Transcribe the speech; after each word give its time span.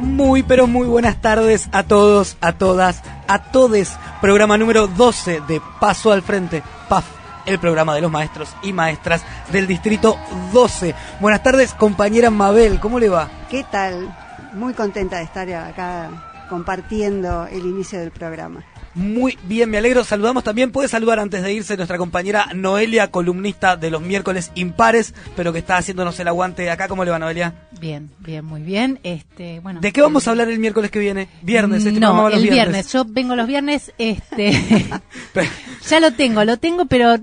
Muy, 0.00 0.42
pero 0.42 0.66
muy 0.66 0.86
buenas 0.86 1.20
tardes 1.20 1.68
a 1.72 1.82
todos, 1.82 2.38
a 2.40 2.54
todas, 2.54 3.02
a 3.28 3.50
todes. 3.52 3.92
Programa 4.22 4.56
número 4.56 4.86
12 4.86 5.42
de 5.46 5.60
Paso 5.78 6.10
al 6.10 6.22
Frente, 6.22 6.62
PAF, 6.88 7.04
el 7.44 7.58
programa 7.58 7.94
de 7.94 8.00
los 8.00 8.10
maestros 8.10 8.48
y 8.62 8.72
maestras 8.72 9.22
del 9.52 9.66
Distrito 9.66 10.16
12. 10.54 10.94
Buenas 11.20 11.42
tardes, 11.42 11.74
compañera 11.74 12.30
Mabel, 12.30 12.80
¿cómo 12.80 12.98
le 12.98 13.10
va? 13.10 13.28
¿Qué 13.50 13.62
tal? 13.70 14.16
Muy 14.54 14.72
contenta 14.72 15.18
de 15.18 15.24
estar 15.24 15.52
acá 15.52 16.46
compartiendo 16.48 17.46
el 17.46 17.66
inicio 17.66 18.00
del 18.00 18.10
programa. 18.10 18.64
Muy 18.94 19.38
bien, 19.44 19.70
me 19.70 19.78
alegro. 19.78 20.04
Saludamos 20.04 20.42
también, 20.42 20.72
puede 20.72 20.88
saludar 20.88 21.20
antes 21.20 21.42
de 21.42 21.52
irse 21.52 21.76
nuestra 21.76 21.98
compañera 21.98 22.48
Noelia, 22.54 23.10
columnista 23.10 23.76
de 23.76 23.90
los 23.90 24.02
miércoles 24.02 24.50
impares, 24.54 25.14
pero 25.36 25.52
que 25.52 25.60
está 25.60 25.76
haciéndonos 25.76 26.18
el 26.18 26.28
aguante 26.28 26.70
acá. 26.70 26.88
¿Cómo 26.88 27.04
le 27.04 27.10
va, 27.10 27.18
Noelia? 27.18 27.54
Bien, 27.80 28.10
bien, 28.18 28.44
muy 28.44 28.62
bien. 28.62 28.98
Este, 29.02 29.60
bueno. 29.60 29.80
¿De 29.80 29.92
qué 29.92 30.02
vamos 30.02 30.26
a 30.26 30.32
hablar 30.32 30.48
el 30.48 30.58
miércoles 30.58 30.90
que 30.90 30.98
viene? 30.98 31.28
Viernes, 31.42 31.84
este 31.86 32.00
no, 32.00 32.28
el 32.28 32.42
viernes. 32.48 32.92
Yo 32.92 33.04
vengo 33.04 33.36
los 33.36 33.46
viernes, 33.46 33.92
este, 33.98 34.52
ya 35.88 36.00
lo 36.00 36.12
tengo, 36.12 36.44
lo 36.44 36.56
tengo, 36.56 36.86
pero 36.86 37.16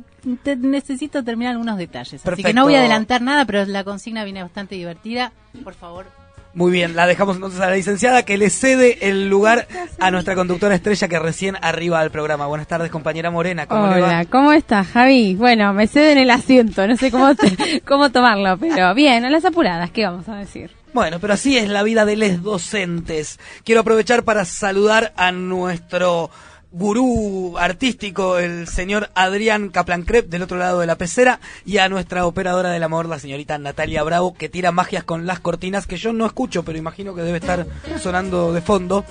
necesito 0.46 1.24
terminar 1.24 1.54
algunos 1.54 1.78
detalles. 1.78 2.26
Así 2.26 2.44
que 2.44 2.54
no 2.54 2.64
voy 2.64 2.76
a 2.76 2.80
adelantar 2.80 3.22
nada, 3.22 3.46
pero 3.46 3.66
la 3.66 3.84
consigna 3.84 4.24
viene 4.24 4.42
bastante 4.42 4.76
divertida. 4.76 5.32
Por 5.64 5.74
favor, 5.74 6.06
muy 6.58 6.72
bien, 6.72 6.96
la 6.96 7.06
dejamos 7.06 7.36
entonces 7.36 7.62
a 7.62 7.70
la 7.70 7.76
licenciada 7.76 8.24
que 8.24 8.36
le 8.36 8.50
cede 8.50 9.08
el 9.08 9.30
lugar 9.30 9.68
a 10.00 10.10
nuestra 10.10 10.34
conductora 10.34 10.74
estrella 10.74 11.08
que 11.08 11.20
recién 11.20 11.56
arriba 11.62 12.00
al 12.00 12.10
programa. 12.10 12.48
Buenas 12.48 12.66
tardes, 12.66 12.90
compañera 12.90 13.30
Morena. 13.30 13.68
¿Cómo 13.68 13.84
Hola, 13.84 14.26
¿cómo 14.26 14.52
estás, 14.52 14.88
Javi? 14.88 15.36
Bueno, 15.36 15.72
me 15.74 15.86
cede 15.86 16.14
en 16.14 16.18
el 16.18 16.32
asiento, 16.32 16.88
no 16.88 16.98
sé 16.98 17.12
cómo, 17.12 17.30
cómo 17.86 18.10
tomarlo, 18.10 18.58
pero 18.58 18.96
bien, 18.96 19.24
a 19.24 19.30
las 19.30 19.46
apuradas, 19.46 19.92
¿qué 19.92 20.04
vamos 20.04 20.28
a 20.30 20.38
decir? 20.38 20.72
Bueno, 20.96 21.20
pero 21.20 21.34
así 21.34 21.60
es 21.60 21.70
la 21.70 21.84
vida 21.84 22.06
de 22.06 22.16
les 22.16 22.42
docentes. 22.42 23.40
Quiero 23.64 23.82
aprovechar 23.82 24.24
para 24.24 24.44
saludar 24.44 25.14
a 25.16 25.32
nuestro 25.32 26.32
gurú 26.78 27.58
artístico, 27.58 28.38
el 28.38 28.68
señor 28.68 29.10
Adrián 29.16 29.70
Kaplancrep, 29.70 30.30
del 30.30 30.44
otro 30.44 30.58
lado 30.58 30.80
de 30.80 30.86
la 30.86 30.96
pecera, 30.96 31.40
y 31.66 31.80
a 31.80 31.90
nuestra 31.90 32.26
operadora 32.28 32.70
del 32.70 32.84
amor, 32.84 33.08
la 33.08 33.18
señorita 33.18 33.58
Natalia 33.58 34.04
Bravo, 34.04 34.36
que 34.36 34.48
tira 34.48 34.72
magias 34.72 35.04
con 35.04 35.26
las 35.26 35.40
cortinas, 35.40 35.88
que 35.88 35.98
yo 35.98 36.14
no 36.14 36.28
escucho, 36.28 36.64
pero 36.64 36.78
imagino 36.78 37.16
que 37.16 37.24
debe 37.24 37.40
estar 37.40 37.66
sonando 38.00 38.54
de 38.54 38.62
fondo. 38.62 39.04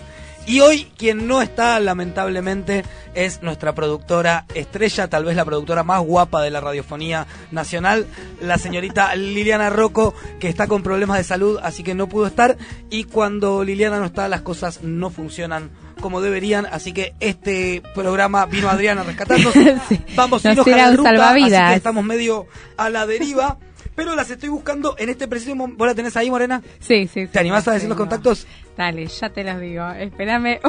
Y 0.46 0.60
hoy 0.60 0.86
quien 0.96 1.26
no 1.26 1.42
está, 1.42 1.80
lamentablemente, 1.80 2.84
es 3.14 3.42
nuestra 3.42 3.74
productora 3.74 4.46
estrella, 4.54 5.08
tal 5.08 5.24
vez 5.24 5.34
la 5.34 5.44
productora 5.44 5.82
más 5.82 6.00
guapa 6.04 6.42
de 6.42 6.52
la 6.52 6.60
radiofonía 6.60 7.26
nacional, 7.50 8.06
la 8.40 8.58
señorita 8.58 9.12
Liliana 9.16 9.70
Rocco, 9.70 10.14
que 10.38 10.48
está 10.48 10.68
con 10.68 10.84
problemas 10.84 11.18
de 11.18 11.24
salud, 11.24 11.58
así 11.64 11.82
que 11.82 11.96
no 11.96 12.08
pudo 12.08 12.28
estar. 12.28 12.56
Y 12.90 13.04
cuando 13.04 13.64
Liliana 13.64 13.98
no 13.98 14.06
está, 14.06 14.28
las 14.28 14.42
cosas 14.42 14.84
no 14.84 15.10
funcionan 15.10 15.70
como 16.00 16.20
deberían, 16.20 16.66
así 16.66 16.92
que 16.92 17.14
este 17.20 17.82
programa 17.94 18.46
vino 18.46 18.68
Adriana 18.68 19.02
rescatando. 19.02 19.50
Vamos 20.14 20.44
a 20.44 20.52
irnos 20.52 20.66
a 20.66 21.12
la 21.12 21.30
así 21.30 21.50
que 21.50 21.74
estamos 21.74 22.04
medio 22.04 22.46
a 22.76 22.90
la 22.90 23.06
deriva. 23.06 23.58
Pero 23.94 24.14
las 24.14 24.30
estoy 24.30 24.50
buscando 24.50 24.94
en 24.98 25.08
este 25.08 25.26
preciso 25.26 25.56
momento. 25.56 25.78
¿Vos 25.78 25.88
la 25.88 25.94
tenés 25.94 26.14
ahí, 26.18 26.30
Morena? 26.30 26.60
Sí, 26.80 27.08
sí. 27.08 27.28
¿Te 27.28 27.38
animás 27.38 27.66
a 27.66 27.72
decir 27.72 27.88
los 27.88 27.96
contactos? 27.96 28.46
Dale, 28.76 29.06
ya 29.06 29.30
te 29.30 29.42
los 29.42 29.58
digo. 29.58 29.88
Espérame. 29.88 30.60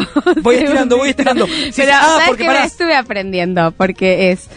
Voy 0.42 0.56
estirando, 0.56 0.96
voy 0.96 1.10
estirando. 1.10 1.46
Pero, 1.76 1.92
ah, 1.94 2.20
porque 2.26 2.48
me 2.48 2.64
estuve 2.64 2.96
aprendiendo, 2.96 3.74
porque 3.74 4.32
es 4.32 4.48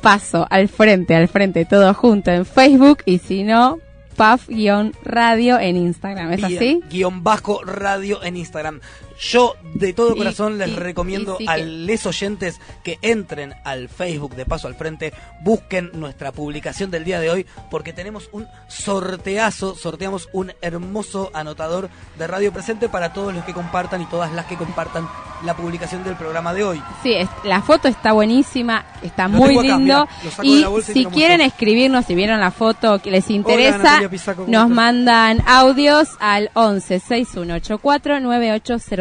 paso 0.00 0.46
al 0.50 0.68
frente, 0.68 1.14
al 1.14 1.28
frente, 1.28 1.64
todo 1.64 1.94
junto 1.94 2.32
en 2.32 2.44
Facebook 2.44 2.98
y 3.06 3.20
si 3.20 3.44
no, 3.44 3.78
PAF-radio 4.16 5.58
en 5.58 5.76
Instagram, 5.76 6.32
¿es 6.32 6.44
así? 6.44 6.80
Guión 6.90 7.22
bajo 7.22 7.62
radio 7.64 8.22
en 8.22 8.36
Instagram. 8.36 8.80
Yo 9.18 9.54
de 9.74 9.92
todo 9.92 10.16
corazón 10.16 10.58
les 10.58 10.74
recomiendo 10.74 11.38
a 11.46 11.56
los 11.56 12.06
oyentes 12.06 12.60
que 12.82 12.98
entren 13.02 13.54
al 13.64 13.88
Facebook 13.88 14.34
de 14.34 14.46
Paso 14.46 14.68
al 14.68 14.74
Frente, 14.74 15.12
busquen 15.42 15.90
nuestra 15.94 16.32
publicación 16.32 16.90
del 16.90 17.04
día 17.04 17.20
de 17.20 17.30
hoy, 17.30 17.46
porque 17.70 17.92
tenemos 17.92 18.28
un 18.32 18.46
sorteazo, 18.68 19.74
sorteamos 19.74 20.28
un 20.32 20.52
hermoso 20.60 21.30
anotador 21.34 21.90
de 22.18 22.26
radio 22.26 22.52
presente 22.52 22.88
para 22.88 23.12
todos 23.12 23.34
los 23.34 23.44
que 23.44 23.52
compartan 23.52 24.02
y 24.02 24.06
todas 24.06 24.32
las 24.32 24.46
que 24.46 24.56
compartan 24.56 25.08
la 25.44 25.54
publicación 25.54 26.02
del 26.04 26.16
programa 26.16 26.54
de 26.54 26.64
hoy. 26.64 26.82
Sí, 27.02 27.14
la 27.44 27.62
foto 27.62 27.88
está 27.88 28.12
buenísima, 28.12 28.84
está 29.02 29.28
muy 29.28 29.56
lindo. 29.56 30.08
y 30.42 30.64
si 30.82 31.06
quieren 31.06 31.40
escribirnos, 31.40 32.06
si 32.06 32.14
vieron 32.14 32.40
la 32.40 32.50
foto 32.50 33.00
que 33.00 33.10
les 33.10 33.30
interesa, 33.30 34.00
nos 34.46 34.70
mandan 34.70 35.42
audios 35.46 36.08
al 36.20 36.50
11 36.54 37.00
6184 37.00 38.20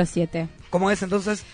9807 0.04 0.48
¿Cómo 0.70 0.90
es 0.90 1.02
entonces? 1.04 1.46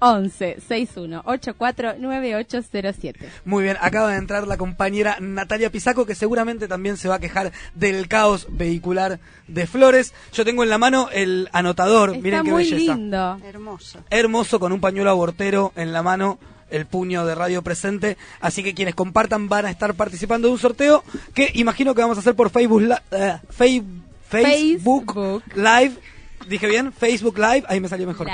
11 0.00 0.56
61 0.66 1.22
84 1.24 1.94
9807. 1.98 3.28
Muy 3.44 3.64
bien, 3.64 3.76
acaba 3.80 4.12
de 4.12 4.18
entrar 4.18 4.46
la 4.46 4.56
compañera 4.56 5.16
Natalia 5.20 5.70
Pisaco 5.70 6.06
que 6.06 6.14
seguramente 6.14 6.68
también 6.68 6.96
se 6.96 7.08
va 7.08 7.16
a 7.16 7.20
quejar 7.20 7.52
del 7.74 8.08
caos 8.08 8.46
vehicular 8.50 9.18
de 9.48 9.66
Flores. 9.66 10.14
Yo 10.32 10.44
tengo 10.44 10.62
en 10.62 10.70
la 10.70 10.78
mano 10.78 11.08
el 11.12 11.48
anotador, 11.52 12.18
miren 12.18 12.44
qué 12.44 12.50
muy 12.50 12.64
belleza. 12.64 12.94
lindo. 12.94 13.40
Hermoso. 13.44 14.00
Hermoso 14.10 14.60
con 14.60 14.72
un 14.72 14.80
pañuelo 14.80 15.10
abortero 15.10 15.72
en 15.76 15.92
la 15.92 16.02
mano 16.02 16.38
el 16.70 16.86
puño 16.86 17.24
de 17.24 17.34
radio 17.34 17.62
presente, 17.62 18.18
así 18.40 18.62
que 18.62 18.74
quienes 18.74 18.94
compartan 18.94 19.48
van 19.48 19.66
a 19.66 19.70
estar 19.70 19.94
participando 19.94 20.48
de 20.48 20.52
un 20.52 20.58
sorteo 20.58 21.02
que 21.32 21.50
imagino 21.54 21.94
que 21.94 22.02
vamos 22.02 22.18
a 22.18 22.20
hacer 22.20 22.34
por 22.34 22.50
Facebook, 22.50 22.94
eh, 23.10 23.38
Facebook 24.28 25.42
Live 25.54 25.96
dije 26.48 26.66
bien, 26.66 26.92
Facebook 26.92 27.38
Live, 27.38 27.64
ahí 27.68 27.80
me 27.80 27.88
salió 27.88 28.06
mejor. 28.06 28.28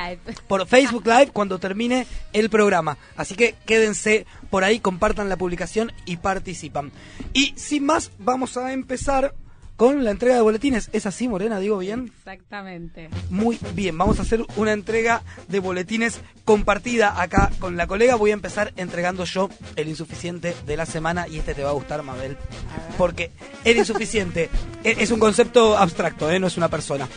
Por 0.48 0.66
Facebook 0.66 1.06
Live 1.06 1.30
cuando 1.32 1.58
termine 1.58 2.06
el 2.32 2.50
programa. 2.50 2.96
Así 3.16 3.34
que 3.34 3.54
quédense 3.66 4.26
por 4.50 4.64
ahí, 4.64 4.80
compartan 4.80 5.28
la 5.28 5.36
publicación 5.36 5.92
y 6.06 6.16
participan. 6.16 6.92
Y 7.32 7.54
sin 7.56 7.86
más, 7.86 8.10
vamos 8.18 8.56
a 8.56 8.72
empezar 8.72 9.34
con 9.76 10.04
la 10.04 10.10
entrega 10.10 10.36
de 10.36 10.40
boletines. 10.40 10.88
¿Es 10.92 11.06
así, 11.06 11.28
Morena? 11.28 11.58
¿Digo 11.58 11.78
bien? 11.78 12.12
Exactamente. 12.16 13.08
Muy 13.30 13.58
bien, 13.74 13.98
vamos 13.98 14.18
a 14.18 14.22
hacer 14.22 14.44
una 14.56 14.72
entrega 14.72 15.22
de 15.48 15.58
boletines 15.58 16.20
compartida 16.44 17.20
acá 17.20 17.50
con 17.58 17.76
la 17.76 17.86
colega. 17.86 18.14
Voy 18.14 18.30
a 18.30 18.34
empezar 18.34 18.72
entregando 18.76 19.24
yo 19.24 19.48
el 19.76 19.88
insuficiente 19.88 20.54
de 20.66 20.76
la 20.76 20.86
semana 20.86 21.26
y 21.26 21.38
este 21.38 21.54
te 21.54 21.64
va 21.64 21.70
a 21.70 21.74
gustar, 21.74 22.02
Mabel. 22.02 22.36
Porque 22.96 23.32
el 23.64 23.76
insuficiente 23.76 24.48
es 24.84 25.10
un 25.10 25.18
concepto 25.18 25.76
abstracto, 25.76 26.30
¿eh? 26.30 26.38
no 26.38 26.46
es 26.46 26.56
una 26.56 26.68
persona. 26.68 27.08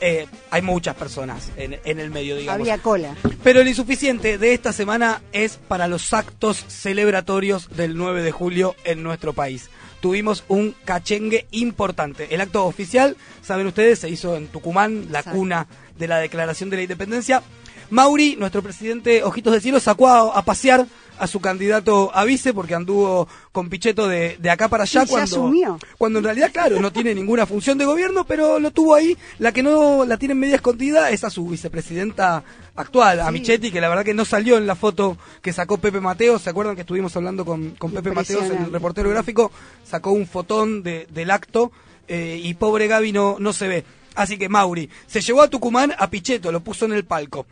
Eh, 0.00 0.26
hay 0.50 0.62
muchas 0.62 0.94
personas 0.94 1.50
en, 1.56 1.78
en, 1.84 2.00
el 2.00 2.10
medio, 2.10 2.36
digamos. 2.36 2.60
Había 2.60 2.78
cola. 2.78 3.14
Pero 3.42 3.60
el 3.60 3.68
insuficiente 3.68 4.38
de 4.38 4.54
esta 4.54 4.72
semana 4.72 5.22
es 5.32 5.56
para 5.56 5.88
los 5.88 6.12
actos 6.12 6.64
celebratorios 6.68 7.68
del 7.76 7.96
9 7.96 8.22
de 8.22 8.32
julio 8.32 8.74
en 8.84 9.02
nuestro 9.02 9.32
país. 9.32 9.70
Tuvimos 10.00 10.44
un 10.48 10.74
cachengue 10.84 11.46
importante. 11.50 12.28
El 12.34 12.40
acto 12.40 12.64
oficial, 12.66 13.16
saben 13.42 13.66
ustedes, 13.66 14.00
se 14.00 14.10
hizo 14.10 14.36
en 14.36 14.48
Tucumán, 14.48 15.08
la 15.10 15.22
cuna 15.22 15.66
de 15.98 16.06
la 16.06 16.18
Declaración 16.18 16.70
de 16.70 16.76
la 16.76 16.82
Independencia. 16.82 17.42
Mauri, 17.90 18.36
nuestro 18.36 18.62
presidente 18.62 19.22
Ojitos 19.22 19.52
de 19.52 19.60
Cielo, 19.60 19.80
sacó 19.80 20.08
a 20.08 20.42
pasear 20.42 20.86
a 21.18 21.26
su 21.26 21.40
candidato 21.40 22.10
a 22.14 22.24
vice 22.24 22.52
porque 22.52 22.74
anduvo 22.74 23.28
con 23.52 23.68
Pichetto 23.68 24.08
de, 24.08 24.36
de 24.38 24.50
acá 24.50 24.68
para 24.68 24.84
allá 24.84 25.06
cuando, 25.06 25.78
cuando 25.98 26.18
en 26.18 26.24
realidad, 26.24 26.50
claro, 26.52 26.80
no 26.80 26.92
tiene 26.92 27.14
ninguna 27.14 27.46
función 27.46 27.78
de 27.78 27.84
gobierno, 27.84 28.24
pero 28.24 28.58
lo 28.58 28.70
tuvo 28.70 28.94
ahí. 28.94 29.16
La 29.38 29.52
que 29.52 29.62
no 29.62 30.04
la 30.04 30.16
tiene 30.16 30.32
en 30.32 30.40
media 30.40 30.56
escondida 30.56 31.10
es 31.10 31.24
a 31.24 31.30
su 31.30 31.46
vicepresidenta 31.46 32.44
actual, 32.74 33.20
a 33.20 33.30
Michetti, 33.30 33.70
que 33.70 33.80
la 33.80 33.88
verdad 33.88 34.04
que 34.04 34.14
no 34.14 34.24
salió 34.24 34.58
en 34.58 34.66
la 34.66 34.74
foto 34.74 35.16
que 35.42 35.52
sacó 35.52 35.78
Pepe 35.78 36.00
Mateo. 36.00 36.38
¿Se 36.38 36.50
acuerdan 36.50 36.74
que 36.74 36.82
estuvimos 36.82 37.16
hablando 37.16 37.44
con, 37.44 37.70
con 37.70 37.92
Pepe 37.92 38.12
Mateos, 38.12 38.44
el 38.44 38.72
reportero 38.72 39.10
gráfico? 39.10 39.50
Sacó 39.84 40.10
un 40.12 40.26
fotón 40.26 40.82
de, 40.82 41.06
del 41.10 41.30
acto 41.30 41.72
eh, 42.08 42.40
y 42.42 42.54
pobre 42.54 42.86
Gaby 42.88 43.12
no, 43.12 43.36
no 43.38 43.52
se 43.52 43.68
ve. 43.68 43.84
Así 44.14 44.38
que 44.38 44.48
Mauri 44.48 44.88
se 45.06 45.20
llevó 45.20 45.42
a 45.42 45.48
Tucumán 45.48 45.94
a 45.98 46.08
Pichetto, 46.08 46.50
lo 46.50 46.60
puso 46.60 46.86
en 46.86 46.94
el 46.94 47.04
palco 47.04 47.46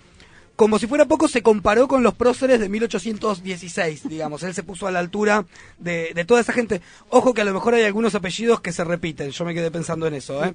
como 0.56 0.78
si 0.78 0.86
fuera 0.86 1.06
poco, 1.06 1.26
se 1.26 1.42
comparó 1.42 1.88
con 1.88 2.02
los 2.02 2.14
próceres 2.14 2.60
de 2.60 2.68
1816, 2.68 4.08
digamos. 4.08 4.42
Él 4.44 4.54
se 4.54 4.62
puso 4.62 4.86
a 4.86 4.92
la 4.92 5.00
altura 5.00 5.46
de, 5.78 6.24
toda 6.26 6.40
esa 6.40 6.52
gente. 6.52 6.80
Ojo 7.08 7.34
que 7.34 7.40
a 7.40 7.44
lo 7.44 7.52
mejor 7.52 7.74
hay 7.74 7.82
algunos 7.82 8.14
apellidos 8.14 8.60
que 8.60 8.72
se 8.72 8.84
repiten. 8.84 9.30
Yo 9.30 9.44
me 9.44 9.54
quedé 9.54 9.70
pensando 9.70 10.06
en 10.06 10.14
eso. 10.14 10.44
¿eh? 10.44 10.54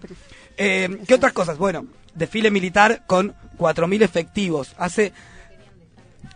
eh 0.57 0.99
qué 1.05 1.13
otras 1.15 1.33
cosas? 1.33 1.57
Bueno, 1.57 1.85
desfile 2.15 2.49
militar 2.49 3.03
con 3.07 3.35
4.000 3.57 4.01
efectivos. 4.03 4.73
Hace. 4.77 5.11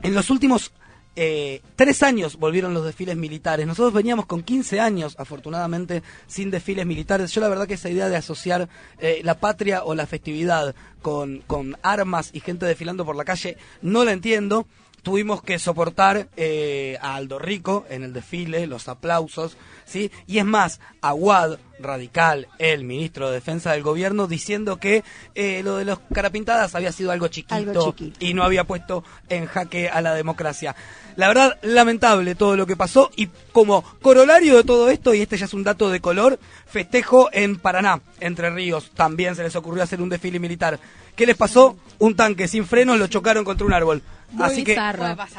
En 0.02 0.14
los 0.14 0.30
últimos 0.30 0.74
eh, 1.16 1.62
tres 1.76 2.04
años 2.04 2.38
volvieron 2.38 2.74
los 2.74 2.86
desfiles 2.86 3.16
militares. 3.16 3.68
Nosotros 3.68 3.94
veníamos 3.94 4.26
con 4.26 4.42
15 4.42 4.80
años, 4.80 5.16
afortunadamente, 5.18 6.04
sin 6.28 6.50
desfiles 6.52 6.86
militares. 6.86 7.32
Yo 7.32 7.42
la 7.42 7.50
verdad 7.50 7.68
que 7.68 7.76
esa 7.76 7.90
idea 7.90 8.10
de 8.10 8.16
asociar 8.16 8.70
eh, 9.00 9.22
la 9.24 9.40
patria 9.40 9.84
o 9.84 9.96
la 9.96 10.08
festividad 10.08 10.76
con, 11.02 11.40
con 11.46 11.78
armas 11.84 12.30
y 12.34 12.40
gente 12.40 12.66
desfilando 12.66 13.06
por 13.06 13.16
la 13.16 13.26
calle 13.26 13.58
no 13.82 14.04
la 14.06 14.14
entiendo 14.14 14.66
tuvimos 15.04 15.44
que 15.44 15.60
soportar 15.60 16.30
eh, 16.38 16.98
a 17.02 17.16
Aldo 17.16 17.38
Rico 17.38 17.86
en 17.90 18.04
el 18.04 18.14
desfile, 18.14 18.66
los 18.66 18.88
aplausos, 18.88 19.58
¿sí? 19.86 20.10
Y 20.26 20.40
es 20.40 20.46
más, 20.46 20.80
Aguad, 21.02 21.60
radical, 21.84 22.48
el 22.58 22.84
ministro 22.84 23.28
de 23.28 23.36
Defensa 23.36 23.74
del 23.74 23.84
gobierno, 23.84 24.28
diciendo 24.28 24.78
que 24.78 25.04
eh, 25.36 25.62
lo 25.64 25.78
de 25.78 25.86
los 25.86 26.00
carapintadas 26.14 26.74
había 26.76 26.92
sido 26.92 27.12
algo 27.12 27.28
chiquito, 27.28 27.96
y 28.20 28.34
no 28.34 28.44
había 28.44 28.64
puesto 28.64 29.04
en 29.30 29.46
jaque 29.46 29.90
a 29.90 30.02
la 30.02 30.14
democracia. 30.16 30.76
La 31.16 31.28
verdad, 31.28 31.60
lamentable 31.62 32.36
todo 32.36 32.56
lo 32.56 32.66
que 32.66 32.76
pasó 32.76 33.12
y 33.16 33.28
como 33.52 33.84
corolario 34.02 34.58
de 34.58 34.64
todo 34.64 34.90
esto, 34.90 35.14
y 35.14 35.22
este 35.22 35.38
ya 35.38 35.46
es 35.46 35.54
un 35.54 35.64
dato 35.64 35.90
de 35.90 36.00
color, 36.00 36.40
festejo 36.66 37.30
en 37.32 37.58
Paraná, 37.58 38.02
Entre 38.20 38.50
Ríos, 38.50 38.92
también 38.96 39.36
se 39.36 39.44
les 39.44 39.56
ocurrió 39.56 39.84
hacer 39.84 40.02
un 40.02 40.10
desfile 40.10 40.40
militar. 40.40 40.80
¿Qué 41.16 41.26
les 41.26 41.38
pasó? 41.38 41.78
Un 42.00 42.16
tanque 42.16 42.48
sin 42.48 42.66
frenos 42.66 42.98
lo 42.98 43.08
chocaron 43.08 43.46
contra 43.46 43.68
un 43.68 43.74
árbol. 43.74 44.02
Así 44.40 44.64
que 44.64 44.76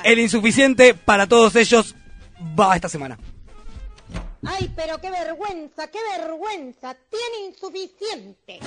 el 0.04 0.18
insuficiente 0.20 0.94
para 0.94 1.26
todos 1.26 1.56
ellos 1.56 1.96
va 2.58 2.76
esta 2.76 2.88
semana. 2.88 3.18
Ay, 4.46 4.70
pero 4.76 4.98
qué 4.98 5.10
vergüenza, 5.10 5.88
qué 5.88 5.98
vergüenza. 6.18 6.96
Tiene 7.10 7.46
insuficiente. 7.48 8.60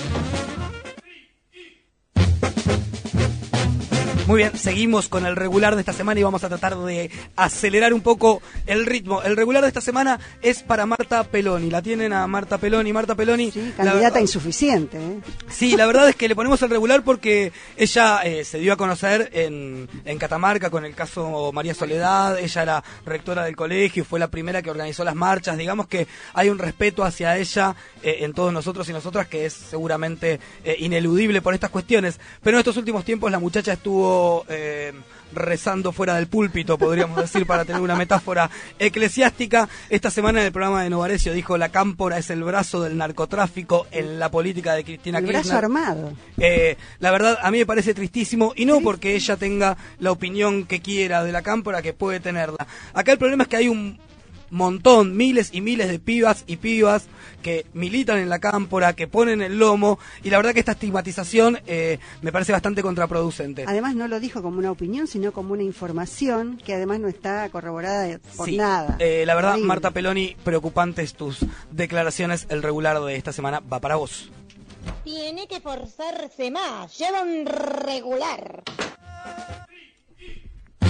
Muy 4.27 4.39
bien, 4.39 4.57
seguimos 4.57 5.07
con 5.07 5.25
el 5.25 5.37
regular 5.37 5.75
de 5.75 5.79
esta 5.79 5.93
semana 5.93 6.19
y 6.19 6.23
vamos 6.23 6.43
a 6.43 6.49
tratar 6.49 6.77
de 6.79 7.09
acelerar 7.37 7.93
un 7.93 8.01
poco 8.01 8.41
el 8.65 8.85
ritmo. 8.85 9.23
El 9.23 9.37
regular 9.37 9.61
de 9.61 9.69
esta 9.69 9.79
semana 9.79 10.19
es 10.41 10.63
para 10.63 10.85
Marta 10.85 11.23
Peloni. 11.23 11.69
La 11.71 11.81
tienen 11.81 12.11
a 12.11 12.27
Marta 12.27 12.57
Peloni. 12.57 12.91
Marta 12.91 13.15
Peloni. 13.15 13.51
Sí, 13.51 13.73
candidata 13.77 14.19
insuficiente. 14.19 14.97
¿eh? 14.97 15.21
Sí, 15.47 15.77
la 15.77 15.85
verdad 15.85 16.09
es 16.09 16.17
que 16.17 16.27
le 16.27 16.35
ponemos 16.35 16.61
el 16.61 16.69
regular 16.69 17.05
porque 17.05 17.53
ella 17.77 18.19
eh, 18.25 18.43
se 18.43 18.59
dio 18.59 18.73
a 18.73 18.75
conocer 18.75 19.29
en, 19.31 19.87
en 20.03 20.17
Catamarca 20.17 20.69
con 20.69 20.83
el 20.83 20.93
caso 20.93 21.53
María 21.53 21.73
Soledad. 21.73 22.37
Ella 22.37 22.63
era 22.63 22.83
rectora 23.05 23.45
del 23.45 23.55
colegio 23.55 24.03
y 24.03 24.05
fue 24.05 24.19
la 24.19 24.27
primera 24.27 24.61
que 24.61 24.69
organizó 24.69 25.05
las 25.05 25.15
marchas. 25.15 25.57
Digamos 25.57 25.87
que 25.87 26.05
hay 26.33 26.49
un 26.49 26.59
respeto 26.59 27.05
hacia 27.05 27.37
ella 27.37 27.77
eh, 28.03 28.17
en 28.19 28.33
todos 28.33 28.51
nosotros 28.51 28.89
y 28.89 28.91
nosotras 28.91 29.27
que 29.27 29.45
es 29.45 29.53
seguramente 29.53 30.41
ineludible 30.79 31.41
por 31.41 31.53
estas 31.53 31.69
cuestiones. 31.69 32.19
Pero 32.43 32.57
en 32.57 32.59
estos 32.59 32.75
últimos 32.75 33.05
tiempos 33.05 33.31
la 33.31 33.39
muchacha 33.39 33.71
estuvo 33.71 34.16
eh, 34.47 34.93
rezando 35.33 35.91
fuera 35.91 36.15
del 36.15 36.27
púlpito, 36.27 36.77
podríamos 36.77 37.17
decir, 37.17 37.45
para 37.45 37.65
tener 37.65 37.81
una 37.81 37.95
metáfora 37.95 38.49
eclesiástica. 38.79 39.67
Esta 39.89 40.09
semana 40.09 40.39
en 40.39 40.47
el 40.47 40.51
programa 40.51 40.83
de 40.83 40.89
Novarecio 40.89 41.33
dijo 41.33 41.57
la 41.57 41.69
cámpora 41.69 42.17
es 42.17 42.29
el 42.29 42.43
brazo 42.43 42.81
del 42.81 42.97
narcotráfico 42.97 43.87
en 43.91 44.19
la 44.19 44.31
política 44.31 44.73
de 44.73 44.83
Cristina 44.83 45.19
Kirchner. 45.19 45.35
El 45.35 45.43
brazo 45.43 45.57
armado. 45.57 46.13
Eh, 46.37 46.77
la 46.99 47.11
verdad, 47.11 47.37
a 47.41 47.51
mí 47.51 47.59
me 47.59 47.65
parece 47.65 47.93
tristísimo, 47.93 48.53
y 48.55 48.65
no 48.65 48.81
porque 48.81 49.15
ella 49.15 49.37
tenga 49.37 49.77
la 49.99 50.11
opinión 50.11 50.65
que 50.65 50.81
quiera 50.81 51.23
de 51.23 51.31
la 51.31 51.41
cámpora, 51.41 51.81
que 51.81 51.93
puede 51.93 52.19
tenerla. 52.19 52.67
Acá 52.93 53.11
el 53.11 53.17
problema 53.17 53.43
es 53.43 53.49
que 53.49 53.57
hay 53.57 53.69
un 53.69 53.99
montón, 54.49 55.15
miles 55.15 55.49
y 55.53 55.61
miles 55.61 55.89
de 55.89 55.99
pibas 55.99 56.43
y 56.47 56.57
pibas 56.57 57.07
que 57.41 57.65
militan 57.73 58.17
en 58.17 58.29
la 58.29 58.39
cámpora, 58.39 58.93
que 58.93 59.07
ponen 59.07 59.41
el 59.41 59.57
lomo, 59.57 59.99
y 60.23 60.29
la 60.29 60.37
verdad 60.37 60.53
que 60.53 60.59
esta 60.59 60.73
estigmatización 60.73 61.59
eh, 61.67 61.99
me 62.21 62.31
parece 62.31 62.51
bastante 62.51 62.81
contraproducente. 62.81 63.65
Además 63.67 63.95
no 63.95 64.07
lo 64.07 64.19
dijo 64.19 64.41
como 64.41 64.59
una 64.59 64.71
opinión, 64.71 65.07
sino 65.07 65.31
como 65.31 65.53
una 65.53 65.63
información 65.63 66.57
que 66.63 66.73
además 66.73 66.99
no 66.99 67.07
está 67.07 67.49
corroborada 67.49 68.19
por 68.35 68.51
nada. 68.51 68.97
Eh, 68.99 69.23
la 69.25 69.35
verdad, 69.35 69.57
Marta 69.57 69.91
Peloni, 69.91 70.35
preocupantes 70.43 71.13
tus 71.13 71.39
declaraciones, 71.71 72.47
el 72.49 72.63
regular 72.63 72.99
de 73.01 73.15
esta 73.15 73.33
semana 73.33 73.61
va 73.61 73.79
para 73.79 73.95
vos. 73.95 74.31
Tiene 75.03 75.47
que 75.47 75.61
forzarse 75.61 76.51
más, 76.51 76.97
lleva 76.97 77.21
un 77.21 77.45
regular. 77.45 78.63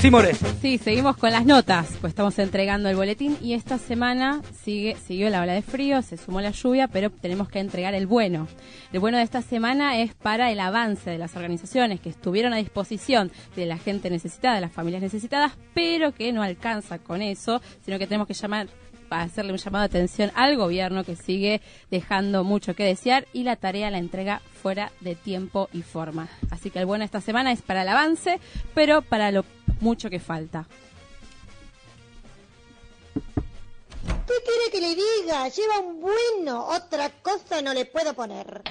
Sí, 0.02 0.12
More. 0.12 0.32
Sí, 0.62 0.78
seguimos 0.78 1.18
con 1.18 1.32
las 1.32 1.46
notas, 1.46 1.88
pues 2.00 2.12
estamos 2.12 2.38
entregando 2.38 2.88
el 2.88 2.96
boletín 2.96 3.36
y 3.42 3.54
esta 3.54 3.80
semana 3.80 4.42
sigue 4.64 4.96
siguió 4.96 5.30
la 5.32 5.42
ola 5.42 5.54
de 5.54 5.64
frío, 5.64 6.04
se 6.04 6.18
sumó 6.18 6.40
la 6.40 6.52
lluvia, 6.52 6.88
pero 6.88 7.10
tenemos 7.10 7.50
que 7.50 7.60
entregar 7.60 7.96
el 7.96 8.06
bueno. 8.06 8.48
El 8.94 9.00
bueno 9.00 9.18
de 9.18 9.24
esta 9.24 9.42
semana 9.42 9.98
es 9.98 10.14
para 10.14 10.52
el 10.52 10.60
avance 10.60 11.10
de 11.10 11.18
las 11.18 11.36
organizaciones 11.36 12.00
que 12.00 12.10
estuvieron 12.10 12.54
a 12.54 12.58
disposición 12.58 13.32
de 13.56 13.66
la 13.66 13.78
gente 13.78 14.12
necesitada, 14.12 14.56
de 14.56 14.62
las 14.62 14.72
familias 14.72 15.02
necesitadas, 15.02 15.54
pero 15.74 16.14
que 16.14 16.32
no 16.32 16.44
alcanza 16.44 17.00
con 17.00 17.24
eso, 17.24 17.60
sino 17.84 17.98
que 17.98 18.06
tenemos 18.06 18.28
que 18.28 18.36
llamar 18.36 18.68
para 19.08 19.24
hacerle 19.24 19.54
un 19.54 19.58
llamado 19.58 19.84
de 19.84 19.98
atención 19.98 20.32
al 20.36 20.58
gobierno 20.58 21.04
que 21.04 21.16
sigue 21.16 21.62
dejando 21.90 22.44
mucho 22.44 22.76
que 22.76 22.84
desear 22.84 23.28
y 23.34 23.44
la 23.44 23.56
tarea 23.56 23.92
la 23.92 23.98
entrega 23.98 24.42
fuera 24.62 24.92
de 25.02 25.16
tiempo 25.16 25.70
y 25.74 25.82
forma. 25.82 26.28
Así 26.52 26.70
que 26.70 26.80
el 26.80 26.86
bueno 26.86 27.04
esta 27.04 27.22
semana 27.22 27.52
es 27.52 27.62
para 27.62 27.84
el 27.84 27.90
avance, 27.90 28.40
pero 28.74 29.02
para 29.02 29.32
lo 29.32 29.46
mucho 29.80 30.10
que 30.10 30.20
falta. 30.20 30.68
¿Qué 34.28 34.34
quiere 34.44 34.72
que 34.72 34.82
le 34.82 34.96
diga? 34.96 35.48
Lleva 35.48 35.80
un 35.80 36.02
bueno, 36.02 36.66
otra 36.68 37.10
cosa 37.22 37.62
no 37.62 37.74
le 37.74 37.86
puedo 37.86 38.14
poner. 38.14 38.62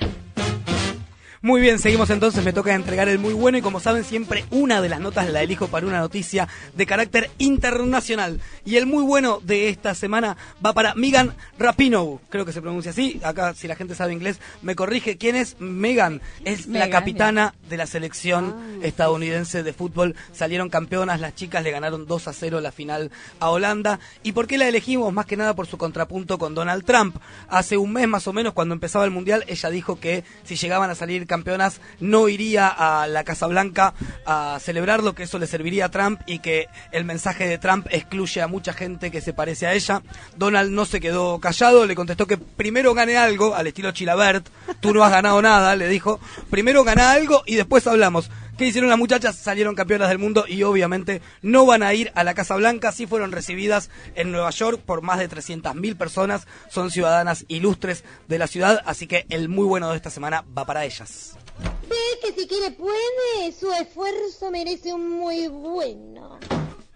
Muy 1.43 1.61
bien, 1.61 1.79
seguimos 1.79 2.09
entonces, 2.11 2.45
me 2.45 2.53
toca 2.53 2.75
entregar 2.75 3.09
el 3.09 3.19
muy 3.19 3.35
bueno 3.35 3.59
y 3.59 3.63
como 3.63 3.79
saben 3.79 4.05
siempre 4.05 4.47
una 4.51 4.81
de 4.81 4.89
las 4.89 5.01
notas 5.01 5.29
la 5.31 5.43
elijo 5.43 5.69
para 5.69 5.87
una 5.87 6.01
noticia 6.01 6.49
de 6.75 6.87
carácter 6.87 7.31
internacional. 7.39 8.41
Y 8.65 8.77
el 8.77 8.87
muy 8.87 9.05
bueno 9.05 9.41
de 9.43 9.69
esta 9.69 9.95
semana 9.95 10.37
va 10.65 10.73
para 10.73 10.95
Megan 10.95 11.35
Rapinoe, 11.59 12.21
creo 12.31 12.47
que 12.47 12.53
se 12.53 12.63
pronuncia 12.63 12.91
así, 12.91 13.21
acá 13.23 13.53
si 13.55 13.69
la 13.69 13.77
gente 13.77 13.95
sabe 13.95 14.15
inglés 14.15 14.41
me 14.63 14.75
corrige, 14.75 15.19
¿quién 15.19 15.37
es 15.37 15.61
Megan? 15.61 16.23
Es 16.45 16.67
la 16.67 16.89
capitana 16.89 17.55
de 17.69 17.77
la 17.77 17.87
selección 17.87 18.55
ah. 18.57 18.87
estadounidense 18.87 19.63
de 19.63 19.73
fútbol, 19.75 20.17
salieron 20.33 20.71
campeonas, 20.71 21.21
las 21.21 21.35
chicas 21.35 21.63
le 21.63 21.71
ganaron 21.71 22.07
2 22.07 22.29
a 22.29 22.33
0 22.33 22.61
la 22.61 22.73
final 22.73 23.11
a 23.41 23.51
Holanda. 23.51 24.01
¿Y 24.23 24.33
por 24.33 24.47
qué 24.47 24.57
la 24.59 24.69
elegimos? 24.69 25.13
Más 25.13 25.27
que 25.27 25.37
nada 25.37 25.55
por 25.55 25.67
su 25.67 25.77
contrapunto 25.77 26.39
con 26.39 26.55
Donald 26.55 26.85
Trump. 26.85 27.17
Hace 27.49 27.77
un 27.77 27.93
mes 27.93 28.09
más 28.09 28.27
o 28.27 28.33
menos, 28.33 28.55
cuando 28.55 28.75
empezaba 28.75 29.05
el 29.05 29.11
Mundial, 29.11 29.45
ella 29.47 29.71
dijo 29.71 30.01
que 30.01 30.25
si 30.45 30.57
llegaban 30.57 30.91
a 30.91 30.95
salir 30.95 31.26
campeonas 31.27 31.81
no 32.01 32.29
iría 32.29 32.69
a 32.69 33.07
la 33.07 33.25
Casa 33.25 33.47
Blanca 33.47 33.95
a 34.25 34.59
celebrarlo, 34.61 35.15
que 35.15 35.25
eso 35.25 35.39
le 35.39 35.47
serviría 35.47 35.87
a 35.87 35.91
Trump 35.91 36.21
y 36.27 36.39
que 36.39 36.69
el 36.93 37.05
mensaje 37.05 37.47
de 37.47 37.59
Trump 37.59 37.87
excluye 37.91 38.43
a 38.43 38.47
mucha 38.47 38.73
gente 38.73 39.11
que 39.11 39.21
se 39.21 39.33
parece 39.33 39.67
a 39.67 39.75
ella. 39.75 40.03
Donald 40.37 40.71
no 40.71 40.85
se 40.85 41.01
quedó 41.01 41.39
callado, 41.41 41.87
le 41.87 41.95
contestó 41.95 42.27
que 42.27 42.39
primero 42.39 42.95
gane 42.95 43.17
algo, 43.17 43.55
al 43.55 43.67
estilo 43.67 43.93
Chilabert, 43.93 44.49
tú 44.81 44.93
no 44.95 45.05
has 45.05 45.11
ganado 45.11 45.41
nada, 45.43 45.77
le 45.77 45.89
dijo, 45.89 46.21
primero 46.51 46.85
gana 46.85 47.13
algo 47.13 47.43
y 47.47 47.57
después 47.57 47.87
hablamos. 47.87 48.31
¿Qué 48.57 48.67
hicieron 48.67 48.89
las 48.89 48.99
muchachas? 48.99 49.37
Salieron 49.37 49.75
campeonas 49.75 50.09
del 50.09 50.19
mundo 50.19 50.47
y 50.49 50.63
obviamente 50.63 51.21
no 51.43 51.67
van 51.67 51.83
a 51.83 51.93
ir 51.93 52.11
a 52.15 52.25
la 52.25 52.33
Casa 52.33 52.57
Blanca. 52.57 52.91
Sí 52.91 53.07
fueron 53.07 53.31
recibidas 53.31 53.91
en 54.15 54.33
Nueva 54.33 54.49
York 54.49 54.81
por 54.81 55.03
más 55.03 55.19
de 55.19 55.29
300.000 55.29 55.95
personas. 55.99 56.47
Son 56.71 56.91
ciudadanas 56.91 57.45
ilustres 57.49 58.03
de 58.29 58.39
la 58.39 58.47
ciudad, 58.47 58.81
así 58.87 59.07
que 59.07 59.27
el 59.29 59.51
muy 59.51 59.67
bueno 59.67 59.91
de 59.91 59.97
esta 59.97 60.09
semana 60.09 60.43
va 60.57 60.65
para 60.65 60.87
ellas. 60.87 61.37
Ve 61.87 61.97
que 62.23 62.33
si 62.33 62.49
quiere 62.49 62.71
puede, 62.71 63.53
su 63.53 63.71
esfuerzo 63.73 64.51
merece 64.51 64.95
un 64.95 65.11
muy 65.11 65.49
bueno. 65.49 66.39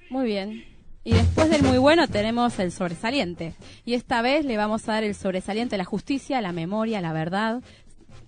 Muy 0.09 0.26
bien. 0.26 0.64
Y 1.05 1.12
después 1.12 1.50
del 1.50 1.62
muy 1.62 1.76
bueno 1.76 2.09
tenemos 2.09 2.59
el 2.59 2.73
sobresaliente. 2.73 3.55
Y 3.85 3.95
esta 3.95 4.23
vez 4.23 4.47
le 4.47 4.57
vamos 4.57 4.88
a 4.88 4.93
dar 4.93 5.05
el 5.05 5.14
sobresaliente 5.14 5.75
a 5.75 5.79
la 5.79 5.85
justicia, 5.85 6.40
la 6.40 6.52
memoria, 6.52 7.02
la 7.02 7.12
verdad, 7.12 7.62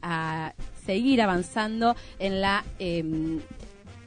a 0.03 0.53
seguir 0.85 1.23
avanzando 1.23 1.97
en 2.19 2.41
la 2.41 2.65
em, 2.79 3.41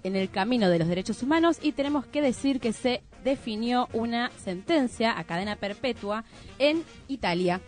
en 0.05 0.15
el 0.15 0.29
camino 0.29 0.70
de 0.70 0.77
los 0.77 0.88
derechos 0.88 1.24
humanos 1.24 1.58
y 1.63 1.72
tenemos 1.72 2.05
que 2.05 2.22
decir 2.22 2.60
que 2.60 2.74
se 2.74 3.01
definió 3.24 3.89
una 3.91 4.29
sentencia 4.38 5.17
a 5.17 5.24
cadena 5.24 5.55
perpetua 5.55 6.24
en 6.60 6.84
Italia 7.08 7.60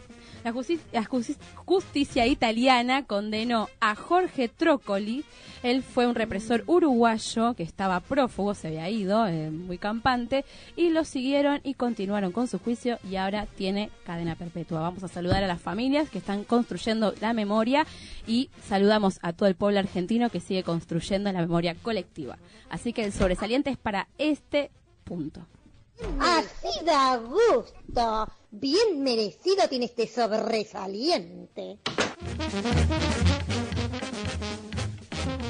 la 0.91 1.03
justicia, 1.65 2.25
italiana 2.25 3.05
condenó 3.05 3.67
a 3.79 3.95
Jorge 3.95 4.47
Trócoli. 4.47 5.25
Él 5.63 5.83
fue 5.83 6.07
un 6.07 6.15
represor 6.15 6.63
uruguayo 6.67 7.53
que 7.55 7.63
estaba 7.63 7.99
prófugo, 7.99 8.53
se 8.53 8.67
había 8.67 8.89
ido, 8.89 9.27
eh, 9.27 9.49
muy 9.49 9.77
campante, 9.77 10.45
y 10.75 10.89
lo 10.89 11.03
siguieron 11.03 11.59
y 11.63 11.73
continuaron 11.73 12.31
con 12.31 12.47
su 12.47 12.59
juicio 12.59 12.99
y 13.09 13.15
ahora 13.15 13.47
tiene 13.57 13.89
cadena 14.05 14.35
perpetua. 14.35 14.81
Vamos 14.81 15.03
a 15.03 15.07
saludar 15.07 15.43
a 15.43 15.47
las 15.47 15.61
familias 15.61 16.09
que 16.09 16.19
están 16.19 16.43
construyendo 16.43 17.13
la 17.19 17.33
memoria 17.33 17.85
y 18.25 18.49
saludamos 18.67 19.19
a 19.21 19.33
todo 19.33 19.49
el 19.49 19.55
pueblo 19.55 19.79
argentino 19.79 20.29
que 20.29 20.39
sigue 20.39 20.63
construyendo 20.63 21.31
la 21.31 21.41
memoria 21.41 21.75
colectiva. 21.75 22.37
Así 22.69 22.93
que 22.93 23.03
el 23.03 23.11
sobresaliente 23.11 23.69
es 23.69 23.77
para 23.77 24.07
este 24.17 24.71
punto. 25.03 25.45
Así 26.19 26.85
da 26.85 27.17
gusto. 27.17 28.27
Bien 28.59 29.03
merecido 29.03 29.67
tiene 29.69 29.85
este 29.85 30.07
sobresaliente. 30.07 31.77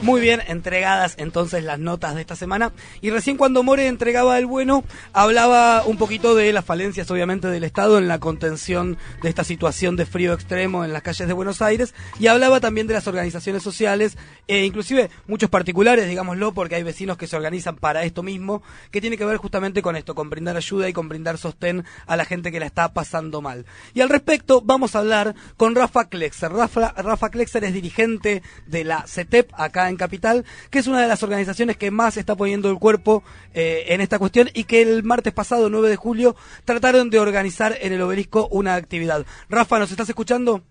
Muy 0.04 0.22
bien, 0.22 0.42
entregadas 0.48 1.16
entonces 1.18 1.64
las 1.64 1.80
notas 1.80 2.14
de 2.14 2.22
esta 2.22 2.36
semana. 2.36 2.72
Y 3.02 3.10
recién 3.10 3.36
cuando 3.36 3.64
More 3.64 3.88
entregaba 3.88 4.38
el 4.38 4.46
bueno, 4.46 4.84
hablaba 5.12 5.84
un 5.86 5.98
poquito 5.98 6.36
de 6.36 6.54
las 6.54 6.64
falencias, 6.64 7.10
obviamente, 7.10 7.48
del 7.48 7.64
Estado 7.64 7.98
en 7.98 8.08
la 8.08 8.20
contención 8.20 8.98
de 9.24 9.30
esta 9.30 9.44
situación 9.44 9.96
de 9.96 10.06
frío 10.06 10.34
extremo 10.34 10.86
en 10.86 10.94
las 10.94 11.02
calles 11.02 11.28
de 11.28 11.34
Buenos 11.34 11.64
Aires. 11.64 11.96
Y 12.20 12.28
hablaba 12.28 12.60
también 12.60 12.86
de 12.86 12.94
las 12.94 13.08
organizaciones 13.08 13.64
sociales, 13.64 14.18
e 14.48 14.64
inclusive 14.66 15.10
muchos 15.26 15.50
particulares, 15.50 16.08
digámoslo, 16.08 16.54
porque 16.54 16.76
hay 16.76 16.84
vecinos 16.84 17.18
que 17.18 17.28
se 17.28 17.36
organizan 17.36 17.76
para 17.76 18.04
esto 18.04 18.22
mismo, 18.22 18.62
que 18.92 19.02
tiene 19.02 19.18
que 19.18 19.26
ver 19.26 19.38
justamente 19.38 19.82
con 19.82 19.96
esto, 19.96 20.14
con 20.14 20.30
brindar 20.30 20.58
ayuda 20.58 20.88
y 20.88 20.94
con 20.94 21.10
brindar 21.10 21.40
sostén 21.40 21.84
a 22.06 22.16
la 22.16 22.24
gente 22.24 22.52
que 22.52 22.60
la 22.60 22.68
está 22.68 22.94
pasando 22.94 23.42
mal. 23.42 23.66
Y 23.96 24.02
al 24.02 24.10
respecto, 24.10 24.62
vamos 24.62 24.96
a 24.96 25.00
hablar 25.00 25.36
con 25.58 25.76
Rafa 25.76 26.08
Klexer. 26.08 26.52
Rafa, 26.52 26.94
Rafa 26.96 27.30
Klexer 27.30 27.64
es 27.64 27.74
dirigente 27.74 28.44
de 28.68 28.84
la 28.84 29.06
CETEP 29.08 29.52
acá 29.54 29.87
en 29.90 29.98
Capital, 29.98 30.46
que 30.72 30.80
es 30.80 30.88
una 30.88 31.02
de 31.02 31.08
las 31.08 31.24
organizaciones 31.24 31.78
que 31.78 31.92
más 31.92 32.18
está 32.18 32.36
poniendo 32.36 32.70
el 32.70 32.78
cuerpo 32.78 33.24
eh, 33.54 33.86
en 33.88 34.02
esta 34.02 34.20
cuestión 34.20 34.50
y 34.54 34.66
que 34.66 34.82
el 34.82 35.04
martes 35.04 35.34
pasado, 35.34 35.70
9 35.70 35.90
de 35.90 35.96
julio, 35.96 36.36
trataron 36.66 37.10
de 37.10 37.20
organizar 37.20 37.76
en 37.80 37.94
el 37.94 38.02
obelisco 38.02 38.48
una 38.50 38.76
actividad. 38.76 39.26
Rafa, 39.50 39.80
¿nos 39.80 39.92
estás 39.92 40.10
escuchando? 40.10 40.62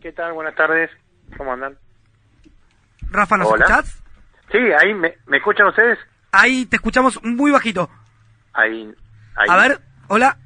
¿Qué 0.00 0.12
tal? 0.12 0.32
Buenas 0.32 0.54
tardes. 0.54 0.90
¿Cómo 1.36 1.52
andan? 1.52 1.78
Rafa, 3.10 3.36
¿nos 3.36 3.48
escuchás? 3.48 4.02
Sí, 4.52 4.58
ahí 4.58 4.94
me, 4.94 5.14
escuchan 5.36 5.66
ustedes. 5.68 5.98
Ahí 6.32 6.66
te 6.66 6.76
escuchamos 6.76 7.22
muy 7.22 7.50
bajito. 7.50 7.88
Ahí, 8.52 8.92
ahí. 9.36 9.46
A 9.48 9.56
ver, 9.56 9.80
hola. 10.08 10.38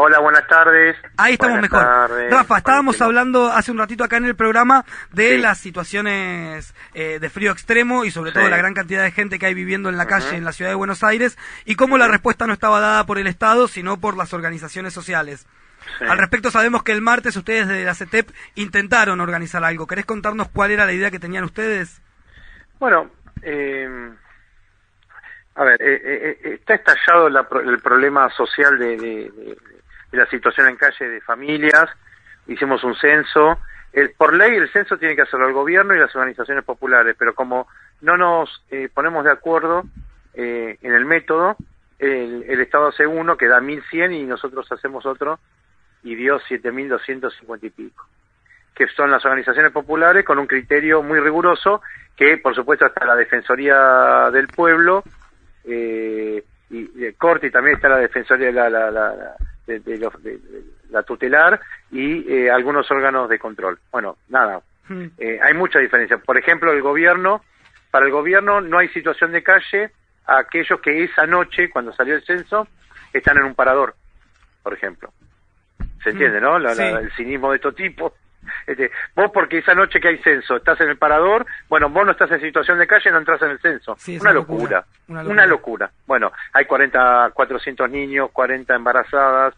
Hola, 0.00 0.20
buenas 0.20 0.46
tardes. 0.46 0.96
Ahí 1.16 1.32
estamos 1.32 1.60
mejor. 1.60 1.82
Rafa, 2.30 2.58
estábamos 2.58 3.02
hablando 3.02 3.48
hace 3.48 3.72
un 3.72 3.78
ratito 3.78 4.04
acá 4.04 4.18
en 4.18 4.26
el 4.26 4.36
programa 4.36 4.84
de 5.10 5.38
las 5.38 5.58
situaciones 5.58 6.72
eh, 6.94 7.18
de 7.18 7.28
frío 7.28 7.50
extremo 7.50 8.04
y 8.04 8.12
sobre 8.12 8.30
todo 8.30 8.48
la 8.48 8.58
gran 8.58 8.74
cantidad 8.74 9.02
de 9.02 9.10
gente 9.10 9.40
que 9.40 9.46
hay 9.46 9.54
viviendo 9.54 9.88
en 9.88 9.96
la 9.96 10.06
calle 10.06 10.36
en 10.36 10.44
la 10.44 10.52
ciudad 10.52 10.70
de 10.70 10.76
Buenos 10.76 11.02
Aires 11.02 11.36
y 11.64 11.74
cómo 11.74 11.98
la 11.98 12.06
respuesta 12.06 12.46
no 12.46 12.52
estaba 12.52 12.78
dada 12.78 13.06
por 13.06 13.18
el 13.18 13.26
Estado, 13.26 13.66
sino 13.66 13.98
por 13.98 14.16
las 14.16 14.32
organizaciones 14.32 14.94
sociales. 14.94 15.48
Al 16.08 16.16
respecto 16.16 16.52
sabemos 16.52 16.84
que 16.84 16.92
el 16.92 17.00
martes 17.00 17.34
ustedes 17.34 17.66
de 17.66 17.84
la 17.84 17.94
CETEP 17.94 18.30
intentaron 18.54 19.20
organizar 19.20 19.64
algo. 19.64 19.88
¿Querés 19.88 20.06
contarnos 20.06 20.48
cuál 20.50 20.70
era 20.70 20.86
la 20.86 20.92
idea 20.92 21.10
que 21.10 21.18
tenían 21.18 21.42
ustedes? 21.42 22.00
Bueno, 22.78 23.10
eh, 23.42 24.12
a 25.56 25.64
ver, 25.64 25.82
eh, 25.82 26.38
está 26.54 26.74
estallado 26.74 27.26
el 27.26 27.80
problema 27.80 28.30
social 28.30 28.78
de 28.78 28.96
de 28.96 29.58
la 30.12 30.26
situación 30.26 30.68
en 30.68 30.76
calle 30.76 31.08
de 31.08 31.20
familias, 31.20 31.88
hicimos 32.46 32.82
un 32.84 32.94
censo. 32.96 33.58
por 34.16 34.34
ley 34.34 34.56
el 34.56 34.70
censo 34.70 34.96
tiene 34.96 35.16
que 35.16 35.22
hacerlo 35.22 35.46
el 35.48 35.54
gobierno 35.54 35.94
y 35.94 35.98
las 35.98 36.14
organizaciones 36.14 36.64
populares, 36.64 37.14
pero 37.18 37.34
como 37.34 37.68
no 38.00 38.16
nos 38.16 38.64
eh, 38.70 38.88
ponemos 38.92 39.24
de 39.24 39.32
acuerdo 39.32 39.84
eh, 40.34 40.78
en 40.82 40.92
el 40.94 41.04
método, 41.04 41.56
el, 41.98 42.44
el, 42.48 42.60
Estado 42.60 42.88
hace 42.88 43.06
uno 43.06 43.36
que 43.36 43.48
da 43.48 43.60
1.100 43.60 44.14
y 44.14 44.22
nosotros 44.22 44.70
hacemos 44.70 45.04
otro 45.04 45.40
y 46.02 46.14
dio 46.14 46.38
7.250 46.40 47.58
y 47.62 47.70
pico, 47.70 48.06
que 48.74 48.86
son 48.88 49.10
las 49.10 49.24
organizaciones 49.24 49.72
populares 49.72 50.24
con 50.24 50.38
un 50.38 50.46
criterio 50.46 51.02
muy 51.02 51.18
riguroso 51.18 51.82
que 52.16 52.38
por 52.38 52.54
supuesto 52.54 52.86
está 52.86 53.04
la 53.04 53.16
Defensoría 53.16 54.30
del 54.32 54.48
Pueblo 54.48 55.02
eh, 55.64 56.44
y 56.70 56.86
de 56.98 57.14
Corte 57.14 57.48
y 57.48 57.50
también 57.50 57.76
está 57.76 57.88
la 57.88 57.98
Defensoría, 57.98 58.50
la, 58.52 58.68
la, 58.68 58.90
la, 58.90 59.36
de, 59.76 60.64
la 60.90 61.02
tutelar 61.02 61.60
y 61.90 62.30
eh, 62.32 62.50
algunos 62.50 62.90
órganos 62.90 63.28
de 63.28 63.38
control. 63.38 63.78
Bueno, 63.92 64.16
nada, 64.28 64.60
hmm. 64.88 65.04
eh, 65.18 65.38
hay 65.42 65.54
mucha 65.54 65.78
diferencia. 65.78 66.18
Por 66.18 66.38
ejemplo, 66.38 66.72
el 66.72 66.82
gobierno, 66.82 67.44
para 67.90 68.06
el 68.06 68.12
gobierno 68.12 68.60
no 68.60 68.78
hay 68.78 68.88
situación 68.88 69.32
de 69.32 69.42
calle 69.42 69.90
a 70.26 70.38
aquellos 70.38 70.80
que 70.80 71.04
esa 71.04 71.26
noche, 71.26 71.70
cuando 71.70 71.92
salió 71.92 72.14
el 72.14 72.24
censo, 72.24 72.66
están 73.12 73.36
en 73.38 73.44
un 73.44 73.54
parador, 73.54 73.94
por 74.62 74.74
ejemplo. 74.74 75.12
¿Se 76.02 76.10
entiende, 76.10 76.40
hmm. 76.40 76.42
no? 76.42 76.56
el 76.56 77.12
cinismo 77.12 77.50
de 77.50 77.56
estos 77.56 77.74
tipos. 77.74 78.12
Este, 78.66 78.90
vos 79.14 79.30
porque 79.32 79.58
esa 79.58 79.74
noche 79.74 80.00
que 80.00 80.08
hay 80.08 80.18
censo 80.18 80.56
estás 80.56 80.80
en 80.80 80.90
el 80.90 80.96
parador, 80.96 81.46
bueno, 81.68 81.88
vos 81.88 82.04
no 82.04 82.12
estás 82.12 82.30
en 82.32 82.40
situación 82.40 82.78
de 82.78 82.86
calle, 82.86 83.10
no 83.10 83.18
entras 83.18 83.42
en 83.42 83.50
el 83.50 83.60
censo. 83.60 83.96
una, 84.20 84.32
locura, 84.32 84.84
una, 85.08 85.46
locura, 85.46 85.90
Bueno, 86.06 86.32
hay 86.52 86.64
40, 86.64 87.30
400 87.34 87.90
niños, 87.90 88.30
40 88.32 88.74
embarazadas. 88.74 89.54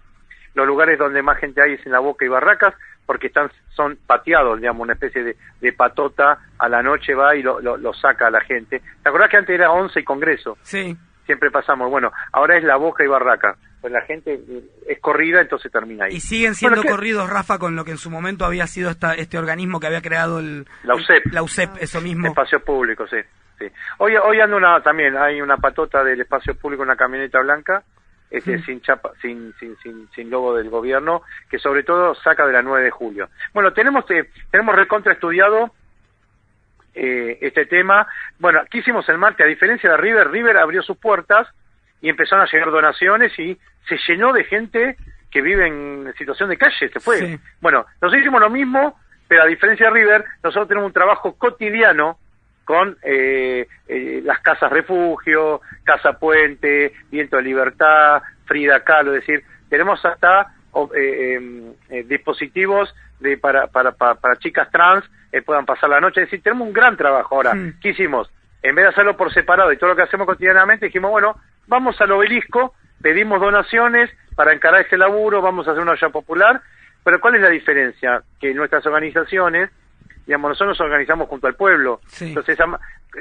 Los 0.55 0.67
lugares 0.67 0.99
donde 0.99 1.23
más 1.23 1.39
gente 1.39 1.63
hay 1.63 1.75
es 1.75 1.87
en 1.87 1.93
la 1.93 2.01
Boca 2.01 2.25
y 2.25 2.29
Barracas, 2.29 2.75
porque 3.07 3.29
están 3.29 3.51
son 3.71 3.97
pateados, 4.07 4.61
digamos, 4.61 4.83
una 4.83 4.93
especie 4.95 5.23
de, 5.23 5.37
de 5.61 5.73
patota 5.73 6.39
a 6.59 6.69
la 6.69 6.83
noche 6.83 7.15
va 7.15 7.35
y 7.35 7.43
lo, 7.43 7.61
lo, 7.61 7.95
saca 7.95 8.27
a 8.27 8.31
la 8.31 8.41
gente. 8.41 8.83
¿Te 9.03 9.09
acordás 9.09 9.31
que 9.31 9.37
antes 9.37 9.55
era 9.55 9.71
11 9.71 10.01
y 10.01 10.05
Congreso? 10.05 10.59
Sí. 10.63 10.97
Siempre 11.25 11.51
pasamos, 11.51 11.89
bueno, 11.91 12.13
ahora 12.33 12.57
es 12.57 12.65
la 12.65 12.77
Boca 12.77 13.05
y 13.05 13.07
Barracas 13.07 13.57
pues 13.81 13.93
la 13.93 14.03
gente 14.03 14.41
es 14.87 15.01
corrida, 15.01 15.41
entonces 15.41 15.73
termina 15.73 16.05
ahí. 16.05 16.17
Y 16.17 16.21
siguen 16.21 16.55
siendo 16.55 16.83
corridos, 16.83 17.31
Rafa, 17.31 17.59
con 17.59 17.77
lo 17.77 17.85
que 17.85 17.93
en 17.93 17.99
su 17.99 18.11
momento 18.11 18.45
había 18.45 18.67
sido 18.67 18.91
esta, 18.91 19.15
este 19.15 19.39
organismo 19.39 19.81
que 19.81 19.87
había 19.87 20.03
creado 20.03 20.39
el, 20.39 20.67
la 20.85 20.95
UCEP. 20.95 21.27
la 21.33 21.43
UCEP, 21.43 21.71
eso 21.81 22.01
mismo. 22.01 22.29
Espacio 22.29 22.61
público, 22.63 23.07
sí. 23.07 23.17
sí. 23.59 23.67
Hoy, 23.99 24.17
hoy 24.17 24.41
anda 24.41 24.57
una, 24.57 24.83
también, 24.83 25.17
hay 25.17 25.41
una 25.41 25.57
patota 25.57 26.05
del 26.05 26.21
espacio 26.21 26.55
público, 26.55 26.83
una 26.83 26.97
camioneta 26.97 27.41
blanca, 27.41 27.83
este, 28.31 28.63
sin, 28.63 28.81
chapa, 28.81 29.13
sin, 29.21 29.55
sin, 29.59 29.77
sin, 29.79 30.09
sin, 30.15 30.31
logo 30.31 30.55
del 30.55 30.69
gobierno, 30.69 31.23
que 31.49 31.59
sobre 31.59 31.83
todo 31.83 32.15
saca 32.15 32.47
de 32.47 32.53
la 32.53 32.63
9 32.63 32.85
de 32.85 32.91
julio. 32.91 33.29
Bueno, 33.55 33.73
tenemos, 33.73 34.09
eh, 34.11 34.29
tenemos 34.51 34.77
recontra 34.77 35.15
estudiado 35.15 35.73
eh, 36.95 37.39
este 37.41 37.67
tema. 37.67 38.07
Bueno, 38.39 38.61
¿qué 38.71 38.79
hicimos 38.79 39.09
el 39.09 39.19
martes? 39.19 39.45
A 39.45 39.49
diferencia 39.49 39.91
de 39.91 39.97
River, 39.97 40.31
River 40.31 40.59
abrió 40.59 40.83
sus 40.83 40.99
puertas 40.99 41.49
y 42.01 42.09
empezaron 42.09 42.47
a 42.47 42.51
llegar 42.51 42.71
donaciones 42.71 43.39
y 43.39 43.59
se 43.89 43.99
llenó 44.09 44.33
de 44.33 44.45
gente 44.45 44.97
que 45.31 45.43
vive 45.43 45.67
en 45.67 46.13
situación 46.19 46.49
de 46.49 46.57
calle, 46.57 46.89
se 46.89 47.01
fue. 47.01 47.39
Bueno, 47.61 47.87
nosotros 48.01 48.21
hicimos 48.21 48.41
lo 48.41 48.51
mismo, 48.51 48.99
pero 49.29 49.43
a 49.43 49.47
diferencia 49.47 49.87
de 49.87 49.93
River, 49.93 50.25
nosotros 50.43 50.69
tenemos 50.69 50.89
un 50.89 50.93
trabajo 50.93 51.35
cotidiano 51.37 52.19
con 52.65 52.97
eh, 53.03 53.67
eh, 53.89 54.21
las 54.25 54.41
casas 54.41 54.71
refugio, 54.71 55.61
casa 55.85 56.15
puente, 56.19 56.93
viento 57.11 57.37
de 57.37 57.43
libertad, 57.43 58.23
Frida 58.45 58.83
Kahlo, 58.85 59.15
es 59.15 59.27
decir, 59.27 59.45
tenemos 59.69 60.05
hasta 60.05 60.55
eh, 60.97 61.35
em, 61.35 62.07
dispositivos 62.07 62.95
de 63.19 63.37
para, 63.39 63.67
para, 63.67 63.93
para, 63.93 64.37
chicas 64.39 64.71
trans 64.71 65.05
puedan 65.45 65.65
pasar 65.65 65.91
la 65.91 66.01
noche, 66.01 66.23
es 66.23 66.27
decir, 66.27 66.43
tenemos 66.43 66.67
un 66.67 66.73
gran 66.73 66.97
trabajo. 66.97 67.37
Ahora, 67.37 67.53
¿qué 67.81 67.91
hicimos? 67.91 68.31
En 68.63 68.75
vez 68.75 68.85
de 68.85 68.91
hacerlo 68.91 69.17
por 69.17 69.33
separado 69.33 69.73
y 69.73 69.77
todo 69.77 69.91
lo 69.91 69.97
que 69.97 70.03
hacemos 70.03 70.27
cotidianamente, 70.27 70.87
dijimos, 70.87 71.11
bueno, 71.11 71.37
vamos 71.67 72.01
al 72.01 72.13
obelisco, 72.13 72.75
pedimos 73.01 73.41
donaciones 73.41 74.11
para 74.35 74.53
encarar 74.53 74.83
este 74.83 74.99
laburo, 74.99 75.41
vamos 75.41 75.67
a 75.67 75.71
hacer 75.71 75.83
una 75.83 75.93
olla 75.93 76.09
popular, 76.11 76.61
pero 77.03 77.21
¿cuál 77.21 77.37
es 77.37 77.41
la 77.41 77.49
diferencia? 77.49 78.23
Que 78.39 78.53
nuestras 78.53 78.85
organizaciones, 78.87 79.71
digamos, 80.27 80.51
nosotros 80.51 80.79
nos 80.79 80.81
organizamos 80.81 81.29
junto 81.29 81.47
al 81.47 81.55
pueblo, 81.55 82.01
entonces, 82.21 82.59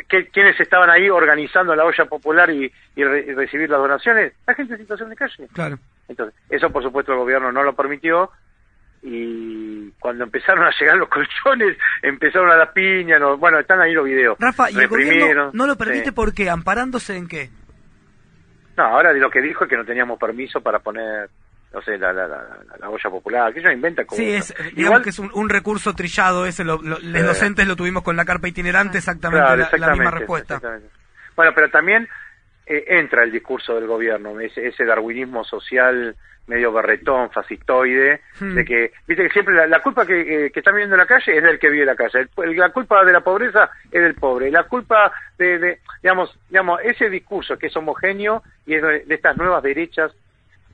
¿quiénes 0.07 0.59
estaban 0.59 0.89
ahí 0.89 1.09
organizando 1.09 1.75
la 1.75 1.85
olla 1.85 2.05
popular 2.05 2.49
y, 2.49 2.71
recibir 2.95 3.69
las 3.69 3.79
donaciones? 3.79 4.33
La 4.45 4.53
gente 4.53 4.73
en 4.73 4.79
situación 4.79 5.09
de 5.09 5.15
calle. 5.15 5.47
Claro. 5.53 5.79
Entonces, 6.09 6.35
eso 6.49 6.69
por 6.71 6.83
supuesto 6.83 7.13
el 7.13 7.19
gobierno 7.19 7.51
no 7.51 7.63
lo 7.63 7.73
permitió, 7.73 8.31
y 9.01 9.91
cuando 9.99 10.25
empezaron 10.25 10.65
a 10.65 10.71
llegar 10.77 10.97
los 10.97 11.09
colchones, 11.09 11.77
empezaron 12.01 12.51
a 12.51 12.57
la 12.57 12.71
piña, 12.71 13.17
bueno, 13.37 13.59
están 13.59 13.81
ahí 13.81 13.93
los 13.93 14.05
videos. 14.05 14.37
Rafa, 14.39 14.69
¿y 14.71 14.77
el 14.77 14.87
gobierno 14.87 15.51
no 15.53 15.67
lo 15.67 15.75
permite 15.77 16.11
porque 16.11 16.49
¿Amparándose 16.49 17.15
en 17.15 17.27
qué? 17.27 17.49
No, 18.75 18.83
ahora 18.83 19.13
de 19.13 19.19
lo 19.19 19.29
que 19.29 19.41
dijo 19.41 19.63
es 19.63 19.69
que 19.69 19.77
no 19.77 19.85
teníamos 19.85 20.19
permiso 20.19 20.61
para 20.61 20.79
poner, 20.79 21.29
no 21.73 21.81
sé, 21.81 21.97
la, 21.97 22.11
la, 22.11 22.27
la, 22.27 22.89
olla 22.89 23.09
popular, 23.09 23.53
que 23.53 23.59
ellos 23.59 23.73
inventan 23.73 24.05
como... 24.05 24.17
Sí, 24.17 24.29
es, 24.29 24.53
digamos 24.73 25.01
que 25.01 25.09
es 25.09 25.19
un, 25.19 25.49
recurso 25.49 25.93
trillado 25.93 26.45
ese, 26.45 26.63
los 26.63 26.81
docentes 26.81 27.67
lo 27.67 27.75
tuvimos 27.75 28.03
con 28.03 28.15
la 28.15 28.25
carpa 28.25 28.47
itinerante, 28.47 28.97
exactamente, 28.97 29.77
la, 29.77 29.91
misma 29.91 30.11
respuesta. 30.11 30.61
Bueno, 31.35 31.51
pero 31.55 31.69
también 31.69 32.07
eh, 32.69 32.85
entra 32.87 33.23
el 33.23 33.31
discurso 33.31 33.73
del 33.73 33.87
gobierno, 33.87 34.39
ese, 34.39 34.67
ese 34.67 34.85
darwinismo 34.85 35.43
social 35.43 36.15
medio 36.45 36.71
berretón, 36.71 37.31
fascistoide, 37.31 38.21
hmm. 38.39 38.53
de 38.53 38.65
que, 38.65 38.91
viste 39.07 39.23
que 39.23 39.29
siempre 39.29 39.67
la, 39.67 39.81
culpa 39.81 40.05
que, 40.05 40.45
eh, 40.45 40.51
que 40.51 40.59
están 40.59 40.75
viviendo 40.75 40.95
en 40.95 40.99
la 40.99 41.07
calle 41.07 41.35
es 41.35 41.43
del 41.43 41.57
que 41.57 41.69
vive 41.69 41.81
en 41.81 41.87
la 41.87 41.95
calle, 41.95 42.27
la 42.37 42.69
culpa 42.69 43.03
de 43.03 43.11
la 43.11 43.21
pobreza 43.21 43.71
es 43.85 44.01
del 44.01 44.13
pobre, 44.13 44.51
la 44.51 44.63
culpa 44.63 45.11
de, 45.37 45.79
digamos, 46.03 46.37
digamos, 46.47 46.79
ese 46.83 47.09
discurso 47.09 47.57
que 47.57 47.67
es 47.67 47.75
homogéneo 47.75 48.43
y 48.67 48.75
es 48.75 48.81
de, 48.81 49.03
estas 49.09 49.35
nuevas 49.35 49.63
derechas 49.63 50.11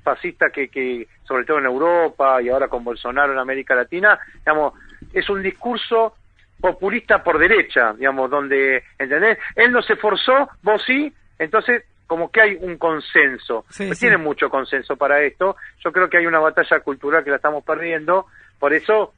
fascistas 0.03 0.51
que, 0.51 0.67
que, 0.67 1.07
sobre 1.23 1.45
todo 1.45 1.59
en 1.59 1.65
Europa 1.65 2.41
y 2.41 2.49
ahora 2.49 2.67
con 2.67 2.83
Bolsonaro 2.83 3.31
en 3.31 3.39
América 3.39 3.73
Latina, 3.73 4.19
digamos, 4.39 4.73
es 5.13 5.29
un 5.29 5.41
discurso 5.41 6.15
populista 6.59 7.23
por 7.23 7.37
derecha, 7.37 7.93
digamos, 7.93 8.29
donde, 8.29 8.83
¿entendés? 8.99 9.37
Él 9.55 9.71
no 9.71 9.81
se 9.81 9.93
esforzó, 9.93 10.49
vos 10.61 10.83
sí, 10.85 11.13
entonces 11.39 11.83
como 12.07 12.29
que 12.29 12.41
hay 12.41 12.57
un 12.59 12.77
consenso. 12.77 13.65
Tiene 13.99 14.17
mucho 14.17 14.49
consenso 14.49 14.95
para 14.95 15.21
esto. 15.21 15.55
Yo 15.83 15.91
creo 15.91 16.09
que 16.09 16.17
hay 16.17 16.27
una 16.27 16.39
batalla 16.39 16.79
cultural 16.81 17.23
que 17.23 17.31
la 17.31 17.37
estamos 17.37 17.63
perdiendo. 17.63 18.27
Por 18.59 18.73
eso, 18.73 19.13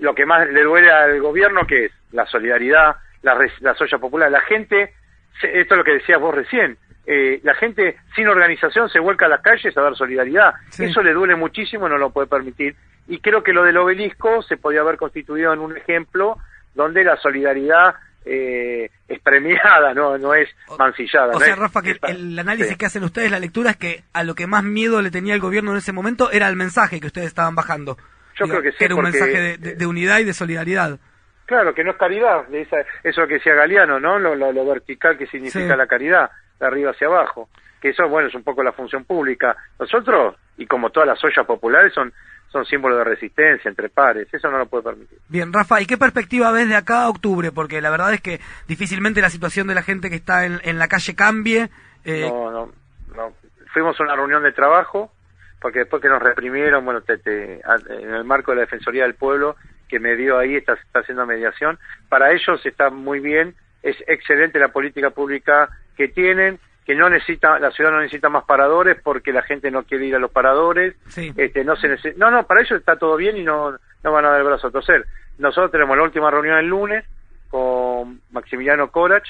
lo 0.00 0.14
que 0.14 0.26
más 0.26 0.48
le 0.48 0.62
duele 0.62 0.90
al 0.90 1.20
gobierno, 1.20 1.66
que 1.66 1.86
es 1.86 1.92
la 2.12 2.26
solidaridad, 2.26 2.96
la, 3.22 3.38
la 3.60 3.74
soya 3.74 3.98
popular. 3.98 4.30
La 4.30 4.40
gente, 4.40 4.94
esto 5.40 5.74
es 5.74 5.78
lo 5.78 5.84
que 5.84 5.94
decías 5.94 6.20
vos 6.20 6.34
recién, 6.34 6.76
eh, 7.06 7.40
la 7.44 7.54
gente 7.54 7.96
sin 8.16 8.26
organización 8.26 8.88
se 8.88 8.98
vuelca 8.98 9.26
a 9.26 9.28
las 9.28 9.40
calles 9.40 9.76
a 9.76 9.80
dar 9.80 9.94
solidaridad. 9.94 10.54
Eso 10.76 11.02
le 11.02 11.12
duele 11.12 11.36
muchísimo, 11.36 11.88
no 11.88 11.98
lo 11.98 12.10
puede 12.10 12.26
permitir. 12.26 12.74
Y 13.06 13.20
creo 13.20 13.44
que 13.44 13.52
lo 13.52 13.62
del 13.62 13.76
obelisco 13.76 14.42
se 14.42 14.56
podía 14.56 14.80
haber 14.80 14.96
constituido 14.96 15.52
en 15.52 15.60
un 15.60 15.76
ejemplo 15.76 16.38
donde 16.74 17.04
la 17.04 17.16
solidaridad 17.16 17.94
eh, 18.26 18.90
es 19.06 19.20
premiada, 19.20 19.94
no, 19.94 20.18
no 20.18 20.34
es 20.34 20.48
mancillada. 20.78 21.32
O 21.34 21.40
sea, 21.40 21.54
Rafa, 21.54 21.80
que 21.80 21.96
el 22.08 22.36
análisis 22.38 22.76
que 22.76 22.86
hacen 22.86 23.04
ustedes, 23.04 23.30
la 23.30 23.38
lectura, 23.38 23.70
es 23.70 23.76
que 23.76 24.02
a 24.12 24.24
lo 24.24 24.34
que 24.34 24.48
más 24.48 24.64
miedo 24.64 25.00
le 25.00 25.12
tenía 25.12 25.34
el 25.34 25.40
gobierno 25.40 25.70
en 25.70 25.78
ese 25.78 25.92
momento 25.92 26.30
era 26.32 26.48
el 26.48 26.56
mensaje 26.56 27.00
que 27.00 27.06
ustedes 27.06 27.28
estaban 27.28 27.54
bajando. 27.54 27.96
Yo 28.34 28.46
creo 28.46 28.62
que 28.62 28.72
sí. 28.72 28.84
Era 28.84 28.96
un 28.96 29.04
mensaje 29.04 29.56
de, 29.56 29.86
unidad 29.86 30.18
y 30.18 30.24
de 30.24 30.34
solidaridad. 30.34 30.98
Claro, 31.46 31.72
que 31.72 31.84
no 31.84 31.92
es 31.92 31.96
caridad, 31.96 32.52
eso 32.52 32.76
es 33.04 33.16
lo 33.16 33.28
que 33.28 33.34
decía 33.34 33.54
Galeano, 33.54 34.00
¿no? 34.00 34.18
Lo, 34.18 34.34
lo, 34.34 34.66
vertical 34.66 35.16
que 35.16 35.28
significa 35.28 35.76
la 35.76 35.86
caridad 35.86 36.28
de 36.58 36.66
arriba 36.66 36.90
hacia 36.90 37.06
abajo, 37.06 37.48
que 37.80 37.90
eso, 37.90 38.08
bueno, 38.08 38.28
es 38.28 38.34
un 38.34 38.42
poco 38.42 38.64
la 38.64 38.72
función 38.72 39.04
pública. 39.04 39.56
Nosotros, 39.78 40.34
y 40.56 40.66
como 40.66 40.90
todas 40.90 41.06
las 41.06 41.22
ollas 41.22 41.46
populares, 41.46 41.92
son 41.94 42.12
son 42.50 42.64
símbolos 42.64 42.98
de 42.98 43.04
resistencia 43.04 43.68
entre 43.68 43.88
pares, 43.88 44.32
eso 44.32 44.50
no 44.50 44.58
lo 44.58 44.66
puede 44.66 44.84
permitir. 44.84 45.18
Bien, 45.28 45.52
Rafa, 45.52 45.80
¿y 45.80 45.86
qué 45.86 45.96
perspectiva 45.96 46.50
ves 46.52 46.68
de 46.68 46.76
acá 46.76 47.02
a 47.02 47.08
octubre? 47.08 47.52
Porque 47.52 47.80
la 47.80 47.90
verdad 47.90 48.14
es 48.14 48.20
que 48.20 48.40
difícilmente 48.68 49.20
la 49.20 49.30
situación 49.30 49.66
de 49.66 49.74
la 49.74 49.82
gente 49.82 50.08
que 50.08 50.16
está 50.16 50.46
en, 50.46 50.78
la 50.78 50.88
calle 50.88 51.14
cambie. 51.14 51.68
Eh... 52.04 52.28
No, 52.28 52.50
no, 52.50 52.72
no. 53.14 53.32
Fuimos 53.72 53.98
a 54.00 54.04
una 54.04 54.16
reunión 54.16 54.42
de 54.42 54.52
trabajo, 54.52 55.12
porque 55.60 55.80
después 55.80 56.00
que 56.00 56.08
nos 56.08 56.22
reprimieron, 56.22 56.84
bueno, 56.84 57.02
en 57.06 58.14
el 58.14 58.24
marco 58.24 58.52
de 58.52 58.56
la 58.56 58.62
Defensoría 58.62 59.02
del 59.02 59.14
Pueblo, 59.14 59.56
que 59.88 60.00
me 60.00 60.16
dio 60.16 60.38
ahí, 60.38 60.56
está, 60.56 60.74
está 60.74 61.00
haciendo 61.00 61.26
mediación, 61.26 61.78
para 62.08 62.32
ellos 62.32 62.64
está 62.64 62.90
muy 62.90 63.20
bien, 63.20 63.54
es 63.82 63.96
excelente 64.06 64.58
la 64.58 64.68
política 64.68 65.10
pública 65.10 65.68
que 65.96 66.08
tienen, 66.08 66.58
que 66.86 66.94
no 66.94 67.10
necesita, 67.10 67.58
la 67.58 67.72
ciudad 67.72 67.90
no 67.90 68.00
necesita 68.00 68.28
más 68.28 68.44
paradores 68.44 68.96
porque 69.02 69.32
la 69.32 69.42
gente 69.42 69.72
no 69.72 69.82
quiere 69.82 70.06
ir 70.06 70.14
a 70.14 70.20
los 70.20 70.30
paradores, 70.30 70.94
este, 71.36 71.64
no 71.64 71.74
se 71.74 72.14
no, 72.16 72.30
no, 72.30 72.46
para 72.46 72.60
ellos 72.60 72.78
está 72.78 72.96
todo 72.96 73.16
bien 73.16 73.36
y 73.36 73.42
no, 73.42 73.76
no 74.04 74.12
van 74.12 74.24
a 74.24 74.30
dar 74.30 74.40
el 74.40 74.46
brazo 74.46 74.68
a 74.68 74.70
torcer. 74.70 75.04
Nosotros 75.38 75.72
tenemos 75.72 75.96
la 75.96 76.04
última 76.04 76.30
reunión 76.30 76.58
el 76.58 76.68
lunes 76.68 77.04
con 77.50 78.20
Maximiliano 78.30 78.92
Corach, 78.92 79.28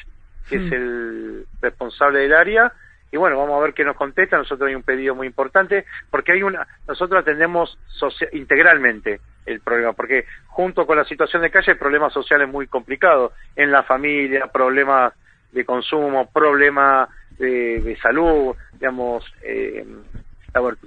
que 0.50 0.56
es 0.56 0.62
hmm. 0.70 0.74
el 0.74 1.46
responsable 1.62 2.20
del 2.20 2.34
área, 2.34 2.72
y 3.10 3.16
bueno, 3.16 3.38
vamos 3.38 3.58
a 3.58 3.64
ver 3.64 3.72
qué 3.72 3.84
nos 3.84 3.96
contesta. 3.96 4.36
Nosotros 4.36 4.68
hay 4.68 4.74
un 4.74 4.82
pedido 4.82 5.14
muy 5.14 5.26
importante, 5.26 5.86
porque 6.10 6.32
hay 6.32 6.42
una, 6.42 6.66
nosotros 6.86 7.22
atendemos 7.22 7.78
integralmente 8.32 9.20
el 9.46 9.60
problema, 9.60 9.94
porque 9.94 10.26
junto 10.48 10.86
con 10.86 10.98
la 10.98 11.04
situación 11.04 11.40
de 11.40 11.50
calle 11.50 11.72
hay 11.72 11.78
problemas 11.78 12.12
sociales 12.12 12.48
muy 12.48 12.66
complicados, 12.66 13.32
en 13.54 13.72
la 13.72 13.82
familia, 13.84 14.48
problemas 14.48 15.14
de 15.52 15.64
consumo, 15.64 16.28
problemas 16.30 17.08
de, 17.38 17.98
salud, 18.00 18.54
digamos, 18.74 19.24
eh, 19.42 19.84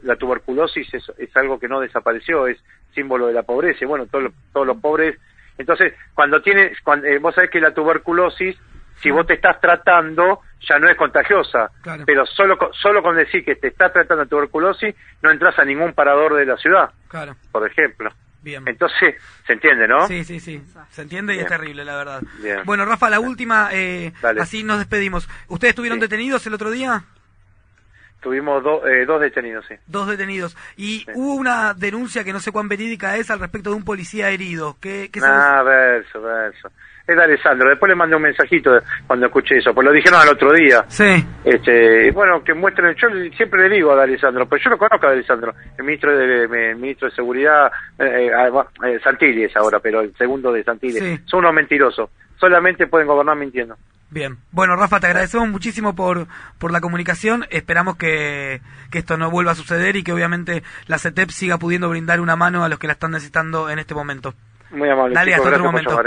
la, 0.04 0.16
tuberculosis 0.16 0.94
es, 0.94 1.12
es, 1.18 1.36
algo 1.38 1.60
que 1.60 1.68
no 1.68 1.80
desapareció, 1.80 2.48
es 2.48 2.58
símbolo 2.94 3.28
de 3.28 3.34
la 3.34 3.44
pobreza, 3.44 3.80
y 3.82 3.88
bueno, 3.88 4.08
todos 4.08 4.32
todos 4.52 4.66
los 4.66 4.78
pobres, 4.78 5.18
entonces, 5.60 5.94
cuando 6.16 6.42
tienes, 6.42 6.80
cuando, 6.82 7.06
eh, 7.06 7.20
vos 7.20 7.36
sabés 7.36 7.52
que 7.52 7.60
la 7.60 7.74
tuberculosis, 7.74 8.58
si 9.02 9.12
vos 9.12 9.28
te 9.28 9.34
estás 9.34 9.60
tratando, 9.60 10.40
ya 10.62 10.80
no 10.80 10.90
es 10.90 10.98
contagiosa, 10.98 11.70
pero 12.06 12.26
solo, 12.26 12.58
solo 12.74 13.04
con 13.04 13.16
decir 13.16 13.44
que 13.44 13.56
te 13.56 13.68
estás 13.68 13.92
tratando 13.92 14.24
de 14.24 14.30
tuberculosis, 14.30 14.96
no 15.22 15.30
entras 15.30 15.60
a 15.60 15.66
ningún 15.66 15.94
parador 15.94 16.36
de 16.36 16.46
la 16.46 16.58
ciudad, 16.58 16.90
claro. 17.10 17.36
por 17.52 17.68
ejemplo. 17.68 18.10
Bien. 18.42 18.64
Entonces, 18.68 19.16
se 19.46 19.54
entiende, 19.54 19.88
¿no? 19.88 20.08
Sí, 20.08 20.24
sí, 20.24 20.40
sí. 20.40 20.62
Se 20.92 21.02
entiende 21.02 21.36
y 21.36 21.40
es 21.40 21.48
terrible, 21.48 21.84
la 21.84 21.98
verdad. 21.98 22.22
Bueno, 22.66 22.86
Rafa, 22.86 23.10
la 23.10 23.20
última, 23.20 23.70
eh, 23.74 24.14
así 24.40 24.64
nos 24.64 24.80
despedimos. 24.80 25.30
¿Ustedes 25.48 25.72
estuvieron 25.72 26.00
detenidos 26.00 26.46
el 26.48 26.54
otro 26.54 26.72
día? 26.72 27.04
Tuvimos 28.22 28.64
eh, 28.86 29.06
dos 29.06 29.22
detenidos, 29.22 29.66
sí. 29.68 29.76
Dos 29.88 30.08
detenidos. 30.08 30.58
Y 30.76 31.06
hubo 31.14 31.36
una 31.36 31.74
denuncia 31.74 32.24
que 32.24 32.34
no 32.34 32.40
sé 32.40 32.52
cuán 32.52 32.68
verídica 32.68 33.16
es 33.16 33.32
al 33.32 33.40
respecto 33.40 33.70
de 33.70 33.78
un 33.78 33.86
policía 33.86 34.30
herido. 34.30 34.78
¿Qué, 34.82 35.10
qué 35.12 35.22
ah, 35.24 35.64
verso, 35.64 36.22
verso 36.22 36.70
es 37.10 37.16
de 37.16 37.24
Alessandro. 37.24 37.70
Después 37.70 37.90
le 37.90 37.96
mandé 37.96 38.16
un 38.16 38.22
mensajito 38.22 38.72
cuando 39.08 39.26
escuché 39.26 39.58
eso, 39.58 39.74
pues 39.74 39.86
lo 39.86 39.92
dijeron 39.92 40.20
al 40.22 40.30
otro 40.30 40.54
día. 40.54 40.86
Sí. 40.88 41.26
Este, 41.44 42.12
bueno, 42.12 42.44
que 42.44 42.54
muestren, 42.54 42.96
yo 42.96 43.08
siempre 43.36 43.68
le 43.68 43.76
digo 43.76 43.92
a 43.94 44.04
Alessandro, 44.04 44.48
pues 44.48 44.64
yo 44.64 44.70
lo 44.70 44.78
conozco 44.78 45.08
a 45.08 45.12
Alessandro, 45.12 45.54
el 45.78 45.84
ministro 45.84 46.16
de, 46.16 46.76
ministro 46.76 47.10
de 47.10 47.16
Seguridad, 47.16 47.72
eh, 47.98 48.28
eh, 48.28 48.52
eh, 48.86 49.00
Santilli 49.04 49.46
es 49.46 49.56
ahora, 49.56 49.80
pero 49.80 50.02
el 50.02 50.16
segundo 50.16 50.52
de 50.52 50.64
Santilli. 50.64 51.20
Son 51.26 51.40
unos 51.40 51.54
mentirosos, 51.54 52.10
solamente 52.40 52.88
pueden 52.88 53.08
gobernar 53.08 53.36
mintiendo. 53.36 53.76
Bien. 54.12 54.38
Bueno, 54.52 54.76
Rafa, 54.76 55.00
te 55.00 55.06
agradecemos 55.06 55.50
muchísimo 55.50 55.96
por, 55.96 56.26
por 56.58 56.72
la 56.72 56.82
comunicación. 56.82 57.46
Esperamos 57.52 57.96
que, 57.96 58.60
que 58.90 58.98
esto 59.00 59.18
no 59.18 59.30
vuelva 59.30 59.52
a 59.52 59.56
suceder 59.56 59.96
y 59.98 60.04
que 60.04 60.12
obviamente 60.12 60.64
la 60.88 60.98
CETEP 60.98 61.30
siga 61.30 61.60
pudiendo 61.60 61.90
brindar 61.90 62.20
una 62.20 62.36
mano 62.36 62.64
a 62.64 62.70
los 62.70 62.80
que 62.80 62.88
la 62.88 62.94
están 62.94 63.12
necesitando 63.12 63.70
en 63.70 63.78
este 63.78 63.94
momento. 63.94 64.34
Muy 64.72 64.90
amable. 64.90 65.14
Dale, 65.14 65.36
hasta 65.36 65.50
otro 65.50 65.64
momento. 65.64 66.02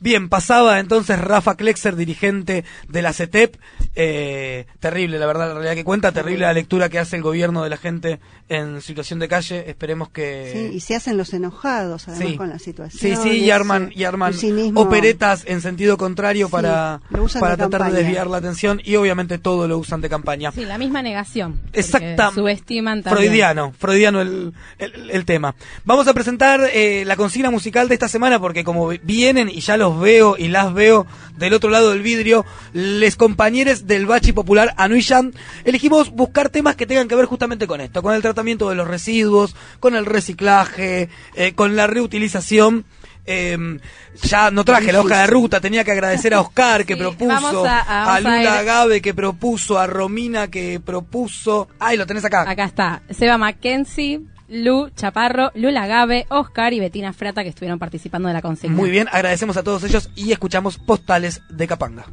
Bien, 0.00 0.30
pasaba 0.30 0.80
entonces 0.80 1.18
Rafa 1.18 1.56
Klexer, 1.56 1.94
dirigente 1.94 2.64
de 2.88 3.02
la 3.02 3.12
CETEP. 3.12 3.56
Eh, 3.94 4.66
terrible, 4.78 5.18
la 5.18 5.26
verdad, 5.26 5.48
la 5.48 5.54
realidad 5.54 5.74
que 5.74 5.84
cuenta, 5.84 6.10
terrible 6.12 6.46
la 6.46 6.54
lectura 6.54 6.88
que 6.88 6.98
hace 6.98 7.16
el 7.16 7.22
gobierno 7.22 7.62
de 7.62 7.70
la 7.70 7.76
gente 7.76 8.18
en 8.48 8.80
situación 8.80 9.18
de 9.18 9.28
calle. 9.28 9.68
Esperemos 9.68 10.08
que. 10.08 10.50
Sí, 10.52 10.76
y 10.76 10.80
se 10.80 10.96
hacen 10.96 11.16
los 11.16 11.34
enojados, 11.34 12.08
además, 12.08 12.36
con 12.36 12.48
la 12.48 12.58
situación. 12.58 13.16
Sí, 13.16 13.22
sí, 13.22 13.38
y 13.40 13.50
arman, 13.50 13.92
y 13.94 14.04
arman 14.04 14.32
operetas 14.74 15.44
en 15.46 15.60
sentido 15.60 15.98
contrario 15.98 16.48
para, 16.48 17.00
para 17.38 17.56
tratar 17.56 17.92
de 17.92 18.02
desviar 18.02 18.26
la 18.26 18.38
atención 18.38 18.80
y 18.82 18.96
obviamente 18.96 19.38
todo 19.38 19.68
lo 19.68 19.78
usan 19.78 20.00
de 20.00 20.08
campaña. 20.08 20.52
Sí, 20.52 20.64
la 20.64 20.78
misma 20.78 21.02
negación. 21.02 21.60
Exactamente. 21.72 22.40
Subestiman 22.40 23.02
también. 23.02 23.26
Freudiano, 23.26 23.72
freudiano 23.78 24.20
el, 24.20 24.54
el, 24.78 25.24
tema. 25.24 25.54
Vamos 25.84 26.08
a 26.08 26.14
presentar 26.14 26.60
eh, 26.72 27.04
la 27.04 27.16
consigna 27.16 27.50
musical 27.50 27.88
de 27.88 27.94
esta 27.94 28.08
semana 28.08 28.40
porque 28.40 28.64
como 28.64 28.88
vienen 28.88 29.48
y 29.48 29.60
ya 29.60 29.76
los 29.76 29.89
veo 29.98 30.36
y 30.38 30.48
las 30.48 30.72
veo 30.74 31.06
del 31.40 31.54
otro 31.54 31.70
lado 31.70 31.90
del 31.90 32.02
vidrio, 32.02 32.44
les 32.74 33.16
compañeros 33.16 33.86
del 33.86 34.06
Bachi 34.06 34.32
Popular 34.32 34.74
Anuishan, 34.76 35.32
elegimos 35.64 36.10
buscar 36.10 36.50
temas 36.50 36.76
que 36.76 36.86
tengan 36.86 37.08
que 37.08 37.14
ver 37.14 37.24
justamente 37.24 37.66
con 37.66 37.80
esto, 37.80 38.02
con 38.02 38.14
el 38.14 38.20
tratamiento 38.22 38.68
de 38.68 38.76
los 38.76 38.86
residuos, 38.86 39.56
con 39.80 39.96
el 39.96 40.04
reciclaje, 40.04 41.08
eh, 41.34 41.52
con 41.54 41.76
la 41.76 41.86
reutilización. 41.86 42.84
Em, 43.26 43.78
ya 44.22 44.50
no 44.50 44.64
traje 44.64 44.92
la 44.92 45.00
hoja 45.00 45.20
de 45.20 45.26
ruta, 45.28 45.60
tenía 45.60 45.84
que 45.84 45.92
agradecer 45.92 46.34
a 46.34 46.40
Oscar 46.40 46.84
que 46.84 46.96
propuso, 46.96 47.64
a, 47.66 48.18
Lula 48.18 48.58
Agave 48.58 49.00
que 49.00 49.14
propuso, 49.14 49.78
a 49.78 49.86
Romina 49.86 50.48
que 50.48 50.80
propuso. 50.80 51.68
Ay, 51.78 51.96
lo 51.96 52.06
tenés 52.06 52.24
acá. 52.24 52.50
Acá 52.50 52.64
está. 52.64 53.02
Seba 53.10 53.38
Mackenzie, 53.38 54.20
Lu 54.50 54.90
Chaparro, 54.94 55.52
Lula 55.54 55.86
Gabe, 55.86 56.26
Oscar 56.28 56.72
y 56.72 56.80
Betina 56.80 57.12
Frata 57.12 57.42
que 57.42 57.48
estuvieron 57.48 57.78
participando 57.78 58.28
de 58.28 58.34
la 58.34 58.42
consigna. 58.42 58.76
Muy 58.76 58.90
bien, 58.90 59.08
agradecemos 59.10 59.56
a 59.56 59.62
todos 59.62 59.84
ellos 59.84 60.10
y 60.16 60.32
escuchamos 60.32 60.76
postales 60.76 61.40
de 61.48 61.66
Capanga. 61.66 62.06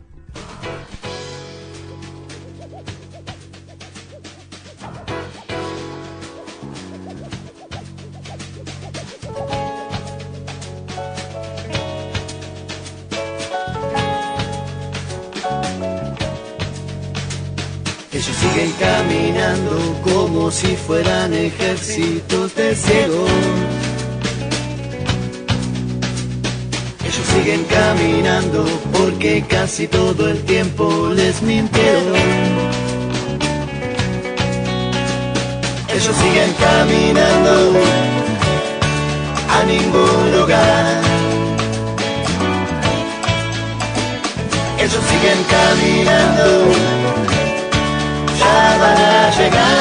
Siguen 18.47 18.71
caminando 18.79 20.01
como 20.03 20.51
si 20.51 20.75
fueran 20.75 21.33
ejércitos 21.33 22.55
de 22.55 22.75
ciegos. 22.75 23.29
Ellos 27.03 27.25
siguen 27.33 27.63
caminando 27.65 28.65
porque 28.93 29.43
casi 29.47 29.87
todo 29.87 30.29
el 30.29 30.43
tiempo 30.43 31.09
les 31.13 31.41
mintieron. 31.41 32.15
Ellos 35.89 36.15
siguen 36.15 36.53
caminando 36.59 37.79
a 39.49 39.63
ningún 39.63 40.39
lugar. 40.39 41.01
Ellos 44.79 45.03
siguen 45.09 45.43
caminando 45.49 46.96
ya 49.01 49.27
a 49.27 49.31
llegar. 49.37 49.77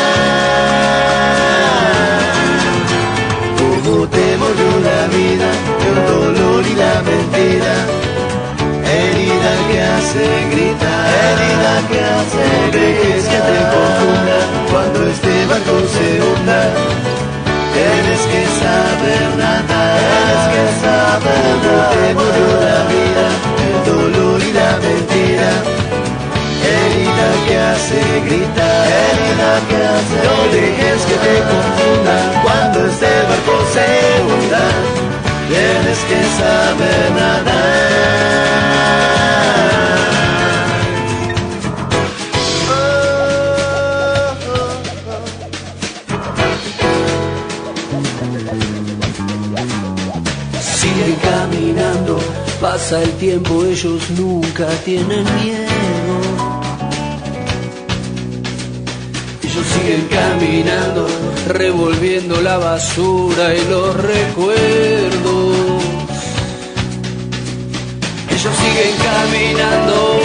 Como 3.59 4.07
te 4.09 4.27
volvió 4.43 4.71
la 4.91 5.03
vida, 5.17 5.49
el 5.89 5.97
dolor 6.13 6.63
y 6.67 6.75
la 6.75 6.95
mentira. 7.09 7.75
Herida 8.97 9.53
que 9.69 9.79
hace 9.93 10.25
gritar, 10.53 11.07
herida 11.23 11.75
que 11.91 11.99
hace 12.15 12.45
dejes 12.77 13.25
que 13.33 13.41
te 13.49 13.59
confunda 13.75 14.39
cuando 14.71 14.99
este 15.13 15.33
barco 15.51 15.75
se 15.95 16.07
hunda. 16.25 16.61
Tienes 17.75 18.23
que 18.33 18.43
saber 18.63 19.25
nada, 19.45 19.81
tienes 20.01 20.45
que 20.53 20.65
saber 20.83 21.53
nada. 21.65 21.91
Te 21.91 22.07
murió 22.15 22.47
la 22.67 22.77
vida 27.95 28.25
gritar. 28.25 28.87
Herida 28.89 29.53
que 29.69 29.77
hace, 29.77 30.17
no 30.27 30.37
dejes 30.53 31.01
que 31.09 31.15
te 31.15 31.35
confundan 31.51 32.43
cuando 32.43 32.87
este 32.87 33.07
barco 33.29 33.55
se 33.73 33.87
hunda. 34.23 34.65
Tienes 35.49 35.99
que 36.09 36.21
saber 36.39 37.11
nadar. 37.13 38.27
Pasa 52.61 53.03
el 53.03 53.11
tiempo, 53.13 53.65
ellos 53.65 54.11
nunca 54.11 54.67
tienen 54.85 55.25
miedo. 55.43 56.06
Siguen 59.87 60.09
caminando, 60.09 61.07
revolviendo 61.47 62.41
la 62.41 62.59
basura 62.59 63.55
y 63.55 63.65
los 63.71 63.95
recuerdos. 63.95 65.85
Ellos 68.31 68.55
siguen 68.63 68.97
caminando 68.97 70.21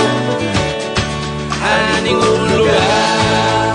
a 1.61 2.01
ningún 2.01 2.57
lugar. 2.57 3.73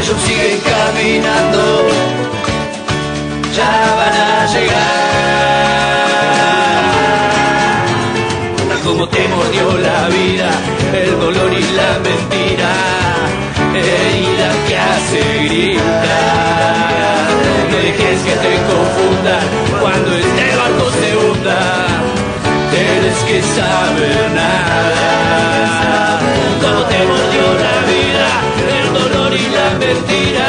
Ellos 0.00 0.16
siguen 0.24 0.60
caminando, 0.60 1.88
ya 3.56 3.94
van 3.96 4.14
a 4.14 4.46
llegar. 4.52 5.01
Como 8.92 9.08
te 9.08 9.26
mordió 9.28 9.78
la 9.78 10.08
vida, 10.08 10.50
el 10.92 11.18
dolor 11.18 11.50
y 11.50 11.62
la 11.80 11.98
mentira, 12.00 12.72
herida 13.74 14.48
que 14.68 14.76
hace 14.76 15.20
gritar. 15.44 17.26
No 17.70 17.76
dejes 17.78 18.20
que 18.20 18.34
te 18.44 18.54
confunda 18.70 19.36
cuando 19.80 20.14
este 20.14 20.56
barco 20.60 20.84
se 20.90 21.08
hunda, 21.16 21.60
tienes 22.70 23.18
que 23.28 23.38
saber 23.56 24.30
nada. 24.34 26.20
Como 26.60 26.80
te 26.92 26.98
mordió 27.10 27.44
la 27.64 27.76
vida, 27.92 28.28
el 28.76 28.88
dolor 28.92 29.32
y 29.32 29.46
la 29.58 29.68
mentira, 29.84 30.48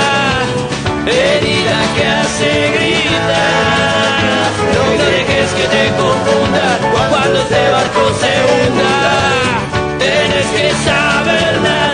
herida 1.06 1.78
que 1.96 2.04
hace 2.08 2.50
gritar. 2.76 4.04
No 4.76 5.06
dejes 5.06 5.50
que 5.54 5.66
te 5.76 5.84
confunda 5.96 6.66
cuando 7.10 7.40
este 7.40 7.62
barco 7.72 8.02
se 8.20 8.33
tienes 10.00 10.46
que 10.56 10.72
saber 10.84 11.93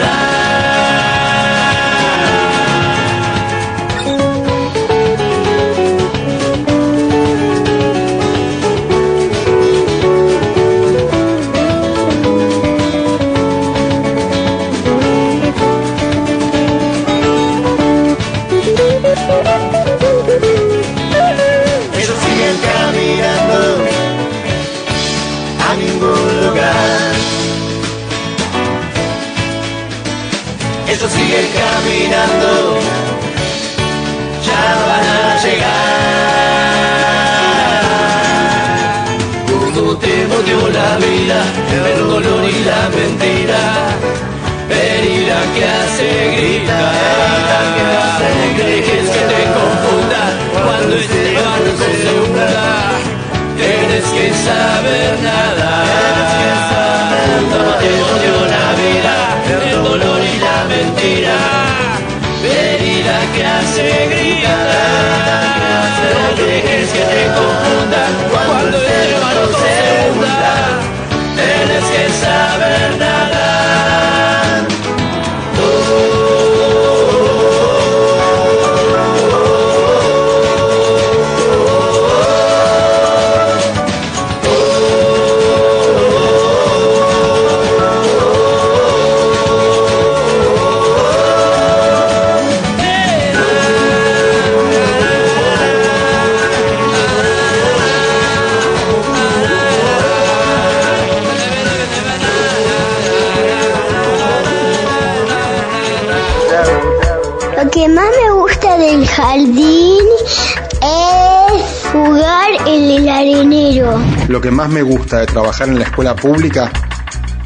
de 115.17 115.25
trabajar 115.25 115.67
en 115.67 115.79
la 115.79 115.85
escuela 115.85 116.15
pública 116.15 116.71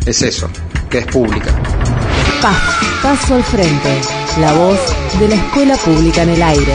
es 0.06 0.22
eso, 0.22 0.50
que 0.90 1.00
es 1.00 1.06
pública. 1.06 1.52
paso 3.02 3.36
al 3.36 3.44
frente, 3.44 4.02
la 4.40 4.54
voz 4.54 4.80
de 5.20 5.30
la 5.30 5.36
escuela 5.36 5.76
pública 5.78 6.24
en 6.24 6.30
el 6.30 6.44
aire. 6.44 6.74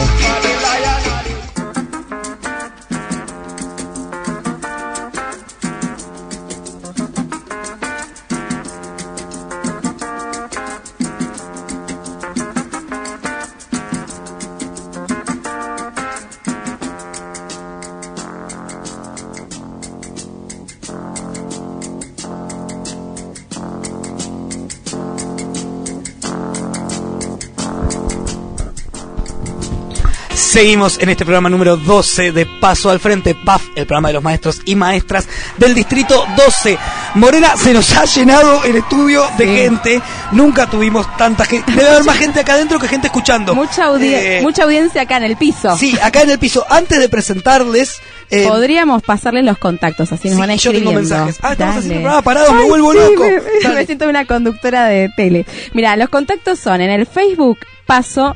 Seguimos 30.59 30.99
en 30.99 31.07
este 31.07 31.23
programa 31.23 31.47
número 31.47 31.77
12 31.77 32.33
de 32.33 32.45
Paso 32.45 32.89
al 32.89 32.99
Frente, 32.99 33.33
PAF, 33.33 33.69
el 33.75 33.85
programa 33.85 34.09
de 34.09 34.15
los 34.15 34.23
maestros 34.23 34.61
y 34.65 34.75
maestras 34.75 35.25
del 35.55 35.73
Distrito 35.73 36.25
12. 36.35 36.77
Morena, 37.15 37.55
se 37.55 37.71
nos 37.71 37.95
ha 37.95 38.03
llenado 38.03 38.65
el 38.65 38.75
estudio 38.75 39.23
de 39.37 39.47
gente. 39.47 40.01
Nunca 40.33 40.69
tuvimos 40.69 41.15
tanta 41.15 41.45
gente. 41.45 41.71
Debe 41.71 41.87
haber 41.87 42.03
más 42.03 42.17
gente 42.17 42.41
acá 42.41 42.55
adentro 42.55 42.77
que 42.77 42.89
gente 42.89 43.07
escuchando. 43.07 43.55
Mucha, 43.55 43.89
eh, 44.01 44.41
mucha 44.41 44.63
audiencia 44.63 45.03
acá 45.03 45.15
en 45.15 45.23
el 45.23 45.37
piso. 45.37 45.77
Sí, 45.77 45.97
acá 46.03 46.23
en 46.23 46.31
el 46.31 46.39
piso. 46.39 46.65
Antes 46.69 46.99
de 46.99 47.07
presentarles... 47.07 48.01
Eh, 48.29 48.45
Podríamos 48.45 49.01
pasarles 49.01 49.45
los 49.45 49.57
contactos, 49.57 50.11
así 50.11 50.27
nos 50.27 50.39
van 50.39 50.49
a 50.49 50.55
Yo 50.55 50.73
tengo 50.73 50.91
mensajes. 50.91 51.39
Ah, 51.41 51.53
estamos 51.53 51.77
haciendo 51.77 51.93
el 51.93 52.01
programa 52.01 52.21
parado, 52.21 52.53
me 52.53 52.65
vuelvo 52.65 52.93
loco. 52.93 53.23
Me, 53.63 53.75
me 53.75 53.85
siento 53.85 54.09
una 54.09 54.25
conductora 54.25 54.87
de 54.87 55.07
tele. 55.15 55.45
Mira, 55.71 55.95
los 55.95 56.09
contactos 56.09 56.59
son 56.59 56.81
en 56.81 56.89
el 56.89 57.05
Facebook 57.05 57.59
Paso 57.85 58.35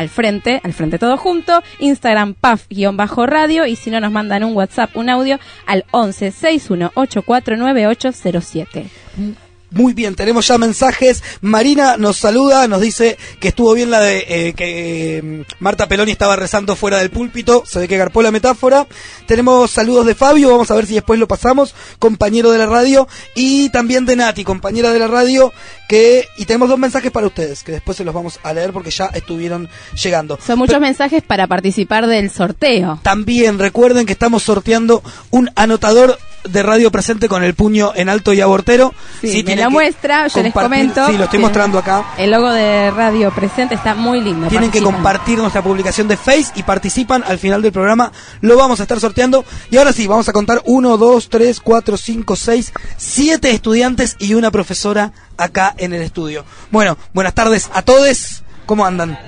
al 0.00 0.08
frente, 0.08 0.60
al 0.64 0.72
frente 0.72 0.98
todo 0.98 1.18
junto, 1.18 1.62
Instagram 1.78 2.34
paf-radio 2.34 3.66
y 3.66 3.76
si 3.76 3.90
no 3.90 4.00
nos 4.00 4.10
mandan 4.10 4.44
un 4.44 4.56
WhatsApp, 4.56 4.96
un 4.96 5.10
audio 5.10 5.38
al 5.66 5.84
11 5.90 6.30
61 6.30 6.92
849807. 6.94 9.49
Muy 9.70 9.92
bien, 9.92 10.16
tenemos 10.16 10.48
ya 10.48 10.58
mensajes. 10.58 11.22
Marina 11.40 11.96
nos 11.96 12.16
saluda, 12.16 12.66
nos 12.66 12.80
dice 12.80 13.16
que 13.38 13.48
estuvo 13.48 13.72
bien 13.72 13.90
la 13.90 14.00
de 14.00 14.24
eh, 14.28 14.52
que 14.54 15.22
mm, 15.22 15.62
Marta 15.62 15.86
Peloni 15.86 16.10
estaba 16.10 16.34
rezando 16.34 16.74
fuera 16.74 16.98
del 16.98 17.10
púlpito. 17.10 17.62
Se 17.64 17.78
ve 17.78 17.88
que 17.88 17.96
garpó 17.96 18.20
la 18.20 18.32
metáfora. 18.32 18.86
Tenemos 19.26 19.70
saludos 19.70 20.06
de 20.06 20.16
Fabio, 20.16 20.50
vamos 20.50 20.70
a 20.70 20.74
ver 20.74 20.86
si 20.86 20.94
después 20.94 21.20
lo 21.20 21.28
pasamos, 21.28 21.74
compañero 22.00 22.50
de 22.50 22.58
la 22.58 22.66
radio. 22.66 23.06
Y 23.36 23.68
también 23.70 24.06
de 24.06 24.16
Nati, 24.16 24.42
compañera 24.42 24.92
de 24.92 24.98
la 24.98 25.06
radio. 25.06 25.52
que 25.88 26.26
Y 26.36 26.46
tenemos 26.46 26.68
dos 26.68 26.78
mensajes 26.78 27.12
para 27.12 27.28
ustedes, 27.28 27.62
que 27.62 27.72
después 27.72 27.96
se 27.96 28.04
los 28.04 28.14
vamos 28.14 28.40
a 28.42 28.52
leer 28.52 28.72
porque 28.72 28.90
ya 28.90 29.06
estuvieron 29.06 29.68
llegando. 30.02 30.38
Son 30.44 30.58
muchos 30.58 30.80
mensajes 30.80 31.22
para 31.22 31.46
participar 31.46 32.08
del 32.08 32.30
sorteo. 32.30 32.98
También 33.02 33.58
recuerden 33.60 34.04
que 34.04 34.12
estamos 34.12 34.42
sorteando 34.42 35.02
un 35.30 35.50
anotador 35.54 36.18
de 36.44 36.62
radio 36.62 36.90
presente 36.90 37.28
con 37.28 37.42
el 37.42 37.54
puño 37.54 37.92
en 37.94 38.08
alto 38.08 38.32
y 38.32 38.40
abortero. 38.40 38.94
Sí, 39.20 39.42
me 39.44 39.56
la 39.56 39.68
muestra, 39.68 40.26
yo 40.28 40.42
les 40.42 40.52
comento. 40.52 41.06
Sí, 41.06 41.16
lo 41.16 41.24
estoy 41.24 41.38
mostrando 41.38 41.78
acá. 41.78 42.04
El 42.18 42.30
logo 42.30 42.50
de 42.50 42.90
radio 42.90 43.30
presente 43.30 43.74
está 43.74 43.94
muy 43.94 44.20
lindo. 44.20 44.48
Tienen 44.48 44.70
que 44.70 44.82
compartir 44.82 45.38
nuestra 45.38 45.62
publicación 45.62 46.08
de 46.08 46.16
Face 46.16 46.52
y 46.56 46.62
participan 46.62 47.22
al 47.26 47.38
final 47.38 47.62
del 47.62 47.72
programa. 47.72 48.12
Lo 48.40 48.56
vamos 48.56 48.80
a 48.80 48.84
estar 48.84 48.98
sorteando. 49.00 49.44
Y 49.70 49.76
ahora 49.76 49.92
sí, 49.92 50.06
vamos 50.06 50.28
a 50.28 50.32
contar 50.32 50.62
1, 50.64 50.96
2, 50.96 51.28
3, 51.28 51.60
4, 51.60 51.96
5, 51.96 52.36
6, 52.36 52.72
7 52.96 53.50
estudiantes 53.50 54.16
y 54.18 54.34
una 54.34 54.50
profesora 54.50 55.12
acá 55.36 55.74
en 55.78 55.92
el 55.92 56.02
estudio. 56.02 56.44
Bueno, 56.70 56.96
buenas 57.12 57.34
tardes 57.34 57.70
a 57.72 57.82
todos. 57.82 58.42
¿Cómo 58.66 58.86
andan? 58.86 59.18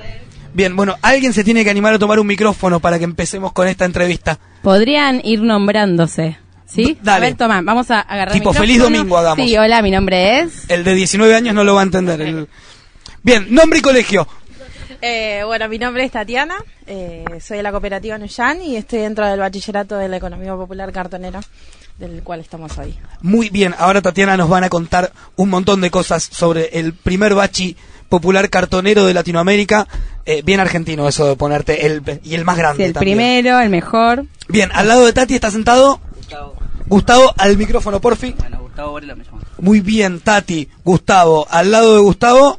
Bien, 0.54 0.76
bueno, 0.76 0.96
alguien 1.02 1.32
se 1.32 1.44
tiene 1.44 1.64
que 1.64 1.70
animar 1.70 1.94
a 1.94 1.98
tomar 1.98 2.20
un 2.20 2.26
micrófono 2.26 2.80
para 2.80 2.98
que 2.98 3.04
empecemos 3.04 3.52
con 3.52 3.68
esta 3.68 3.84
entrevista. 3.84 4.38
Podrían 4.62 5.20
ir 5.24 5.42
nombrándose. 5.42 6.38
¿Sí? 6.74 6.96
Dale. 7.02 7.26
A 7.26 7.28
ver, 7.28 7.36
toma, 7.36 7.60
vamos 7.62 7.90
a 7.90 8.00
agarrar 8.00 8.32
Tipo, 8.32 8.52
feliz 8.52 8.78
domingo 8.78 9.18
hagamos. 9.18 9.44
Sí, 9.44 9.56
hola, 9.56 9.82
mi 9.82 9.90
nombre 9.90 10.40
es... 10.40 10.70
El 10.70 10.84
de 10.84 10.94
19 10.94 11.34
años 11.34 11.54
no 11.54 11.64
lo 11.64 11.74
va 11.74 11.80
a 11.80 11.84
entender. 11.84 12.46
Bien, 13.22 13.46
nombre 13.50 13.78
y 13.78 13.82
colegio. 13.82 14.26
Eh, 15.02 15.42
bueno, 15.44 15.68
mi 15.68 15.78
nombre 15.78 16.04
es 16.04 16.12
Tatiana, 16.12 16.54
eh, 16.86 17.24
soy 17.44 17.56
de 17.56 17.62
la 17.64 17.72
cooperativa 17.72 18.16
Nuyan 18.18 18.62
y 18.62 18.76
estoy 18.76 19.00
dentro 19.00 19.26
del 19.26 19.40
bachillerato 19.40 19.96
de 19.96 20.08
la 20.08 20.18
economía 20.18 20.54
popular 20.54 20.92
cartonera, 20.92 21.40
del 21.98 22.22
cual 22.22 22.38
estamos 22.38 22.78
hoy. 22.78 22.96
Muy 23.20 23.50
bien, 23.50 23.74
ahora 23.78 24.00
Tatiana 24.00 24.36
nos 24.36 24.48
van 24.48 24.62
a 24.62 24.68
contar 24.68 25.12
un 25.34 25.50
montón 25.50 25.80
de 25.80 25.90
cosas 25.90 26.22
sobre 26.22 26.78
el 26.78 26.94
primer 26.94 27.34
bachi 27.34 27.76
popular 28.08 28.48
cartonero 28.48 29.04
de 29.04 29.14
Latinoamérica. 29.14 29.88
Eh, 30.24 30.42
bien 30.44 30.60
argentino 30.60 31.08
eso 31.08 31.26
de 31.26 31.34
ponerte 31.34 31.84
el 31.84 32.20
y 32.22 32.36
el 32.36 32.44
más 32.44 32.56
grande. 32.56 32.84
Sí, 32.84 32.88
el 32.88 32.94
primero, 32.94 33.58
el 33.58 33.70
mejor. 33.70 34.26
Bien, 34.48 34.70
al 34.72 34.86
lado 34.86 35.04
de 35.04 35.12
Tati 35.12 35.34
está 35.34 35.50
sentado 35.50 36.00
Gustavo. 36.16 36.61
Gustavo, 36.92 37.32
al 37.38 37.56
micrófono, 37.56 38.02
porfi. 38.02 38.34
Bueno, 38.38 38.60
Gustavo 38.60 38.92
Varela 38.92 39.14
me 39.14 39.24
llama. 39.24 39.40
Muy 39.60 39.80
bien, 39.80 40.20
Tati, 40.20 40.68
Gustavo. 40.84 41.46
Al 41.48 41.70
lado 41.70 41.94
de 41.94 42.02
Gustavo, 42.02 42.58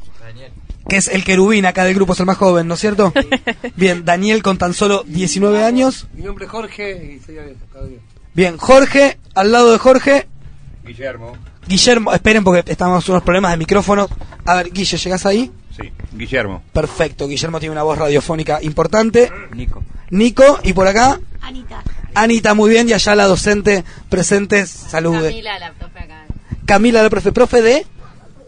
que 0.89 0.97
es 0.97 1.07
el 1.07 1.23
querubín 1.23 1.67
acá 1.67 1.83
del 1.83 1.93
grupo, 1.93 2.13
es 2.13 2.19
el 2.19 2.25
más 2.25 2.37
joven, 2.37 2.67
¿no 2.67 2.73
es 2.73 2.79
cierto? 2.79 3.13
bien, 3.75 4.05
Daniel 4.05 4.41
con 4.41 4.57
tan 4.57 4.73
solo 4.73 5.03
19 5.05 5.63
años. 5.63 6.07
Mi 6.13 6.23
nombre 6.23 6.45
es 6.45 6.51
Jorge 6.51 7.13
y 7.13 7.19
soy 7.23 7.37
Bien, 8.33 8.57
Jorge, 8.57 9.19
al 9.35 9.51
lado 9.51 9.71
de 9.71 9.77
Jorge. 9.77 10.27
Guillermo. 10.83 11.37
Guillermo, 11.67 12.11
esperen 12.11 12.43
porque 12.43 12.71
estamos 12.71 13.07
unos 13.09 13.21
problemas 13.21 13.51
de 13.51 13.57
micrófono. 13.57 14.09
A 14.45 14.55
ver, 14.55 14.71
Guille, 14.71 14.97
¿llegás 14.97 15.27
ahí? 15.27 15.51
Sí, 15.77 15.91
Guillermo. 16.11 16.63
Perfecto, 16.73 17.27
Guillermo 17.27 17.59
tiene 17.59 17.73
una 17.73 17.83
voz 17.83 17.99
radiofónica 17.99 18.63
importante. 18.63 19.31
Nico. 19.53 19.83
Nico, 20.09 20.59
y 20.63 20.73
por 20.73 20.87
acá. 20.87 21.19
Anita. 21.39 21.83
Anita, 22.15 22.53
muy 22.53 22.69
bien, 22.69 22.87
y 22.89 22.93
allá 22.93 23.15
la 23.15 23.25
docente 23.25 23.83
presente, 24.09 24.65
salude. 24.67 25.29
Camila, 25.29 25.59
la 25.59 25.73
profe 25.73 25.99
acá. 25.99 26.25
Camila, 26.65 27.03
la 27.03 27.09
profe, 27.09 27.31
profe 27.31 27.61
de 27.61 27.85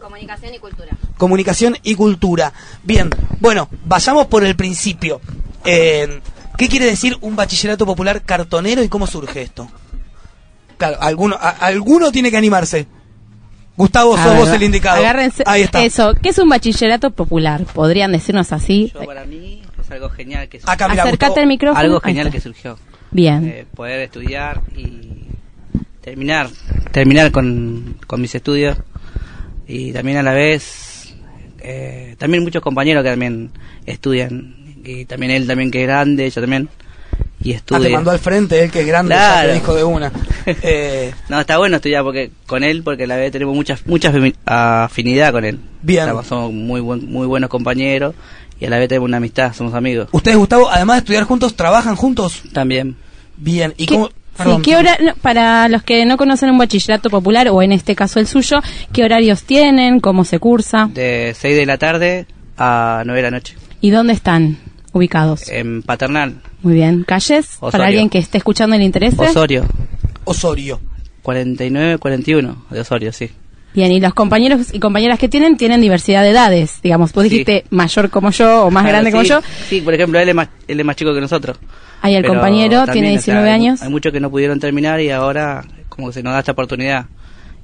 Comunicación 0.00 0.54
y 0.54 0.58
Cultura. 0.58 0.92
Comunicación 1.16 1.76
y 1.82 1.94
Cultura. 1.94 2.52
Bien, 2.84 3.10
bueno, 3.40 3.68
vayamos 3.84 4.26
por 4.26 4.44
el 4.44 4.56
principio. 4.56 5.20
Eh, 5.64 6.20
¿Qué 6.56 6.68
quiere 6.68 6.86
decir 6.86 7.16
un 7.20 7.36
bachillerato 7.36 7.84
popular 7.84 8.22
cartonero 8.22 8.82
y 8.82 8.88
cómo 8.88 9.06
surge 9.06 9.42
esto? 9.42 9.68
Claro, 10.78 10.96
alguno, 11.00 11.36
alguno 11.40 12.12
tiene 12.12 12.30
que 12.30 12.36
animarse. 12.36 12.86
Gustavo, 13.76 14.16
sos 14.16 14.36
vos 14.36 14.48
el 14.48 14.62
indicado. 14.62 14.98
Agárrense. 14.98 15.42
Ahí 15.46 15.62
está. 15.62 15.84
Eso, 15.84 16.14
¿qué 16.22 16.30
es 16.30 16.38
un 16.38 16.48
bachillerato 16.48 17.10
popular? 17.10 17.64
¿Podrían 17.74 18.12
decirnos 18.12 18.52
así? 18.52 18.90
Yo 18.94 19.04
para 19.04 19.26
mí 19.26 19.62
es 19.78 19.90
algo 19.90 20.08
genial 20.08 20.48
que 20.48 20.60
Acá, 20.64 20.88
mira, 20.88 21.02
Acercate 21.02 21.26
Gustavo. 21.26 21.40
al 21.42 21.46
micrófono. 21.46 21.80
algo 21.80 22.00
genial 22.00 22.30
que 22.30 22.40
surgió. 22.40 22.78
Bien. 23.10 23.44
Eh, 23.44 23.66
poder 23.74 24.00
estudiar 24.00 24.60
y 24.76 25.26
terminar, 26.00 26.48
terminar 26.92 27.30
con, 27.32 27.96
con 28.06 28.20
mis 28.20 28.34
estudios 28.34 28.76
y 29.66 29.92
también 29.92 30.18
a 30.18 30.22
la 30.22 30.32
vez 30.32 31.14
eh, 31.60 32.14
también 32.18 32.42
muchos 32.44 32.62
compañeros 32.62 33.02
que 33.02 33.10
también 33.10 33.50
estudian 33.86 34.54
y 34.84 35.04
también 35.04 35.32
él 35.32 35.46
también 35.46 35.70
que 35.70 35.82
es 35.82 35.88
grande, 35.88 36.30
yo 36.30 36.40
también 36.40 36.68
y 37.42 37.52
Ah, 37.52 37.56
estudia. 37.56 37.82
te 37.82 37.90
mandó 37.90 38.10
al 38.10 38.18
frente, 38.18 38.62
él 38.62 38.70
que 38.70 38.80
es 38.82 38.86
grande, 38.86 39.10
Claro. 39.14 39.48
ya 39.48 39.54
te 39.54 39.60
dijo 39.60 39.74
de 39.74 39.84
una. 39.84 40.12
Eh, 40.62 41.12
No, 41.28 41.40
está 41.40 41.58
bueno 41.58 41.76
estudiar 41.76 42.04
porque 42.04 42.30
con 42.46 42.62
él, 42.62 42.84
porque 42.84 43.02
a 43.02 43.06
la 43.08 43.16
vez 43.16 43.32
tenemos 43.32 43.52
mucha, 43.54 43.76
mucha 43.86 44.12
afinidad 44.44 45.32
con 45.32 45.44
él. 45.44 45.58
Bien. 45.82 46.02
Estamos- 46.04 46.26
somos 46.26 46.52
muy, 46.52 46.80
buen- 46.80 47.10
muy 47.10 47.26
buenos 47.26 47.50
compañeros 47.50 48.14
y 48.60 48.66
a 48.66 48.70
la 48.70 48.78
vez 48.78 48.88
tenemos 48.88 49.08
una 49.08 49.16
amistad, 49.18 49.52
somos 49.52 49.74
amigos. 49.74 50.08
Ustedes, 50.12 50.36
Gustavo, 50.36 50.68
además 50.70 50.96
de 50.96 50.98
estudiar 51.00 51.24
juntos, 51.24 51.54
trabajan 51.56 51.96
juntos. 51.96 52.42
También. 52.52 52.96
Bien, 53.36 53.74
¿y 53.76 53.86
¿Qué- 53.86 53.94
cómo? 53.94 54.10
¿qué 54.62 54.76
hora- 54.76 54.98
no, 55.02 55.14
para 55.16 55.68
los 55.68 55.82
que 55.82 56.04
no 56.04 56.16
conocen 56.16 56.50
un 56.50 56.58
bachillerato 56.58 57.08
popular, 57.10 57.48
o 57.48 57.62
en 57.62 57.72
este 57.72 57.94
caso 57.94 58.18
el 58.20 58.26
suyo, 58.26 58.58
¿qué 58.92 59.04
horarios 59.04 59.42
tienen? 59.44 60.00
¿Cómo 60.00 60.24
se 60.24 60.38
cursa? 60.38 60.90
De 60.92 61.34
6 61.38 61.56
de 61.56 61.66
la 61.66 61.78
tarde 61.78 62.26
a 62.58 63.02
9 63.04 63.18
de 63.18 63.22
la 63.22 63.30
noche. 63.30 63.54
¿Y 63.80 63.90
dónde 63.90 64.12
están 64.14 64.58
ubicados? 64.92 65.48
En 65.48 65.82
Paternal, 65.82 66.40
Muy 66.62 66.74
bien. 66.74 67.04
¿Calles? 67.04 67.56
Osorio. 67.60 67.70
Para 67.72 67.86
alguien 67.86 68.08
que 68.10 68.18
esté 68.18 68.38
escuchando 68.38 68.74
y 68.76 68.78
le 68.80 68.84
interese. 68.86 69.22
Osorio. 69.22 69.64
Osorio. 70.24 70.80
49-41 71.22 72.56
de 72.70 72.80
Osorio, 72.80 73.12
sí. 73.12 73.30
Bien, 73.76 73.92
y 73.92 74.00
los 74.00 74.14
compañeros 74.14 74.72
y 74.74 74.80
compañeras 74.80 75.18
que 75.18 75.28
tienen 75.28 75.56
tienen 75.56 75.80
diversidad 75.82 76.22
de 76.22 76.30
edades, 76.30 76.80
digamos. 76.82 77.12
Vos 77.12 77.22
Sí. 77.24 77.28
dijiste 77.30 77.64
mayor 77.70 78.10
como 78.10 78.30
yo 78.30 78.64
o 78.64 78.70
más 78.70 78.82
Claro, 78.84 78.94
grande 78.94 79.10
como 79.12 79.22
yo. 79.22 79.40
Sí, 79.68 79.82
por 79.82 79.92
ejemplo, 79.94 80.18
él 80.18 80.28
es 80.30 80.34
más, 80.34 80.48
él 80.66 80.80
es 80.80 80.86
más 80.86 80.96
chico 80.96 81.14
que 81.14 81.20
nosotros. 81.20 81.58
Ahí 82.02 82.14
el 82.14 82.22
Pero 82.22 82.34
compañero 82.34 82.84
también, 82.86 82.92
tiene 82.92 83.08
o 83.08 83.20
sea, 83.20 83.34
19 83.34 83.48
hay- 83.50 83.54
años. 83.54 83.82
Hay 83.82 83.90
muchos 83.90 84.12
que 84.12 84.18
no 84.20 84.30
pudieron 84.30 84.58
terminar 84.58 85.00
y 85.00 85.10
ahora 85.10 85.62
como 85.90 86.08
que 86.08 86.14
se 86.14 86.22
nos 86.22 86.32
da 86.32 86.38
esta 86.40 86.52
oportunidad. 86.52 87.06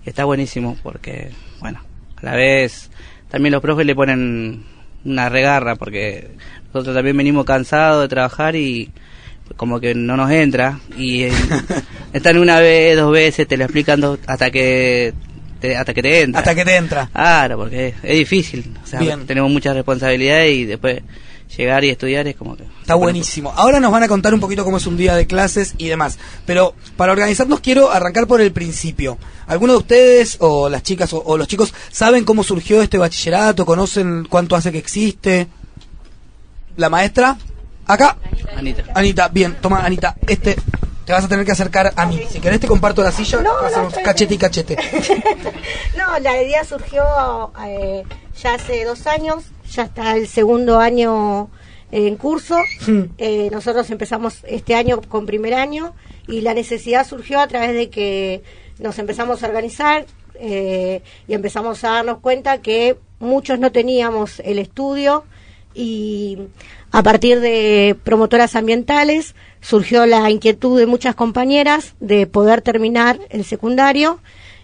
Y 0.05 0.11
está 0.11 0.25
buenísimo 0.25 0.77
porque, 0.83 1.31
bueno, 1.61 1.81
a 2.17 2.27
la 2.27 2.35
vez 2.37 2.91
también 3.31 3.53
los 3.53 3.63
profes 3.63 3.87
le 3.87 3.95
ponen 3.95 4.65
una 5.07 5.29
regarra 5.31 5.77
porque 5.77 6.31
nosotros 6.75 6.95
también 6.95 7.17
venimos 7.17 7.45
cansados 7.47 8.03
de 8.03 8.09
trabajar 8.09 8.55
y 8.55 8.91
como 9.57 9.81
que 9.81 9.95
no 9.95 10.17
nos 10.17 10.31
entra 10.31 10.79
y 10.97 11.23
eh, 11.25 11.33
están 12.13 12.37
una 12.39 12.61
vez, 12.61 12.97
dos 12.97 13.13
veces, 13.13 13.49
te 13.49 13.57
lo 13.57 13.65
explican 13.65 14.01
dos- 14.01 14.19
hasta 14.27 14.51
que 14.51 15.13
te, 15.63 15.77
hasta 15.77 15.95
que 15.95 16.03
te 16.03 16.21
entra. 16.23 16.41
Hasta 16.41 16.55
que 16.55 16.65
te 16.65 16.77
entra. 16.77 17.09
Claro, 17.13 17.57
porque 17.57 17.89
es, 17.89 17.95
es 18.03 18.19
difícil. 18.19 18.75
O 18.83 18.87
sea, 18.87 19.01
Bien. 19.01 19.27
tenemos 19.27 19.51
muchas 19.51 19.75
responsabilidades 19.75 20.53
y 20.53 20.65
después 20.67 21.03
llegar 21.57 21.85
y 21.85 21.91
estudiar 21.91 22.27
es 22.27 22.37
como 22.37 22.57
que... 22.57 22.65
Está 22.81 22.95
buenísimo. 22.95 23.53
Ahora 23.57 23.79
nos 23.79 23.93
van 23.93 24.03
a 24.03 24.09
contar 24.09 24.35
un 24.35 24.41
poquito 24.41 24.65
cómo 24.65 24.79
es 24.79 24.87
un 24.87 24.97
día 24.97 25.15
de 25.15 25.27
clases 25.27 25.75
y 25.79 25.89
demás. 25.89 26.19
Pero 26.47 26.75
para 26.97 27.13
organizarnos 27.13 27.61
quiero 27.61 27.91
arrancar 27.91 28.27
por 28.27 28.41
el 28.41 28.53
principio. 28.53 29.19
¿Alguno 29.47 29.75
de 29.75 29.79
ustedes, 29.79 30.37
o 30.41 30.69
las 30.69 30.83
chicas, 30.83 31.13
o, 31.13 31.23
o 31.25 31.39
los 31.39 31.49
chicos, 31.49 31.73
saben 31.91 32.25
cómo 32.25 32.43
surgió 32.43 32.83
este 32.83 32.99
bachillerato? 32.99 33.65
¿Conocen 33.65 34.27
cuánto 34.29 34.57
hace 34.57 34.73
que 34.73 34.79
existe? 34.79 35.47
¿La 36.77 36.89
maestra? 36.89 37.37
Acá. 37.87 38.17
Anita. 38.57 38.85
Anita, 38.95 39.29
bien, 39.29 39.57
toma 39.61 39.85
Anita, 39.85 40.17
este 40.27 40.57
te 41.05 41.13
vas 41.13 41.25
a 41.25 41.29
tener 41.29 41.45
que 41.45 41.53
acercar 41.53 41.93
a 41.97 42.07
mí. 42.07 42.21
Si 42.31 42.41
querés 42.41 42.61
te 42.61 42.67
comparto 42.67 43.03
la 43.03 43.13
silla, 43.13 43.43
hacemos 43.65 43.95
cachete 44.05 44.35
y 44.35 44.39
cachete. 44.39 44.77
No, 45.97 46.19
la 46.19 46.43
idea 46.43 46.65
surgió 46.65 47.03
eh, 47.65 48.03
ya 48.41 48.55
hace 48.55 48.85
dos 48.85 49.07
años, 49.07 49.45
ya 49.71 49.85
está 49.85 50.17
el 50.17 50.27
segundo 50.27 50.81
año 50.81 51.51
en 51.91 52.17
curso. 52.17 52.57
Eh, 53.19 53.49
nosotros 53.53 53.91
empezamos 53.91 54.39
este 54.45 54.75
año 54.75 55.01
con 55.03 55.27
primer 55.27 55.55
año 55.55 55.95
y 56.27 56.41
la 56.41 56.55
necesidad 56.55 57.07
surgió 57.07 57.41
a 57.41 57.47
través 57.47 57.75
de 57.75 57.91
que 57.91 58.43
nos 58.79 58.99
empezamos 58.99 59.43
a 59.43 59.47
organizar 59.47 60.07
eh, 60.35 61.03
y 61.29 61.35
empezamos 61.35 61.85
a 61.85 61.91
darnos 61.91 62.19
cuenta 62.19 62.63
que 62.63 62.97
muchos 63.21 63.59
no 63.59 63.71
teníamos 63.71 64.41
el 64.41 64.59
estudio 64.59 65.25
y 65.75 66.39
a 66.91 67.03
partir 67.03 67.41
de 67.41 67.97
promotoras 68.05 68.57
ambientales 68.57 69.35
surgió 69.61 70.07
la 70.07 70.31
inquietud 70.31 70.79
de 70.79 70.87
muchas 70.87 71.15
compañeras 71.15 71.95
de 72.01 72.27
poder 72.27 72.63
terminar 72.63 73.19
el 73.31 73.45
secundario 73.45 74.21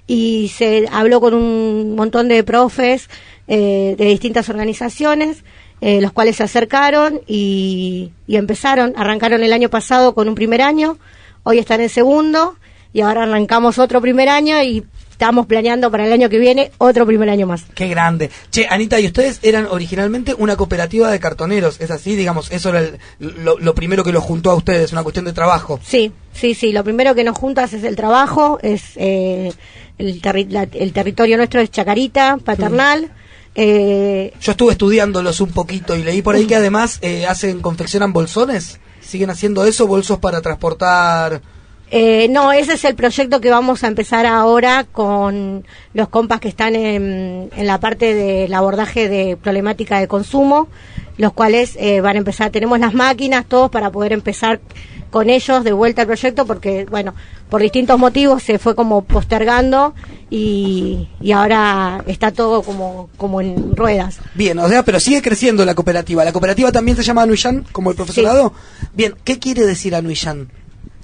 y 0.06 0.50
se 0.54 0.86
habló 0.90 1.20
con 1.20 1.34
un 1.34 1.94
montón 1.94 2.28
de 2.28 2.42
profes 2.42 3.08
eh, 3.46 3.94
de 3.96 4.04
distintas 4.06 4.48
organizaciones, 4.48 5.44
eh, 5.80 6.00
los 6.00 6.12
cuales 6.12 6.36
se 6.36 6.42
acercaron 6.42 7.20
y, 7.26 8.12
y 8.26 8.36
empezaron, 8.36 8.94
arrancaron 8.96 9.42
el 9.42 9.52
año 9.52 9.68
pasado 9.68 10.14
con 10.14 10.28
un 10.28 10.34
primer 10.34 10.62
año, 10.62 10.98
hoy 11.44 11.58
están 11.58 11.80
en 11.80 11.88
segundo 11.88 12.56
y 12.92 13.02
ahora 13.02 13.24
arrancamos 13.24 13.78
otro 13.78 14.00
primer 14.00 14.28
año 14.28 14.62
y 14.62 14.84
estamos 15.18 15.46
planeando 15.46 15.90
para 15.90 16.06
el 16.06 16.12
año 16.12 16.28
que 16.28 16.38
viene 16.38 16.70
otro 16.78 17.04
primer 17.04 17.28
año 17.28 17.44
más. 17.44 17.64
Qué 17.74 17.88
grande. 17.88 18.30
Che, 18.52 18.68
Anita, 18.70 19.00
y 19.00 19.06
ustedes 19.06 19.40
eran 19.42 19.66
originalmente 19.66 20.32
una 20.32 20.54
cooperativa 20.54 21.10
de 21.10 21.18
cartoneros, 21.18 21.80
¿es 21.80 21.90
así? 21.90 22.14
Digamos, 22.14 22.52
eso 22.52 22.68
era 22.68 22.88
lo, 23.18 23.74
primero 23.74 24.04
que 24.04 24.12
los 24.12 24.22
juntó 24.22 24.52
a 24.52 24.54
ustedes, 24.54 24.92
una 24.92 25.02
cuestión 25.02 25.24
de 25.24 25.32
trabajo. 25.32 25.80
Sí, 25.82 26.12
sí, 26.32 26.54
sí, 26.54 26.70
lo 26.70 26.84
primero 26.84 27.16
que 27.16 27.24
nos 27.24 27.36
juntas 27.36 27.72
es 27.72 27.82
el 27.82 27.96
trabajo, 27.96 28.60
es 28.62 28.92
eh, 28.94 29.52
el, 29.98 30.20
el, 30.24 30.92
territorio 30.92 31.36
nuestro 31.36 31.60
es 31.62 31.72
Chacarita, 31.72 32.38
paternal. 32.44 33.10
Eh, 33.56 34.32
Yo 34.40 34.52
estuve 34.52 34.70
estudiándolos 34.70 35.40
un 35.40 35.50
poquito 35.50 35.96
y 35.96 36.04
leí 36.04 36.22
por 36.22 36.36
ahí 36.36 36.46
que 36.46 36.54
además 36.54 37.00
eh, 37.02 37.26
hacen, 37.26 37.58
confeccionan 37.58 38.12
bolsones. 38.12 38.78
¿Siguen 39.00 39.30
haciendo 39.30 39.64
eso? 39.64 39.88
¿Bolsos 39.88 40.20
para 40.20 40.40
transportar? 40.42 41.42
Eh, 41.90 42.28
no, 42.28 42.52
ese 42.52 42.74
es 42.74 42.84
el 42.84 42.94
proyecto 42.94 43.40
que 43.40 43.50
vamos 43.50 43.82
a 43.82 43.86
empezar 43.86 44.26
ahora 44.26 44.84
con 44.84 45.64
los 45.94 46.08
compas 46.08 46.40
que 46.40 46.48
están 46.48 46.76
en, 46.76 47.50
la 47.56 47.80
parte 47.80 48.14
del 48.14 48.52
abordaje 48.52 49.08
de 49.08 49.36
problemática 49.36 49.98
de 49.98 50.06
consumo, 50.06 50.68
los 51.16 51.32
cuales 51.32 51.76
eh, 51.78 52.00
van 52.00 52.16
a 52.16 52.18
empezar, 52.18 52.50
tenemos 52.50 52.78
las 52.78 52.92
máquinas, 52.92 53.46
todos 53.46 53.70
para 53.70 53.90
poder 53.90 54.12
empezar 54.12 54.60
con 55.10 55.30
ellos 55.30 55.64
de 55.64 55.72
vuelta 55.72 56.02
al 56.02 56.06
proyecto, 56.06 56.44
porque, 56.44 56.84
bueno, 56.84 57.14
por 57.48 57.62
distintos 57.62 57.98
motivos 57.98 58.42
se 58.42 58.58
fue 58.58 58.74
como 58.74 59.02
postergando 59.02 59.94
y, 60.28 61.08
ahora 61.34 62.04
está 62.06 62.30
todo 62.32 62.62
como, 62.62 63.08
como 63.16 63.40
en 63.40 63.74
ruedas. 63.74 64.18
Bien, 64.34 64.58
o 64.58 64.68
sea, 64.68 64.84
pero 64.84 65.00
sigue 65.00 65.22
creciendo 65.22 65.64
la 65.64 65.74
cooperativa. 65.74 66.24
¿La 66.24 66.32
cooperativa 66.32 66.70
también 66.70 66.98
se 66.98 67.02
llama 67.02 67.22
Anuyan, 67.22 67.64
como 67.72 67.90
el 67.90 67.96
profesorado? 67.96 68.52
Bien, 68.92 69.14
¿qué 69.24 69.38
quiere 69.38 69.64
decir 69.64 69.94
Anuyan? 69.94 70.50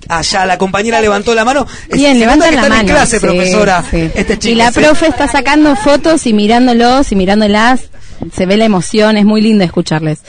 Allá 0.08 0.46
la 0.46 0.58
compañera 0.58 1.00
levantó 1.00 1.34
la 1.34 1.44
mano. 1.44 1.66
Bien, 1.92 2.18
levanta 2.18 2.50
la 2.50 2.68
mano. 2.68 2.88
clase, 2.88 3.20
profesora. 3.20 3.84
Este 3.92 4.50
y 4.50 4.54
la 4.54 4.72
profe 4.72 5.06
está 5.06 5.28
sacando 5.28 5.76
fotos 5.76 6.26
y 6.26 6.32
mirándolos 6.32 7.12
y 7.12 7.16
mirándolas. 7.16 7.82
Se 8.32 8.46
ve 8.46 8.56
la 8.56 8.64
emoción, 8.64 9.16
es 9.16 9.24
muy 9.24 9.40
lindo 9.40 9.64
escucharles. 9.64 10.20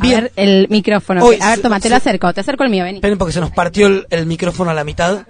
A 0.00 0.06
ver 0.06 0.32
el 0.36 0.66
micrófono. 0.70 1.24
a 1.40 1.50
ver, 1.50 1.60
toma, 1.60 1.80
te 1.80 1.88
lo 1.88 1.96
acerco, 1.96 2.32
te 2.32 2.40
acerco 2.40 2.64
el 2.64 2.70
mío, 2.70 2.84
vení. 2.84 2.98
Esperen 2.98 3.18
porque 3.18 3.32
se 3.32 3.40
nos 3.40 3.50
partió 3.50 4.04
el, 4.08 4.26
micrófono 4.26 4.70
a 4.70 4.74
la 4.74 4.84
mitad. 4.84 5.26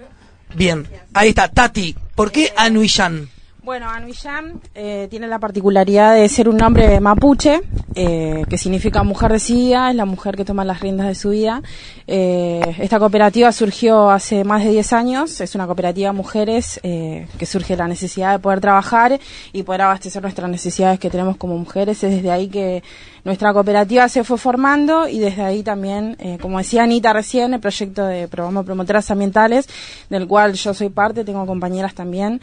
Bien, 0.55 0.87
ahí 1.13 1.29
está, 1.29 1.49
Tati. 1.49 1.95
¿Por 2.15 2.31
qué 2.31 2.51
Anuishan? 2.55 3.29
Bueno, 3.65 3.89
Anuisham 3.89 4.59
eh, 4.75 5.07
tiene 5.09 5.27
la 5.27 5.39
particularidad 5.39 6.13
de 6.13 6.29
ser 6.29 6.47
un 6.47 6.57
nombre 6.57 6.99
mapuche, 6.99 7.61
eh, 7.95 8.43
que 8.47 8.59
significa 8.59 9.01
mujer 9.01 9.31
decidida, 9.31 9.89
es 9.89 9.95
la 9.95 10.05
mujer 10.05 10.35
que 10.35 10.45
toma 10.45 10.63
las 10.63 10.81
riendas 10.81 11.07
de 11.07 11.15
su 11.15 11.31
vida. 11.31 11.63
Eh, 12.05 12.75
esta 12.77 12.99
cooperativa 12.99 13.51
surgió 13.51 14.11
hace 14.11 14.43
más 14.43 14.63
de 14.63 14.69
10 14.69 14.93
años, 14.93 15.41
es 15.41 15.55
una 15.55 15.65
cooperativa 15.65 16.11
de 16.11 16.15
mujeres 16.15 16.79
eh, 16.83 17.27
que 17.39 17.47
surge 17.47 17.75
la 17.75 17.87
necesidad 17.87 18.33
de 18.33 18.39
poder 18.39 18.61
trabajar 18.61 19.19
y 19.51 19.63
poder 19.63 19.81
abastecer 19.81 20.21
nuestras 20.21 20.47
necesidades 20.47 20.99
que 20.99 21.09
tenemos 21.09 21.35
como 21.35 21.57
mujeres. 21.57 22.03
Es 22.03 22.11
desde 22.11 22.29
ahí 22.29 22.49
que 22.49 22.83
nuestra 23.23 23.51
cooperativa 23.51 24.07
se 24.09 24.23
fue 24.23 24.37
formando 24.37 25.07
y 25.07 25.17
desde 25.17 25.41
ahí 25.41 25.63
también, 25.63 26.15
como 26.39 26.59
decía 26.59 26.83
Anita 26.83 27.11
recién, 27.11 27.55
el 27.55 27.59
proyecto 27.59 28.05
de 28.05 28.27
programa 28.27 28.61
promotoras 28.61 29.09
ambientales, 29.09 29.67
del 30.11 30.27
cual 30.27 30.53
yo 30.53 30.75
soy 30.75 30.89
parte, 30.89 31.23
tengo 31.23 31.43
compañeras 31.47 31.95
también. 31.95 32.39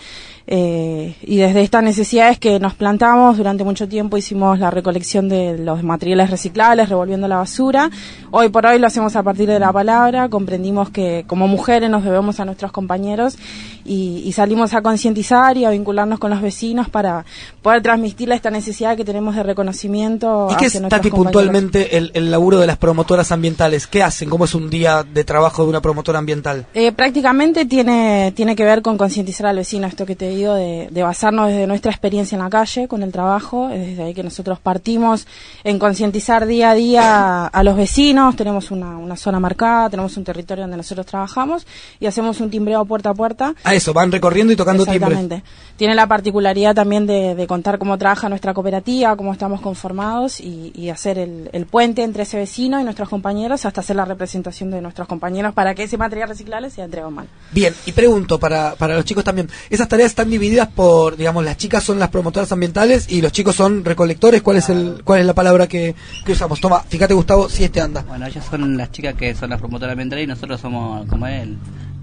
Eh, 1.12 1.16
y 1.22 1.36
desde 1.36 1.62
estas 1.62 1.82
necesidades 1.82 2.38
que 2.38 2.58
nos 2.58 2.74
plantamos 2.74 3.36
durante 3.36 3.64
mucho 3.64 3.88
tiempo 3.88 4.16
hicimos 4.16 4.58
la 4.58 4.70
recolección 4.70 5.28
de 5.28 5.58
los 5.58 5.82
materiales 5.82 6.30
reciclables, 6.30 6.88
revolviendo 6.88 7.28
la 7.28 7.36
basura. 7.36 7.90
Hoy 8.30 8.48
por 8.48 8.66
hoy 8.66 8.78
lo 8.78 8.86
hacemos 8.86 9.16
a 9.16 9.22
partir 9.22 9.48
de 9.48 9.58
la 9.58 9.72
palabra, 9.72 10.28
comprendimos 10.28 10.90
que 10.90 11.24
como 11.26 11.48
mujeres 11.48 11.90
nos 11.90 12.04
debemos 12.04 12.40
a 12.40 12.44
nuestros 12.44 12.72
compañeros 12.72 13.36
y, 13.84 14.32
salimos 14.32 14.72
a 14.72 14.80
concientizar 14.80 15.58
y 15.58 15.66
a 15.66 15.70
vincularnos 15.70 16.18
con 16.18 16.30
los 16.30 16.40
vecinos 16.40 16.88
para 16.88 17.26
poder 17.60 17.82
transmitirle 17.82 18.34
esta 18.34 18.50
necesidad 18.50 18.96
que 18.96 19.04
tenemos 19.04 19.36
de 19.36 19.42
reconocimiento. 19.42 20.48
¿Y 20.50 20.56
qué 20.56 20.66
es, 20.66 20.80
Tati, 20.88 21.10
puntualmente 21.10 21.98
el, 21.98 22.10
el, 22.14 22.30
laburo 22.30 22.58
de 22.58 22.66
las 22.66 22.78
promotoras 22.78 23.30
ambientales? 23.30 23.86
¿Qué 23.86 24.02
hacen? 24.02 24.30
¿Cómo 24.30 24.46
es 24.46 24.54
un 24.54 24.70
día 24.70 25.02
de 25.02 25.24
trabajo 25.24 25.64
de 25.64 25.68
una 25.68 25.82
promotora 25.82 26.18
ambiental? 26.18 26.66
Eh, 26.72 26.92
prácticamente 26.92 27.66
tiene, 27.66 28.32
tiene 28.34 28.56
que 28.56 28.64
ver 28.64 28.80
con 28.80 28.96
concientizar 28.96 29.46
al 29.48 29.56
vecino, 29.56 29.86
esto 29.86 30.06
que 30.06 30.16
te 30.16 30.30
digo, 30.30 30.54
de, 30.54 30.88
de 30.90 31.01
basarnos 31.02 31.48
desde 31.48 31.66
nuestra 31.66 31.90
experiencia 31.90 32.36
en 32.36 32.42
la 32.42 32.50
calle 32.50 32.88
con 32.88 33.02
el 33.02 33.12
trabajo, 33.12 33.70
es 33.70 33.86
desde 33.86 34.02
ahí 34.04 34.14
que 34.14 34.22
nosotros 34.22 34.58
partimos 34.58 35.26
en 35.64 35.78
concientizar 35.78 36.46
día 36.46 36.70
a 36.70 36.74
día 36.74 37.46
a 37.46 37.62
los 37.62 37.76
vecinos, 37.76 38.36
tenemos 38.36 38.70
una, 38.70 38.96
una 38.96 39.16
zona 39.16 39.40
marcada, 39.40 39.90
tenemos 39.90 40.16
un 40.16 40.24
territorio 40.24 40.64
donde 40.64 40.76
nosotros 40.76 41.06
trabajamos 41.06 41.66
y 42.00 42.06
hacemos 42.06 42.40
un 42.40 42.50
timbreo 42.50 42.84
puerta 42.84 43.10
a 43.10 43.14
puerta. 43.14 43.54
A 43.64 43.74
eso, 43.74 43.92
van 43.92 44.12
recorriendo 44.12 44.52
y 44.52 44.56
tocando 44.56 44.84
Exactamente. 44.84 45.42
Tiene 45.76 45.94
la 45.94 46.06
particularidad 46.06 46.74
también 46.74 47.06
de, 47.06 47.44
contar 47.48 47.78
cómo 47.78 47.98
trabaja 47.98 48.28
nuestra 48.28 48.54
cooperativa, 48.54 49.16
cómo 49.16 49.32
estamos 49.32 49.60
conformados 49.60 50.40
y, 50.40 50.90
hacer 50.90 51.18
el, 51.18 51.66
puente 51.70 52.02
entre 52.02 52.24
ese 52.24 52.36
vecino 52.36 52.78
y 52.80 52.84
nuestros 52.84 53.08
compañeros 53.08 53.64
hasta 53.64 53.80
hacer 53.80 53.96
la 53.96 54.04
representación 54.04 54.70
de 54.70 54.80
nuestros 54.80 55.08
compañeros 55.08 55.54
para 55.54 55.74
que 55.74 55.84
ese 55.84 55.96
material 55.96 56.28
reciclable 56.28 56.70
sea 56.70 56.84
entregado 56.84 57.10
mal. 57.10 57.26
Bien, 57.50 57.74
y 57.86 57.92
pregunto 57.92 58.38
para, 58.38 58.74
para 58.74 58.94
los 58.94 59.04
chicos 59.04 59.24
también, 59.24 59.48
¿esas 59.70 59.88
tareas 59.88 60.10
están 60.10 60.28
divididas 60.28 60.68
por, 60.68 60.91
digamos, 61.16 61.44
las 61.44 61.56
chicas 61.56 61.84
son 61.84 61.98
las 61.98 62.08
promotoras 62.08 62.50
ambientales 62.52 63.10
y 63.10 63.20
los 63.20 63.32
chicos 63.32 63.54
son 63.56 63.84
recolectores? 63.84 64.42
¿Cuál 64.42 64.58
es 64.58 64.68
el 64.68 65.02
cuál 65.04 65.20
es 65.20 65.26
la 65.26 65.34
palabra 65.34 65.66
que, 65.66 65.94
que 66.24 66.32
usamos? 66.32 66.60
Toma, 66.60 66.80
fíjate 66.80 67.14
Gustavo, 67.14 67.48
si 67.48 67.64
este 67.64 67.80
anda. 67.80 68.04
Bueno, 68.06 68.26
ellas 68.26 68.44
son 68.48 68.76
las 68.76 68.90
chicas 68.90 69.14
que 69.14 69.34
son 69.34 69.50
las 69.50 69.58
promotoras 69.58 69.92
ambientales 69.92 70.24
y 70.24 70.26
nosotros 70.26 70.60
somos, 70.60 71.06
como 71.08 71.26
él, 71.26 71.56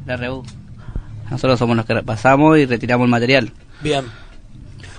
la 0.06 0.18
RU. 0.18 0.44
Nosotros 1.30 1.60
somos 1.60 1.78
los 1.78 1.86
que 1.86 1.96
pasamos 2.04 2.58
y 2.58 2.66
retiramos 2.66 3.06
el 3.06 3.12
material. 3.12 3.52
Bien. 3.82 4.06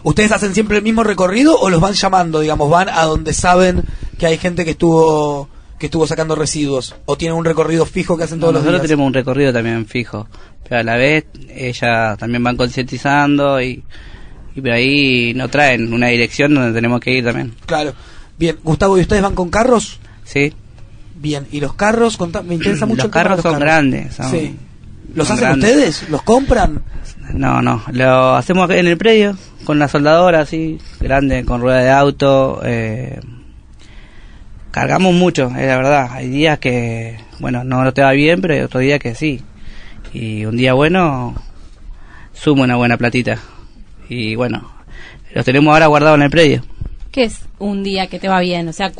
¿Ustedes 0.03 0.33
hacen 0.33 0.55
siempre 0.55 0.79
el 0.79 0.83
mismo 0.83 1.05
recorrido 1.05 1.59
o 1.59 1.68
los 1.68 1.81
van 1.81 1.92
llamando, 1.92 2.40
digamos, 2.40 2.70
van 2.70 2.88
a 2.88 3.05
donde 3.05 3.35
saben 3.35 3.83
que 4.18 4.26
hay 4.26 4.38
gente 4.38 4.64
que 4.64 4.72
estuvo 4.72 5.48
que 5.81 5.87
estuvo 5.87 6.07
sacando 6.07 6.35
residuos 6.37 6.95
o 7.07 7.16
tienen 7.16 7.37
un 7.38 7.45
recorrido 7.45 7.87
fijo 7.87 8.16
que 8.19 8.25
hacen 8.25 8.38
todos 8.38 8.53
los 8.53 8.62
días? 8.62 8.73
Nosotros 8.73 8.88
tenemos 8.88 9.07
un 9.07 9.14
recorrido 9.14 9.53
también 9.53 9.87
fijo, 9.87 10.29
pero 10.62 10.83
a 10.83 10.85
la 10.85 10.97
vez 10.97 11.25
ellas 11.49 12.19
también 12.19 12.45
van 12.45 12.59
concientizando 12.59 13.61
y, 13.62 13.83
y 14.55 14.61
por 14.61 14.71
ahí 14.71 15.33
nos 15.35 15.51
traen 15.51 15.93
una 15.93 16.09
dirección 16.09 16.55
donde 16.55 16.73
tenemos 16.73 17.01
que 17.01 17.12
ir 17.12 17.25
también. 17.25 17.55
Claro. 17.64 17.95
Bien, 18.38 18.59
Gustavo, 18.62 18.99
¿y 18.99 19.01
ustedes 19.01 19.23
van 19.23 19.35
con 19.35 19.49
carros? 19.49 19.99
Sí. 20.25 20.53
Bien, 21.14 21.47
¿y 21.51 21.61
los 21.61 21.73
carros? 21.75 22.19
Me 22.45 22.55
interesa 22.55 22.85
mucho 22.85 23.05
los 23.05 23.12
carros 23.12 23.40
son 23.40 23.59
grandes. 23.59 24.16
sí. 24.31 24.57
¿Los 25.14 25.29
hacen 25.29 25.51
ustedes? 25.51 26.09
¿Los 26.09 26.23
compran? 26.23 26.83
No, 27.35 27.62
no, 27.62 27.83
lo 27.93 28.37
hacemos 28.37 28.71
en 28.71 28.87
el 28.87 28.97
predio, 28.97 29.37
con 29.64 29.79
la 29.79 29.88
soldadora 29.88 30.40
así, 30.40 30.79
grande, 31.01 31.45
con 31.45 31.61
rueda 31.61 31.79
de 31.79 31.90
auto. 31.90 32.61
Eh, 32.62 33.19
cargamos 34.71 35.15
mucho, 35.15 35.47
es 35.49 35.67
la 35.67 35.77
verdad. 35.77 36.11
Hay 36.13 36.29
días 36.29 36.59
que, 36.59 37.19
bueno, 37.39 37.65
no 37.65 37.93
te 37.93 38.03
va 38.03 38.13
bien, 38.13 38.41
pero 38.41 38.55
hay 38.55 38.61
otros 38.61 38.83
días 38.83 38.99
que 38.99 39.15
sí. 39.15 39.43
Y 40.13 40.45
un 40.45 40.57
día 40.57 40.75
bueno, 40.75 41.35
sumo 42.33 42.63
una 42.63 42.77
buena 42.77 42.97
platita. 42.97 43.39
Y 44.09 44.35
bueno, 44.35 44.71
los 45.35 45.45
tenemos 45.45 45.73
ahora 45.73 45.87
guardados 45.87 46.17
en 46.19 46.23
el 46.23 46.31
predio. 46.31 46.65
¿Qué 47.13 47.25
es 47.25 47.41
un 47.59 47.83
día 47.83 48.07
que 48.07 48.19
te 48.19 48.29
va 48.29 48.41
bien? 48.41 48.69
O 48.69 48.73
sea, 48.73 48.93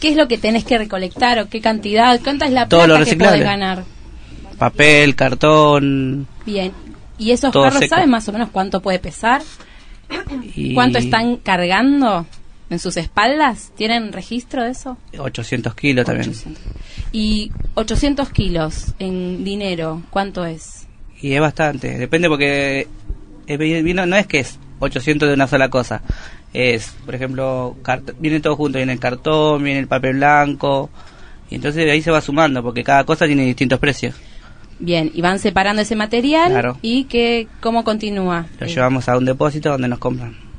¿qué 0.00 0.08
es 0.08 0.16
lo 0.16 0.28
que 0.28 0.38
tenés 0.38 0.64
que 0.64 0.78
recolectar 0.78 1.38
o 1.40 1.48
qué 1.48 1.60
cantidad? 1.60 2.20
¿Cuánta 2.22 2.46
es 2.46 2.52
la 2.52 2.68
plata 2.68 3.04
que 3.04 3.16
puedes 3.16 3.42
ganar? 3.42 3.84
Papel, 4.58 5.16
cartón. 5.16 6.26
Bien. 6.46 6.72
¿Y 7.18 7.32
esos 7.32 7.52
carros 7.52 7.88
saben 7.88 8.10
más 8.10 8.28
o 8.28 8.32
menos 8.32 8.50
cuánto 8.50 8.80
puede 8.80 8.98
pesar? 8.98 9.42
¿Cuánto 10.74 10.98
están 10.98 11.36
cargando 11.36 12.26
en 12.70 12.78
sus 12.78 12.96
espaldas? 12.96 13.72
¿Tienen 13.76 14.12
registro 14.12 14.64
de 14.64 14.70
eso? 14.70 14.96
800 15.18 15.74
kilos 15.74 16.06
también. 16.06 16.32
¿Y 17.12 17.52
800 17.74 18.30
kilos 18.30 18.94
en 18.98 19.44
dinero, 19.44 20.02
cuánto 20.10 20.46
es? 20.46 20.86
Y 21.20 21.34
es 21.34 21.40
bastante, 21.40 21.98
depende 21.98 22.28
porque 22.28 22.86
vino, 23.58 24.06
no 24.06 24.16
es 24.16 24.26
que 24.26 24.38
es 24.38 24.58
800 24.78 25.28
de 25.28 25.34
una 25.34 25.46
sola 25.46 25.68
cosa. 25.68 26.00
Es, 26.52 26.94
por 27.04 27.14
ejemplo, 27.14 27.76
viene 28.18 28.40
todo 28.40 28.56
junto, 28.56 28.78
viene 28.78 28.92
el 28.92 29.00
cartón, 29.00 29.62
viene 29.62 29.80
el 29.80 29.86
papel 29.86 30.16
blanco, 30.16 30.88
y 31.50 31.56
entonces 31.56 31.90
ahí 31.90 32.00
se 32.00 32.10
va 32.10 32.20
sumando 32.20 32.62
porque 32.62 32.82
cada 32.82 33.04
cosa 33.04 33.26
tiene 33.26 33.44
distintos 33.44 33.78
precios. 33.78 34.14
Bien, 34.78 35.10
y 35.12 35.20
van 35.20 35.38
separando 35.38 35.82
ese 35.82 35.94
material 35.94 36.76
y 36.80 37.04
que 37.04 37.48
cómo 37.60 37.84
continúa. 37.84 38.46
Lo 38.58 38.66
llevamos 38.66 39.08
a 39.10 39.18
un 39.18 39.26
depósito 39.26 39.68
donde 39.68 39.88
nos 39.88 39.98
compran. 39.98 40.49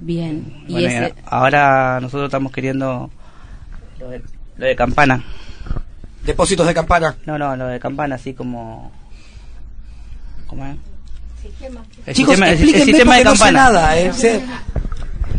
Bien. 0.00 0.64
y 0.66 0.86
ahora 1.26 2.00
nosotros 2.00 2.28
estamos 2.28 2.52
queriendo 2.52 3.10
lo 3.98 4.08
de, 4.66 4.76
campana. 4.76 5.22
¿Depósitos 6.24 6.66
de 6.66 6.74
campana? 6.74 7.16
No, 7.26 7.38
no, 7.38 7.54
lo 7.56 7.66
de 7.66 7.78
campana 7.78 8.14
así 8.14 8.34
como... 8.34 8.90
¿Cómo 10.46 10.66
es? 10.66 10.76
El 12.06 12.14
Chicos, 12.14 12.34
sistema, 12.34 12.50
el, 12.50 12.58
sistema 12.58 13.16
de 13.16 13.22
campana. 13.22 13.52
nada, 13.52 13.98
¿eh? 13.98 14.12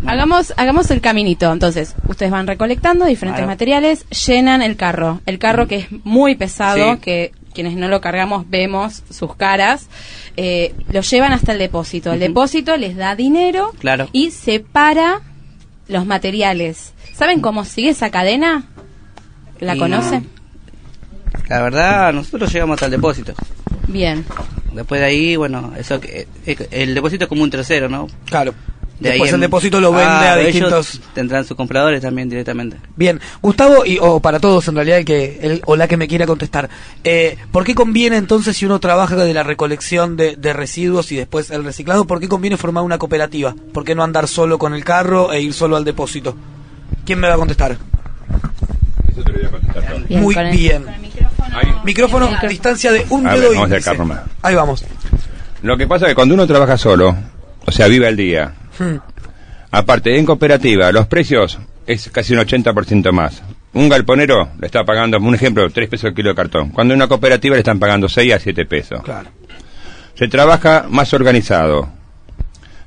Hagamos, 0.06 0.54
hagamos 0.58 0.90
el 0.90 1.02
caminito. 1.02 1.52
Entonces, 1.52 1.96
ustedes 2.08 2.32
van 2.32 2.48
recolectando 2.48 3.06
diferentes 3.06 3.46
materiales, 3.46 4.06
llenan 4.10 4.62
el 4.62 4.78
carro. 4.78 5.22
El 5.26 5.38
carro 5.38 5.68
que 5.68 5.76
es 5.78 5.88
muy 6.04 6.36
pesado, 6.36 7.00
que 7.00 7.32
quienes 7.54 7.76
no 7.76 7.88
lo 7.88 8.02
cargamos 8.02 8.50
vemos 8.50 9.04
sus 9.10 9.36
caras, 9.36 9.88
eh, 10.38 10.74
lo 10.92 11.02
llevan 11.02 11.34
hasta 11.34 11.52
el 11.52 11.60
depósito. 11.60 12.12
El 12.14 12.20
depósito 12.20 12.78
les 12.78 12.96
da 12.96 13.16
dinero 13.16 13.74
Claro. 13.80 14.08
y 14.12 14.32
separa 14.32 15.22
los 15.88 16.06
materiales. 16.06 16.94
¿Saben 17.14 17.42
cómo 17.42 17.66
sigue 17.66 17.90
esa 17.90 18.10
cadena? 18.10 18.64
¿La 19.60 19.76
Y- 19.76 19.80
conocen? 19.80 20.28
La 21.50 21.62
verdad, 21.62 22.14
nosotros 22.14 22.52
llegamos 22.52 22.76
hasta 22.76 22.86
el 22.86 22.92
depósito. 22.92 23.34
Bien. 23.88 24.26
Después 24.74 25.02
de 25.02 25.08
ahí, 25.08 25.36
bueno, 25.36 25.74
eso 25.78 26.00
que, 26.00 26.28
eh, 26.46 26.68
el 26.72 26.96
depósito 26.96 27.26
es 27.26 27.30
como 27.30 27.44
un 27.44 27.50
tercero, 27.50 27.90
¿no? 27.90 28.08
Claro. 28.26 28.54
De 29.02 29.10
ahí 29.10 29.14
Después 29.14 29.30
en- 29.32 29.36
el 29.36 29.42
depósito 29.42 29.82
lo 29.82 29.92
vende 29.92 30.06
Ah, 30.06 30.34
a 30.34 30.40
ellos 30.40 30.54
distintos... 30.54 31.02
Tendrán 31.16 31.44
sus 31.44 31.58
compradores 31.58 32.02
también 32.02 32.30
directamente. 32.30 32.78
Bien, 32.96 33.20
Gustavo, 33.42 33.84
y, 33.84 33.98
o 34.00 34.20
para 34.20 34.40
todos 34.40 34.68
en 34.68 34.76
realidad, 34.76 35.00
el 35.00 35.06
que, 35.06 35.40
el, 35.42 35.62
o 35.66 35.76
la 35.76 35.88
que 35.88 35.98
me 35.98 36.08
quiera 36.08 36.28
contestar, 36.28 36.70
eh, 37.04 37.36
¿por 37.52 37.64
qué 37.64 37.74
conviene 37.74 38.18
entonces 38.18 38.56
si 38.56 38.66
uno 38.66 38.80
trabaja 38.80 39.16
de 39.16 39.34
la 39.34 39.42
recolección 39.42 40.18
de, 40.18 40.36
de 40.36 40.54
residuos 40.54 41.12
y 41.12 41.16
después 41.16 41.50
el 41.50 41.64
reciclado, 41.64 42.06
por 42.06 42.20
qué 42.20 42.28
conviene 42.30 42.58
formar 42.58 42.84
una 42.84 43.00
cooperativa? 43.00 43.56
¿Por 43.74 43.84
qué 43.84 43.96
no 43.96 44.04
andar 44.04 44.28
solo 44.28 44.60
con 44.60 44.76
el 44.76 44.84
carro 44.84 45.34
e 45.34 45.42
ir 45.42 45.54
solo 45.54 45.76
al 45.78 45.84
depósito? 45.84 46.36
¿Quién 47.04 47.20
me 47.20 47.28
va 47.28 47.34
a 47.34 47.38
contestar? 47.38 47.78
Eso 49.12 49.24
te 49.24 49.32
lo 49.32 49.38
voy 49.40 49.48
a 49.48 49.50
contestar. 49.50 50.04
Bien, 50.08 50.22
Muy 50.22 50.36
con 50.36 50.46
el- 50.46 50.56
bien. 50.58 50.86
Micrófono 51.84 52.30
a 52.40 52.46
distancia 52.48 52.92
de 52.92 53.06
un 53.10 53.26
A 53.28 53.34
ver, 53.34 53.42
dedo 53.50 53.66
de 53.68 53.78
acá 53.78 53.94
nomás. 53.96 54.22
Ahí 54.44 54.54
vamos. 54.56 54.86
Lo 55.64 55.76
que 55.78 55.88
pasa 55.88 56.06
es 56.06 56.12
que 56.12 56.16
cuando 56.16 56.36
uno 56.36 56.46
trabaja 56.48 56.78
solo, 56.78 57.16
o 57.66 57.72
sea, 57.72 57.88
vive 57.88 58.08
al 58.08 58.16
día, 58.16 58.54
Hmm. 58.80 58.98
aparte 59.72 60.18
en 60.18 60.26
cooperativa, 60.26 60.92
los 60.92 61.08
precios 61.08 61.60
es 61.86 62.10
casi 62.10 62.34
un 62.34 62.40
80% 62.40 63.12
más. 63.12 63.42
Un 63.74 63.88
galponero 63.90 64.50
le 64.60 64.66
está 64.66 64.84
pagando, 64.84 65.18
un 65.18 65.34
ejemplo, 65.36 65.70
3 65.70 65.90
pesos 65.90 66.10
el 66.10 66.14
kilo 66.16 66.30
de 66.30 66.36
cartón. 66.36 66.70
Cuando 66.70 66.94
en 66.94 67.00
una 67.00 67.08
cooperativa 67.08 67.56
le 67.56 67.60
están 67.60 67.80
pagando 67.80 68.10
6 68.10 68.34
a 68.34 68.40
7 68.40 68.66
pesos. 68.66 69.02
Claro. 69.04 69.30
Se 70.16 70.28
trabaja 70.28 70.86
más 70.90 71.14
organizado. 71.14 71.90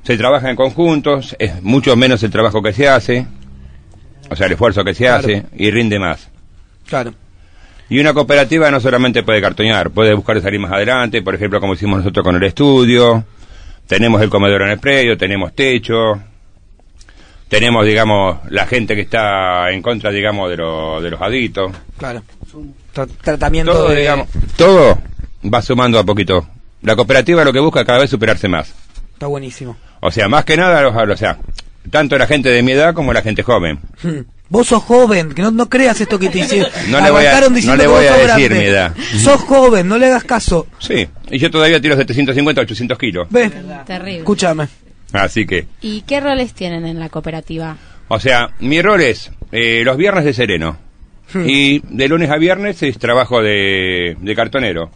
Se 0.03 0.15
trabaja 0.17 0.49
en 0.51 0.55
conjuntos, 0.55 1.35
es 1.39 1.61
mucho 1.63 1.95
menos 1.95 2.21
el 2.21 2.29
trabajo 2.29 2.61
que 2.61 2.71
se 2.73 2.87
hace, 2.87 3.25
o 4.29 4.35
sea, 4.35 4.45
el 4.45 4.51
esfuerzo 4.53 4.83
que 4.83 4.93
se 4.93 5.05
Claro. 5.05 5.19
hace, 5.19 5.43
y 5.55 5.71
rinde 5.71 5.97
más. 5.97 6.29
Claro. 6.87 7.13
Y 7.89 7.99
una 7.99 8.13
cooperativa 8.13 8.69
no 8.69 8.79
solamente 8.79 9.23
puede 9.23 9.41
cartonear, 9.41 9.89
puede 9.89 10.13
buscar 10.13 10.39
salir 10.41 10.59
más 10.59 10.71
adelante, 10.71 11.21
por 11.23 11.33
ejemplo, 11.33 11.59
como 11.59 11.73
hicimos 11.73 11.99
nosotros 11.99 12.23
con 12.23 12.35
el 12.35 12.43
estudio, 12.43 13.23
tenemos 13.87 14.21
el 14.21 14.29
comedor 14.29 14.63
en 14.63 14.69
el 14.69 14.79
predio, 14.79 15.17
tenemos 15.17 15.53
techo, 15.53 16.19
tenemos, 17.47 17.85
digamos, 17.85 18.37
la 18.49 18.65
gente 18.65 18.95
que 18.95 19.01
está 19.01 19.69
en 19.71 19.81
contra, 19.81 20.11
digamos, 20.11 20.49
de, 20.49 20.57
lo- 20.57 21.01
de 21.01 21.11
los 21.11 21.21
adictos. 21.21 21.71
Claro. 21.97 22.23
Tra- 22.93 23.07
tratamiento 23.21 23.71
Todo, 23.73 23.89
de... 23.89 23.99
digamos, 24.01 24.27
todo 24.57 24.97
va 25.53 25.61
sumando 25.61 25.99
a 25.99 26.03
poquito. 26.03 26.47
La 26.81 26.95
cooperativa 26.95 27.43
lo 27.43 27.53
que 27.53 27.59
busca 27.59 27.81
es 27.81 27.85
cada 27.85 27.99
vez 27.99 28.09
superarse 28.09 28.47
más. 28.47 28.73
Está 29.13 29.27
buenísimo. 29.27 29.77
O 30.01 30.11
sea, 30.11 30.27
más 30.27 30.45
que 30.45 30.57
nada, 30.57 30.81
los, 30.81 30.95
o 30.95 31.17
sea, 31.17 31.37
tanto 31.89 32.17
la 32.17 32.27
gente 32.27 32.49
de 32.49 32.61
mi 32.63 32.71
edad 32.73 32.93
como 32.93 33.13
la 33.13 33.21
gente 33.21 33.43
joven. 33.43 33.79
Hmm. 34.03 34.19
Vos 34.47 34.67
sos 34.67 34.83
joven, 34.83 35.33
que 35.33 35.41
no, 35.41 35.49
no 35.51 35.67
creas 35.69 35.99
esto 35.99 36.19
que 36.19 36.29
te 36.29 36.39
hicieron. 36.39 36.69
No 36.89 37.01
le 37.01 37.09
voy 37.11 37.25
a- 37.25 37.39
no 37.41 37.75
le 37.75 37.87
voy 37.87 38.05
decir 38.05 38.51
mi 38.51 38.59
edad. 38.65 38.93
Sos 39.17 39.41
joven, 39.41 39.87
no 39.87 39.97
le 39.97 40.05
hagas 40.07 40.23
caso. 40.23 40.67
Sí, 40.79 41.07
y 41.31 41.39
yo 41.39 41.49
todavía 41.49 41.81
tiro 41.81 41.95
750, 41.95 42.61
800 42.61 42.97
kilos. 42.97 43.27
Ve, 43.31 43.49
Terrible. 43.85 44.17
escúchame. 44.19 44.67
Así 45.13 45.45
que, 45.45 45.65
¿Y 45.81 46.01
qué 46.01 46.19
roles 46.19 46.53
tienen 46.53 46.85
en 46.85 46.99
la 46.99 47.09
cooperativa? 47.09 47.77
o 48.07 48.19
sea, 48.19 48.49
mi 48.59 48.81
rol 48.81 49.01
es 49.01 49.31
eh, 49.51 49.81
los 49.83 49.97
viernes 49.97 50.25
de 50.25 50.33
sereno. 50.33 50.77
Y 51.33 51.79
de 51.79 52.07
lunes 52.07 52.29
a 52.29 52.37
viernes 52.37 52.83
es 52.83 52.99
trabajo 52.99 53.41
de, 53.41 54.15
de 54.19 54.35
cartonero. 54.35 54.91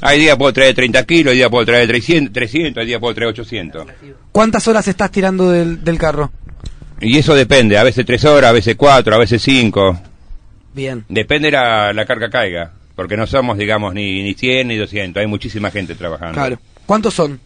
Hay 0.00 0.20
días 0.20 0.36
puedo 0.36 0.52
traer 0.52 0.74
30 0.76 1.04
kilos, 1.04 1.32
hay 1.32 1.38
días 1.38 1.50
puedo 1.50 1.66
traer 1.66 1.88
300, 1.88 2.32
300, 2.32 2.80
hay 2.80 2.86
días 2.86 3.00
puedo 3.00 3.14
traer 3.14 3.30
800. 3.30 3.84
¿Cuántas 4.30 4.68
horas 4.68 4.86
estás 4.86 5.10
tirando 5.10 5.50
del, 5.50 5.82
del 5.82 5.98
carro? 5.98 6.30
Y 7.00 7.18
eso 7.18 7.34
depende, 7.34 7.76
a 7.76 7.84
veces 7.84 8.06
3 8.06 8.24
horas, 8.24 8.50
a 8.50 8.52
veces 8.52 8.74
4, 8.76 9.14
a 9.14 9.18
veces 9.18 9.42
5. 9.42 10.00
Bien. 10.74 11.04
Depende 11.08 11.50
la, 11.50 11.92
la 11.92 12.06
carga 12.06 12.30
caiga. 12.30 12.72
Porque 12.94 13.16
no 13.16 13.26
somos, 13.26 13.58
digamos, 13.58 13.92
ni, 13.92 14.22
ni 14.22 14.32
100 14.32 14.68
ni 14.68 14.76
200. 14.76 15.20
Hay 15.20 15.26
muchísima 15.26 15.70
gente 15.70 15.94
trabajando. 15.94 16.34
Claro. 16.34 16.58
¿Cuántos 16.86 17.12
son? 17.12 17.38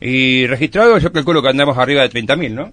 Y 0.00 0.46
registrados 0.46 1.02
yo 1.02 1.12
calculo 1.12 1.42
que 1.42 1.48
andamos 1.48 1.76
arriba 1.76 2.02
de 2.02 2.10
30.000, 2.10 2.50
¿no? 2.52 2.72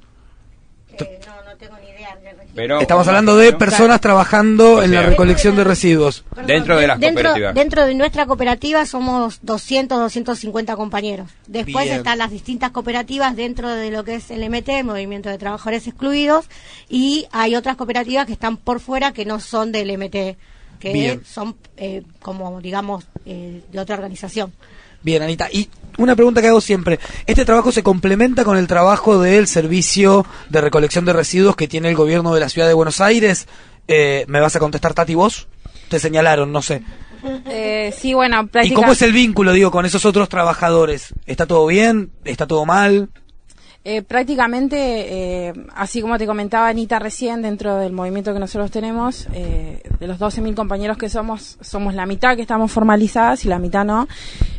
Pero, 2.56 2.80
Estamos 2.82 3.08
hablando 3.08 3.36
de 3.36 3.54
personas 3.54 4.00
trabajando 4.00 4.76
O 4.76 4.84
en 4.84 4.92
la 4.92 5.02
recolección 5.02 5.56
de 5.56 5.64
residuos. 5.64 6.24
Dentro 6.46 6.78
de 6.78 6.88
las 6.88 7.00
dentro, 7.00 7.24
cooperativas. 7.24 7.56
dentro 7.56 7.86
de 7.86 7.96
nuestra 7.96 8.26
cooperativa 8.26 8.86
somos 8.86 9.40
200, 9.42 10.00
250 10.00 10.76
compañeros. 10.76 11.30
Después 11.48 11.86
Bien. 11.86 11.98
están 11.98 12.18
las 12.20 12.32
distintas 12.32 12.72
cooperativas 12.72 13.36
dentro 13.36 13.70
de 13.70 13.92
lo 13.92 14.04
que 14.04 14.16
es 14.16 14.30
el 14.30 14.48
MT, 14.50 14.84
Movimiento 14.84 15.30
de 15.30 15.38
Trabajadores 15.38 15.88
Excluidos, 15.88 16.46
y 16.90 17.28
hay 17.32 17.56
otras 17.56 17.76
cooperativas 17.76 18.26
que 18.28 18.34
están 18.34 18.58
por 18.58 18.80
fuera 18.80 19.14
que 19.14 19.26
no 19.26 19.40
son 19.40 19.72
del 19.72 19.98
MT, 19.98 20.38
que 20.80 20.94
Bien. 20.94 21.26
son 21.26 21.56
eh, 21.78 22.04
como, 22.22 22.62
digamos, 22.62 23.06
eh, 23.26 23.62
de 23.72 23.80
otra 23.80 23.96
organización. 23.96 24.54
Bien, 25.04 25.22
Anita. 25.22 25.48
Y 25.52 25.70
una 25.98 26.16
pregunta 26.16 26.42
que 26.42 26.48
hago 26.48 26.62
siempre. 26.62 27.00
¿Este 27.28 27.46
trabajo 27.46 27.72
se 27.72 27.84
complementa 27.84 28.44
con 28.44 28.58
el 28.58 28.68
trabajo 28.68 29.22
del 29.22 29.48
servicio 29.48 30.26
de 30.50 30.62
recolección 30.62 31.06
de 31.06 31.14
residuos 31.14 31.56
que 31.56 31.68
tiene 31.68 31.90
el 31.90 31.96
gobierno 31.96 32.34
de 32.34 32.40
la 32.40 32.50
ciudad 32.50 32.68
de 32.68 32.74
Buenos 32.74 33.02
Aires? 33.02 33.48
Eh, 33.88 34.26
¿Me 34.28 34.40
vas 34.40 34.56
a 34.56 34.60
contestar, 34.60 34.94
Tati, 34.94 35.14
vos? 35.16 35.48
Te 35.90 36.00
señalaron, 36.00 36.52
no 36.52 36.62
sé. 36.62 36.82
Eh, 37.46 37.94
sí, 37.98 38.14
bueno, 38.14 38.42
¿Y 38.44 38.48
práctica- 38.48 38.76
cómo 38.76 38.94
es 38.94 39.02
el 39.02 39.14
vínculo, 39.14 39.52
digo, 39.54 39.72
con 39.72 39.86
esos 39.86 40.06
otros 40.06 40.28
trabajadores? 40.30 41.14
¿Está 41.26 41.46
todo 41.46 41.66
bien? 41.68 42.12
¿Está 42.26 42.48
todo 42.48 42.66
mal? 42.66 43.10
Eh, 43.86 44.02
prácticamente, 44.02 44.78
eh, 45.50 45.54
así 45.76 46.02
como 46.02 46.18
te 46.18 46.26
comentaba 46.26 46.70
Anita 46.70 47.00
recién, 47.00 47.42
dentro 47.42 47.76
del 47.78 47.92
movimiento 47.92 48.34
que 48.34 48.40
nosotros 48.40 48.72
tenemos, 48.72 49.28
eh, 49.34 49.84
de 50.00 50.08
los 50.08 50.18
12.000 50.20 50.56
compañeros 50.56 50.98
que 50.98 51.10
somos, 51.10 51.58
somos 51.60 51.94
la 51.94 52.06
mitad 52.06 52.38
que 52.38 52.42
estamos 52.44 52.72
formalizadas 52.72 53.44
y 53.44 53.50
la 53.50 53.60
mitad 53.60 53.84
no. 53.84 54.08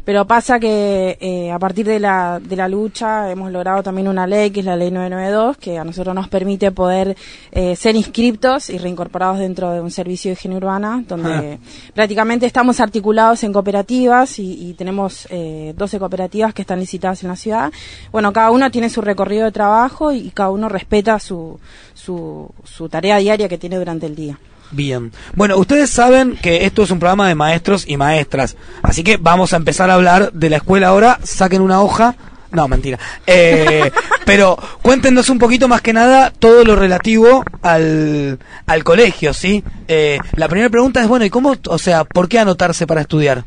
Pero 0.05 0.27
pasa 0.27 0.61
que 0.61 1.17
eh, 1.21 1.51
a 1.51 1.59
partir 1.59 1.87
de 1.87 1.99
la, 1.99 2.39
de 2.39 2.57
la 2.57 2.69
lucha 2.69 3.31
hemos 3.31 3.51
logrado 3.51 3.83
también 3.83 4.09
una 4.09 4.27
ley, 4.27 4.51
que 4.51 4.61
es 4.61 4.67
la 4.67 4.77
ley 4.77 4.91
992, 4.91 5.57
que 5.57 5.79
a 5.79 5.85
nosotros 5.85 6.15
nos 6.15 6.29
permite 6.29 6.71
poder 6.73 7.17
eh, 7.51 7.75
ser 7.75 7.97
inscriptos 7.97 8.69
y 8.69 8.79
reincorporados 8.79 9.39
dentro 9.39 9.73
de 9.73 9.81
un 9.81 9.91
servicio 9.91 10.29
de 10.29 10.35
higiene 10.35 10.57
urbana, 10.57 11.03
donde 11.09 11.59
prácticamente 11.95 12.45
estamos 12.45 12.81
articulados 12.81 13.43
en 13.45 13.53
cooperativas 13.53 14.39
y, 14.39 14.71
y 14.71 14.75
tenemos 14.75 15.27
eh, 15.31 15.73
12 15.77 15.99
cooperativas 15.99 16.53
que 16.53 16.63
están 16.63 16.81
licitadas 16.81 17.23
en 17.23 17.31
la 17.31 17.37
ciudad. 17.37 17.73
Bueno, 18.13 18.33
cada 18.33 18.51
uno 18.51 18.71
tiene 18.71 18.91
su 18.91 19.01
recorrido 19.01 19.47
de 19.47 19.53
trabajo 19.53 20.13
y 20.13 20.31
cada 20.31 20.51
uno 20.51 20.69
respeta 20.69 21.19
su, 21.19 21.59
su, 21.95 22.51
su 22.65 22.89
tarea 22.89 23.17
diaria 23.19 23.49
que 23.49 23.59
tiene 23.59 23.79
durante 23.79 24.07
el 24.07 24.15
día. 24.15 24.39
Bien. 24.75 25.13
Bueno, 25.35 25.57
ustedes 25.57 25.91
saben 25.91 26.37
que 26.37 26.65
esto 26.67 26.83
es 26.83 26.91
un 26.91 26.99
programa 26.99 27.29
de 27.29 27.35
maestros 27.35 27.85
y 27.87 27.97
maestras. 27.97 28.57
Así 28.83 29.03
que 29.05 29.17
vamos 29.17 29.53
a 29.53 29.57
empezar 29.57 29.89
a 29.91 29.95
hablar 29.95 30.33
de 30.33 30.51
la 30.51 30.57
escuela 30.57 30.89
ahora. 30.89 31.19
Saquen 31.23 31.63
una 31.63 31.81
hoja. 31.81 32.15
No, 32.51 32.67
mentira. 32.69 32.99
Eh, 33.27 33.91
pero 34.27 34.57
cuéntenos 34.83 35.29
un 35.29 35.39
poquito 35.39 35.69
más 35.69 35.81
que 35.81 35.93
nada 35.93 36.31
todo 36.31 36.65
lo 36.65 36.77
relativo 36.77 37.45
al, 37.63 38.39
al 38.67 38.85
colegio, 38.85 39.33
¿sí? 39.33 39.63
Eh, 39.89 40.19
la 40.37 40.49
primera 40.49 40.71
pregunta 40.71 41.01
es, 41.01 41.09
bueno, 41.09 41.25
¿y 41.25 41.31
cómo, 41.31 41.55
o 41.69 41.79
sea, 41.79 42.05
por 42.05 42.29
qué 42.29 42.39
anotarse 42.39 42.87
para 42.87 43.01
estudiar? 43.03 43.45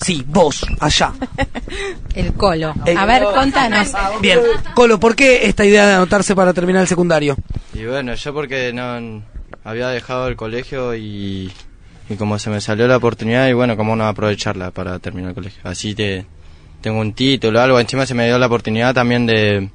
Sí, 0.00 0.24
vos, 0.26 0.64
allá. 0.80 1.12
El 2.14 2.32
colo. 2.34 2.74
El- 2.86 2.98
A 2.98 3.06
ver, 3.06 3.22
contanos. 3.34 3.92
Bien, 4.20 4.40
Colo, 4.74 4.98
¿por 5.00 5.14
qué 5.16 5.46
esta 5.46 5.64
idea 5.64 5.86
de 5.86 5.94
anotarse 5.94 6.34
para 6.34 6.52
terminar 6.52 6.82
el 6.82 6.88
secundario? 6.88 7.36
Y 7.72 7.84
bueno, 7.86 8.14
yo 8.14 8.34
porque 8.34 8.72
no 8.72 9.22
había 9.64 9.88
dejado 9.88 10.28
el 10.28 10.36
colegio 10.36 10.94
y, 10.94 11.52
y 12.08 12.16
como 12.16 12.38
se 12.38 12.50
me 12.50 12.60
salió 12.60 12.86
la 12.86 12.96
oportunidad 12.96 13.48
y 13.48 13.52
bueno, 13.52 13.76
cómo 13.76 13.96
no 13.96 14.06
aprovecharla 14.06 14.70
para 14.70 14.98
terminar 14.98 15.30
el 15.30 15.34
colegio. 15.34 15.60
Así 15.64 15.94
te, 15.94 16.26
tengo 16.80 17.00
un 17.00 17.12
título, 17.12 17.60
algo, 17.60 17.80
encima 17.80 18.06
se 18.06 18.14
me 18.14 18.26
dio 18.26 18.38
la 18.38 18.46
oportunidad 18.46 18.94
también 18.94 19.26
de, 19.26 19.70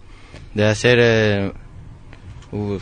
de 0.54 0.66
hacer 0.66 0.98
eh, 1.02 1.52
uh, 2.52 2.78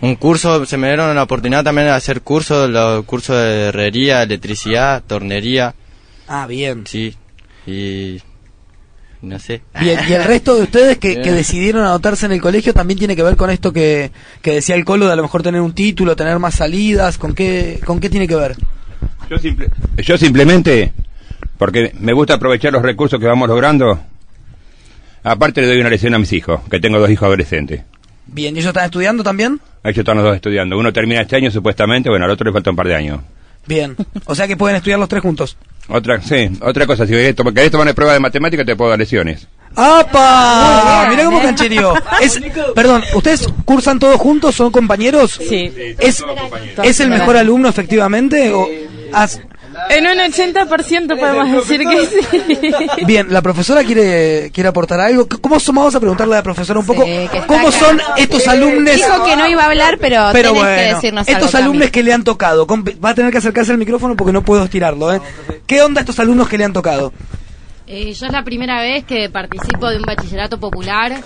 un 0.00 0.14
curso, 0.16 0.64
se 0.64 0.76
me 0.76 0.88
dieron 0.88 1.14
la 1.14 1.22
oportunidad 1.22 1.64
también 1.64 1.88
de 1.88 1.92
hacer 1.92 2.22
cursos, 2.22 2.70
los 2.70 3.04
cursos 3.04 3.36
de 3.36 3.68
herrería, 3.68 4.22
electricidad, 4.22 5.02
tornería. 5.04 5.74
Ah, 6.28 6.46
bien. 6.46 6.86
Sí, 6.86 7.16
y 7.66 8.20
no 9.22 9.38
sé. 9.38 9.62
Bien, 9.80 9.98
y 10.08 10.12
el 10.12 10.24
resto 10.24 10.54
de 10.54 10.62
ustedes 10.62 10.98
que, 10.98 11.14
que 11.16 11.20
Bien. 11.22 11.34
decidieron 11.36 11.82
anotarse 11.84 12.26
en 12.26 12.32
el 12.32 12.40
colegio 12.40 12.72
también 12.74 12.98
tiene 12.98 13.16
que 13.16 13.22
ver 13.22 13.36
con 13.36 13.50
esto 13.50 13.72
que, 13.72 14.10
que 14.42 14.52
decía 14.52 14.74
el 14.74 14.84
Colo 14.84 15.06
de 15.06 15.12
a 15.12 15.16
lo 15.16 15.22
mejor 15.22 15.42
tener 15.42 15.60
un 15.60 15.72
título, 15.74 16.14
tener 16.16 16.38
más 16.38 16.54
salidas, 16.54 17.18
¿con 17.18 17.34
qué, 17.34 17.80
con 17.84 17.98
qué 18.00 18.08
tiene 18.10 18.28
que 18.28 18.36
ver? 18.36 18.56
Yo, 19.30 19.38
simple- 19.38 19.70
yo 19.98 20.16
simplemente, 20.16 20.92
porque 21.58 21.92
me 21.98 22.12
gusta 22.12 22.34
aprovechar 22.34 22.72
los 22.72 22.82
recursos 22.82 23.18
que 23.20 23.26
vamos 23.26 23.48
logrando, 23.48 23.98
aparte 25.22 25.60
le 25.60 25.66
doy 25.68 25.80
una 25.80 25.90
lección 25.90 26.14
a 26.14 26.18
mis 26.18 26.32
hijos, 26.32 26.60
que 26.70 26.80
tengo 26.80 26.98
dos 26.98 27.10
hijos 27.10 27.26
adolescentes. 27.26 27.82
Bien, 28.26 28.54
¿y 28.54 28.58
ellos 28.58 28.68
están 28.68 28.84
estudiando 28.84 29.22
también? 29.24 29.60
Ellos 29.82 29.98
están 29.98 30.16
los 30.16 30.24
dos 30.24 30.36
estudiando. 30.36 30.78
Uno 30.78 30.92
termina 30.92 31.22
este 31.22 31.36
año 31.36 31.50
supuestamente, 31.50 32.10
bueno, 32.10 32.24
al 32.26 32.30
otro 32.30 32.46
le 32.46 32.52
falta 32.52 32.70
un 32.70 32.76
par 32.76 32.86
de 32.88 32.94
años. 32.94 33.20
Bien, 33.66 33.96
o 34.26 34.34
sea 34.34 34.46
que 34.46 34.56
pueden 34.56 34.76
estudiar 34.76 34.98
los 34.98 35.08
tres 35.08 35.22
juntos. 35.22 35.56
Otra, 35.88 36.20
sí, 36.20 36.50
otra 36.60 36.86
cosa, 36.86 37.06
si 37.06 37.12
querés 37.12 37.34
tomar, 37.34 37.54
una 37.80 37.94
prueba 37.94 38.12
de 38.12 38.20
matemática 38.20 38.64
te 38.64 38.76
puedo 38.76 38.90
dar 38.90 38.98
lesiones. 38.98 39.48
¡Apa! 39.74 41.06
Mira 41.08 41.24
cómo 41.24 41.40
cancherío. 41.40 41.94
Es, 42.20 42.38
perdón, 42.74 43.02
¿ustedes 43.14 43.48
cursan 43.64 43.98
todos 43.98 44.16
juntos? 44.16 44.54
¿Son 44.54 44.70
compañeros? 44.70 45.38
Sí. 45.40 45.72
¿Es, 45.98 46.22
¿es 46.82 47.00
el 47.00 47.10
mejor 47.10 47.36
alumno 47.36 47.68
efectivamente? 47.68 48.52
¿O 48.52 48.68
has, 49.12 49.40
en 49.90 50.06
un 50.06 50.18
80% 50.18 51.18
podemos 51.18 51.52
decir 51.52 51.80
que 51.80 52.06
sí. 52.06 53.06
Bien, 53.06 53.26
la 53.30 53.42
profesora 53.42 53.84
quiere 53.84 54.50
quiere 54.52 54.68
aportar 54.68 55.00
algo. 55.00 55.26
¿Cómo 55.40 55.60
somos? 55.60 55.78
Vamos 55.82 55.94
a 55.94 56.00
preguntarle 56.00 56.34
a 56.34 56.38
la 56.38 56.42
profesora 56.42 56.80
un 56.80 56.86
poco 56.86 57.04
cómo 57.46 57.70
son 57.70 58.00
estos 58.16 58.46
alumnos. 58.48 58.94
Dijo 58.94 59.24
que 59.24 59.36
no 59.36 59.48
iba 59.48 59.62
a 59.62 59.66
hablar, 59.66 59.98
pero, 60.00 60.28
pero 60.32 60.52
bueno, 60.52 60.68
que 60.68 60.94
decirnos 60.94 61.28
estos 61.28 61.54
alumnos 61.54 61.90
que 61.90 62.02
le 62.02 62.12
han 62.12 62.24
tocado. 62.24 62.66
Va 62.66 63.10
a 63.10 63.14
tener 63.14 63.30
que 63.30 63.38
acercarse 63.38 63.72
al 63.72 63.78
micrófono 63.78 64.16
porque 64.16 64.32
no 64.32 64.42
puedo 64.42 64.64
estirarlo. 64.64 65.12
¿eh? 65.12 65.20
¿Qué 65.66 65.82
onda 65.82 66.00
estos 66.00 66.18
alumnos 66.18 66.48
que 66.48 66.58
le 66.58 66.64
han 66.64 66.72
tocado? 66.72 67.12
Eh, 67.86 68.12
yo 68.12 68.26
es 68.26 68.32
la 68.32 68.44
primera 68.44 68.80
vez 68.82 69.04
que 69.04 69.30
participo 69.30 69.88
de 69.88 69.96
un 69.96 70.02
bachillerato 70.02 70.58
popular. 70.58 71.22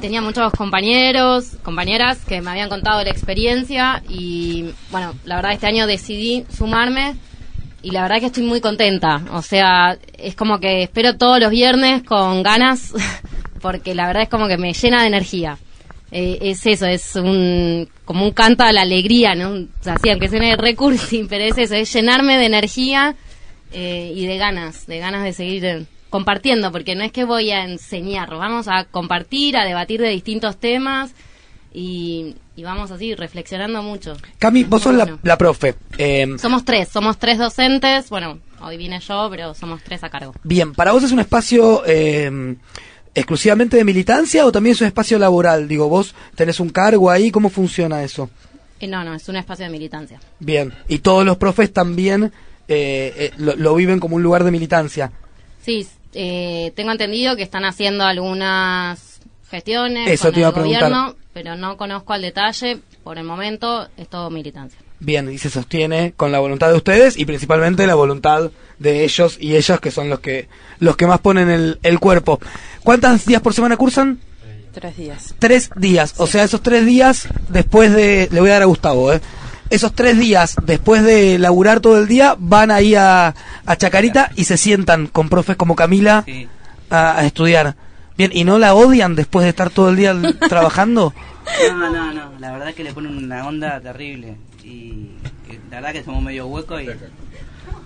Tenía 0.00 0.20
muchos 0.20 0.52
compañeros, 0.52 1.52
compañeras 1.62 2.18
que 2.26 2.40
me 2.40 2.50
habían 2.50 2.68
contado 2.68 3.04
la 3.04 3.10
experiencia 3.10 4.02
y 4.08 4.70
bueno, 4.90 5.14
la 5.24 5.36
verdad 5.36 5.52
este 5.52 5.66
año 5.66 5.86
decidí 5.86 6.44
sumarme 6.52 7.14
y 7.82 7.90
la 7.90 8.02
verdad 8.02 8.20
que 8.20 8.26
estoy 8.26 8.44
muy 8.44 8.60
contenta. 8.60 9.22
O 9.32 9.42
sea, 9.42 9.98
es 10.16 10.34
como 10.34 10.58
que 10.60 10.84
espero 10.84 11.16
todos 11.16 11.40
los 11.40 11.50
viernes 11.50 12.02
con 12.02 12.42
ganas, 12.42 12.94
porque 13.60 13.94
la 13.94 14.06
verdad 14.06 14.24
es 14.24 14.28
como 14.28 14.48
que 14.48 14.56
me 14.56 14.72
llena 14.72 15.02
de 15.02 15.08
energía. 15.08 15.58
Eh, 16.10 16.38
es 16.42 16.66
eso, 16.66 16.86
es 16.86 17.16
un 17.16 17.88
como 18.04 18.24
un 18.24 18.32
canto 18.32 18.64
a 18.64 18.72
la 18.72 18.82
alegría, 18.82 19.34
¿no? 19.34 19.52
O 19.52 19.82
sea, 19.82 19.96
sí, 20.02 20.10
aunque 20.10 20.28
suene 20.28 20.56
recursi, 20.56 21.24
pero 21.28 21.44
es 21.44 21.56
eso, 21.56 21.74
es 21.74 21.92
llenarme 21.92 22.36
de 22.36 22.46
energía 22.46 23.16
eh, 23.72 24.12
y 24.14 24.26
de 24.26 24.36
ganas, 24.36 24.86
de 24.86 24.98
ganas 24.98 25.24
de 25.24 25.32
seguir 25.32 25.86
compartiendo, 26.10 26.70
porque 26.70 26.94
no 26.94 27.02
es 27.02 27.12
que 27.12 27.24
voy 27.24 27.50
a 27.50 27.64
enseñar, 27.64 28.28
vamos 28.28 28.68
a 28.68 28.84
compartir, 28.84 29.56
a 29.56 29.64
debatir 29.64 30.02
de 30.02 30.10
distintos 30.10 30.58
temas 30.58 31.14
y, 31.74 32.34
vamos 32.58 32.90
así 32.90 33.14
reflexionando 33.14 33.82
mucho. 33.82 34.16
Cami, 34.38 34.64
vos 34.64 34.82
sos 34.82 34.94
la, 34.94 35.38
profe. 35.38 35.74
Em, 35.96 36.38
somos 36.38 36.64
tres, 36.64 36.88
somos 36.88 37.18
tres 37.18 37.38
docentes. 37.38 38.10
Bueno, 38.10 38.38
hoy 38.60 38.76
vine 38.76 39.00
yo, 39.00 39.28
pero 39.30 39.54
somos 39.54 39.82
tres 39.82 40.04
a 40.04 40.10
cargo. 40.10 40.34
Bien, 40.42 40.72
¿para 40.74 40.92
vos 40.92 41.02
es 41.02 41.12
un 41.12 41.20
espacio 41.20 41.84
em, 41.86 42.56
exclusivamente 43.14 43.76
de 43.76 43.84
militancia 43.84 44.46
o 44.46 44.52
también 44.52 44.74
es 44.74 44.80
un 44.80 44.86
espacio 44.86 45.18
laboral? 45.18 45.66
Digo, 45.66 45.88
vos 45.88 46.14
tenés 46.34 46.60
un 46.60 46.68
cargo 46.68 47.10
ahí, 47.10 47.30
¿cómo 47.30 47.48
funciona 47.48 48.02
eso? 48.02 48.28
Eh, 48.80 48.86
no, 48.86 49.04
no, 49.04 49.14
es 49.14 49.28
un 49.28 49.36
espacio 49.36 49.64
de 49.64 49.70
militancia. 49.70 50.20
Bien, 50.40 50.72
y 50.88 50.98
todos 50.98 51.24
los 51.24 51.36
profes 51.36 51.72
también 51.72 52.32
eh, 52.68 53.14
eh, 53.16 53.32
lo, 53.38 53.74
viven 53.74 54.00
como 54.00 54.16
un 54.16 54.22
lugar 54.22 54.44
de 54.44 54.50
militancia. 54.50 55.12
Sí, 55.62 55.86
tengo 56.12 56.90
entendido 56.90 57.36
que 57.36 57.42
están 57.42 57.64
haciendo 57.64 58.04
algunas 58.04 59.20
gestiones 59.50 60.20
con 60.20 60.34
el 60.34 60.52
gobierno, 60.52 61.14
pero 61.32 61.56
no 61.56 61.76
conozco 61.76 62.12
al 62.12 62.22
detalle. 62.22 62.80
Por 63.02 63.18
el 63.18 63.24
momento 63.24 63.88
es 63.96 64.08
todo 64.08 64.30
militancia. 64.30 64.78
Bien, 65.00 65.30
y 65.32 65.38
se 65.38 65.50
sostiene 65.50 66.12
con 66.16 66.30
la 66.30 66.38
voluntad 66.38 66.68
de 66.68 66.76
ustedes 66.76 67.18
y 67.18 67.24
principalmente 67.24 67.86
la 67.86 67.96
voluntad 67.96 68.50
de 68.78 69.02
ellos 69.02 69.36
y 69.40 69.56
ellas 69.56 69.80
que 69.80 69.90
son 69.90 70.08
los 70.08 70.20
que 70.20 70.48
los 70.78 70.96
que 70.96 71.06
más 71.06 71.18
ponen 71.20 71.50
el, 71.50 71.78
el 71.82 71.98
cuerpo. 71.98 72.38
¿Cuántos 72.84 73.24
días 73.26 73.42
por 73.42 73.52
semana 73.52 73.76
cursan? 73.76 74.20
Tres 74.72 74.96
días. 74.96 75.34
Tres 75.38 75.70
días. 75.76 76.14
O 76.18 76.26
sea, 76.26 76.44
esos 76.44 76.62
tres 76.62 76.86
días 76.86 77.28
después 77.48 77.92
de... 77.92 78.28
Le 78.30 78.40
voy 78.40 78.50
a 78.50 78.54
dar 78.54 78.62
a 78.62 78.66
Gustavo, 78.66 79.12
¿eh? 79.12 79.20
Esos 79.70 79.92
tres 79.94 80.18
días 80.18 80.54
después 80.62 81.02
de 81.02 81.38
laburar 81.38 81.80
todo 81.80 81.98
el 81.98 82.06
día 82.06 82.36
van 82.38 82.70
ahí 82.70 82.94
a, 82.94 83.34
a 83.66 83.76
Chacarita 83.76 84.30
y 84.36 84.44
se 84.44 84.56
sientan 84.56 85.08
con 85.08 85.28
profes 85.28 85.56
como 85.56 85.76
Camila 85.76 86.24
a 86.90 87.24
estudiar. 87.24 87.74
Bien, 88.16 88.30
¿y 88.34 88.44
no 88.44 88.58
la 88.58 88.74
odian 88.74 89.14
después 89.14 89.44
de 89.44 89.50
estar 89.50 89.70
todo 89.70 89.90
el 89.90 89.96
día 89.96 90.14
trabajando? 90.48 91.14
No, 91.70 91.90
no, 91.90 92.12
no, 92.12 92.32
la 92.38 92.52
verdad 92.52 92.68
es 92.68 92.74
que 92.74 92.84
le 92.84 92.92
ponen 92.92 93.16
una 93.16 93.46
onda 93.46 93.80
terrible 93.80 94.36
y 94.62 95.08
la 95.70 95.80
verdad 95.80 95.92
que 95.92 96.04
somos 96.04 96.22
medio 96.22 96.46
huecos 96.46 96.82
y 96.82 96.88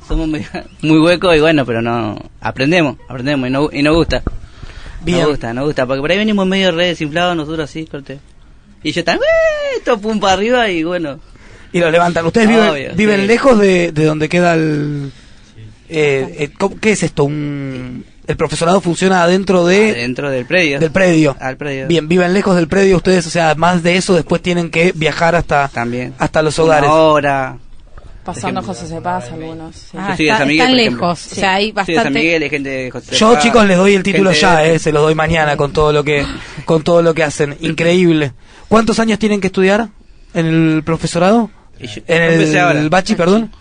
somos 0.07 0.29
muy 0.83 0.99
huecos 0.99 1.37
y 1.37 1.41
bueno, 1.41 1.65
pero 1.65 1.83
no 1.83 2.19
aprendemos, 2.41 2.97
aprendemos 3.09 3.49
y 3.49 3.53
no 3.53 3.69
y 3.73 3.83
nos 3.83 3.95
gusta. 3.95 4.23
Bien. 5.03 5.21
Nos 5.21 5.29
gusta, 5.29 5.55
nos 5.55 5.67
gusta, 5.67 5.87
porque 5.87 6.01
por 6.01 6.11
ahí 6.11 6.19
venimos 6.19 6.47
medio 6.47 6.73
re 6.73 6.89
desinflados 6.89 7.37
nosotros 7.37 7.71
así, 7.71 7.87
corte. 7.87 8.19
Y 8.83 8.93
yo 8.93 9.01
están, 9.01 9.19
esto 9.77 10.01
pum 10.01 10.21
para 10.21 10.35
arriba 10.35 10.69
y 10.69 10.85
bueno. 10.85 11.19
Y 11.73 11.81
lo 11.81 11.91
levantan. 11.91 12.25
¿Ustedes 12.27 12.49
viven, 12.49 12.97
viven 12.97 13.27
lejos 13.27 13.59
de, 13.59 13.93
de 13.93 14.05
donde 14.05 14.29
queda 14.29 14.55
el... 14.55 15.13
Eh, 15.89 16.51
eh, 16.61 16.69
¿Qué 16.81 16.93
es 16.93 17.03
esto? 17.03 17.25
¿Un, 17.25 18.05
el 18.27 18.37
profesorado 18.37 18.81
funciona 18.81 19.27
dentro 19.27 19.65
de 19.65 19.95
dentro 19.95 20.31
del 20.31 20.47
predio. 20.47 20.81
del 20.81 20.91
predio. 20.91 21.37
Al 21.41 21.57
predio. 21.57 21.87
Bien 21.87 22.09
viven 22.09 22.33
lejos 22.33 22.57
del 22.57 22.69
predio 22.69 22.97
ustedes 22.97 23.27
o 23.27 23.31
sea 23.31 23.55
más 23.55 23.83
de 23.83 23.97
eso 23.97 24.15
después 24.15 24.43
tienen 24.43 24.71
que 24.71 24.93
viajar 24.95 25.35
hasta 25.35 25.69
también. 25.69 26.15
hasta 26.19 26.43
los 26.43 26.59
hogares. 26.59 26.91
ahora 26.91 27.59
pasando 28.25 28.61
José 28.61 28.89
se 28.89 29.01
pasa 29.01 29.35
algunos 29.35 29.77
sí. 29.77 29.97
ah, 29.97 30.17
están 30.19 30.77
lejos. 30.77 31.27
o 31.31 31.35
sea 31.35 31.55
hay 31.55 31.71
bastante 31.71 32.51
gente 32.51 32.93
yo 33.13 33.39
chicos 33.39 33.65
les 33.67 33.77
doy 33.77 33.95
el 33.95 34.03
título 34.03 34.33
ya 34.33 34.67
eh, 34.67 34.81
se 34.81 34.91
los 34.91 35.03
doy 35.03 35.15
mañana 35.15 35.57
con 35.57 35.73
todo 35.73 35.93
lo 35.93 36.03
que 36.03 36.27
con 36.65 36.83
todo 36.83 37.03
lo 37.03 37.15
que 37.15 37.23
hacen. 37.23 37.57
Increíble. 37.61 38.33
Cuántos 38.69 38.99
años 38.99 39.21
tienen 39.21 39.41
que 39.41 39.47
estudiar 39.47 39.89
en 40.35 40.47
el 40.47 40.83
profesorado 40.85 41.51
en 41.79 42.23
el, 42.23 42.89
bachi 42.91 43.15
perdón. 43.15 43.53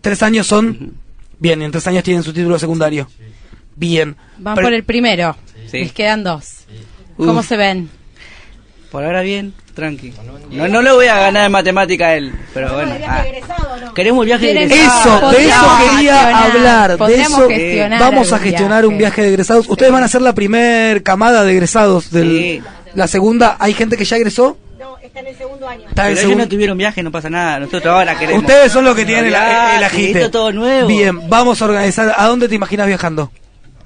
Tres 0.00 0.22
años. 0.22 0.46
Son 0.46 0.94
bien 1.38 1.62
en 1.62 1.72
tres 1.72 1.86
años 1.88 2.04
tienen 2.04 2.22
su 2.22 2.32
título 2.32 2.58
secundario 2.58 3.08
bien. 3.76 4.16
Van 4.38 4.54
por 4.54 4.72
el 4.72 4.84
primero. 4.84 5.36
Les 5.72 5.92
quedan 5.92 6.24
dos. 6.24 6.64
¿Cómo 7.16 7.42
se 7.42 7.56
ven? 7.56 7.88
Por 8.90 9.04
ahora 9.04 9.20
bien, 9.20 9.52
tranqui. 9.74 10.12
No, 10.50 10.68
no 10.68 10.80
le 10.80 10.92
voy 10.92 11.06
a 11.06 11.18
ganar 11.18 11.46
en 11.46 11.52
matemática 11.52 12.06
a 12.06 12.14
él, 12.14 12.32
pero 12.54 12.72
bueno. 12.72 12.94
Ah. 13.06 13.24
Queremos 13.94 14.24
viaje 14.24 14.46
de 14.46 14.64
egresados. 14.64 15.06
Eso, 15.06 15.30
de 15.30 15.48
eso 15.48 15.78
quería 15.90 16.44
hablar. 16.44 16.98
De 16.98 17.20
eso 17.20 17.48
vamos 17.98 18.32
a 18.32 18.38
gestionar 18.38 18.86
un 18.86 18.96
viaje 18.96 19.22
de 19.22 19.28
egresados. 19.28 19.68
Ustedes 19.68 19.92
van 19.92 20.04
a 20.04 20.08
ser 20.08 20.22
la 20.22 20.34
primer 20.34 21.02
camada 21.02 21.44
de 21.44 21.52
egresados 21.52 22.10
del 22.10 22.62
la 22.94 23.06
segunda. 23.06 23.56
¿Hay 23.58 23.74
gente 23.74 23.96
que 23.96 24.04
ya 24.04 24.16
egresó? 24.16 24.56
No, 24.78 24.96
está 24.98 25.20
en 25.20 25.26
el 25.26 25.36
segundo 25.36 25.68
año. 25.68 25.84
Pero 25.94 26.08
ellos 26.08 26.36
no 26.36 26.48
tuvieron 26.48 26.78
viaje, 26.78 27.02
no 27.02 27.10
pasa 27.10 27.28
nada. 27.28 27.60
Nosotros 27.60 27.86
ahora 27.86 28.18
queremos. 28.18 28.42
Ustedes 28.42 28.72
son 28.72 28.84
los 28.84 28.94
que 28.96 29.04
tienen 29.04 29.26
el, 29.26 29.34
el 29.34 29.84
agite. 29.84 30.28
todo 30.30 30.52
nuevo. 30.52 30.86
Bien, 30.86 31.28
vamos 31.28 31.60
a 31.60 31.64
organizar. 31.66 32.14
¿A 32.16 32.26
dónde 32.26 32.48
te 32.48 32.54
imaginas 32.54 32.86
viajando? 32.86 33.30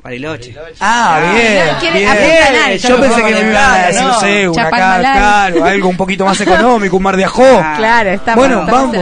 Bariloche. 0.02 0.54
Ah, 0.80 1.30
bien. 1.34 1.94
bien. 1.94 2.78
Yo 2.78 3.00
pensé 3.00 3.22
que 3.22 3.34
me 3.34 3.50
iba 3.50 3.74
a 3.74 3.86
decir, 3.86 4.02
no 4.02 4.20
sé, 4.20 4.48
una 4.48 4.68
claro, 4.70 5.64
algo 5.64 5.88
un 5.88 5.96
poquito 5.96 6.24
más 6.24 6.40
económico, 6.40 6.96
un 6.96 7.02
mar 7.02 7.16
de 7.16 7.24
ajó. 7.24 7.44
Ah. 7.44 7.74
Claro, 7.80 8.10
está 8.10 8.34
Bueno, 8.34 8.66
vamos. 8.66 8.94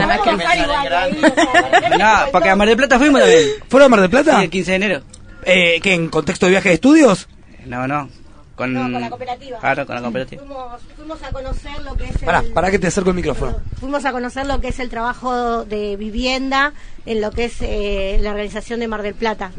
No, 1.97 2.31
porque 2.31 2.49
a 2.49 2.55
Mar 2.55 2.67
del 2.67 2.77
Plata 2.77 2.97
fuimos 2.97 3.21
también. 3.21 3.47
¿Fueron 3.67 3.85
a 3.85 3.89
Mar 3.89 4.01
del 4.01 4.09
Plata? 4.09 4.37
Sí, 4.37 4.43
el 4.43 4.49
15 4.49 4.71
de 4.71 4.75
enero. 4.75 5.01
Eh, 5.43 5.79
¿Qué, 5.81 5.93
en 5.93 6.07
contexto 6.09 6.45
de 6.45 6.51
viaje 6.51 6.69
de 6.69 6.75
estudios? 6.75 7.27
No, 7.65 7.87
no. 7.87 8.09
Con, 8.55 8.73
no, 8.73 8.81
con 8.81 9.01
la 9.01 9.09
cooperativa. 9.09 9.59
Claro, 9.59 9.85
con 9.85 9.95
la 9.95 10.01
cooperativa. 10.01 10.41
Fuimos, 10.41 10.81
fuimos 10.95 11.23
a 11.23 11.31
conocer 11.31 11.81
lo 11.81 11.95
que 11.95 12.05
es 12.05 12.17
Pará, 12.19 12.39
el... 12.39 12.51
para 12.53 12.71
que 12.71 12.79
te 12.79 12.87
acerco 12.87 13.09
el 13.09 13.15
micrófono. 13.15 13.57
Fuimos 13.79 14.05
a 14.05 14.11
conocer 14.11 14.45
lo 14.45 14.61
que 14.61 14.69
es 14.69 14.79
el 14.79 14.89
trabajo 14.89 15.65
de 15.65 15.95
vivienda 15.97 16.73
en 17.05 17.21
lo 17.21 17.31
que 17.31 17.45
es 17.45 17.57
eh, 17.61 18.17
la 18.21 18.31
organización 18.31 18.79
de 18.79 18.87
Mar 18.87 19.01
del 19.01 19.13
Plata 19.15 19.51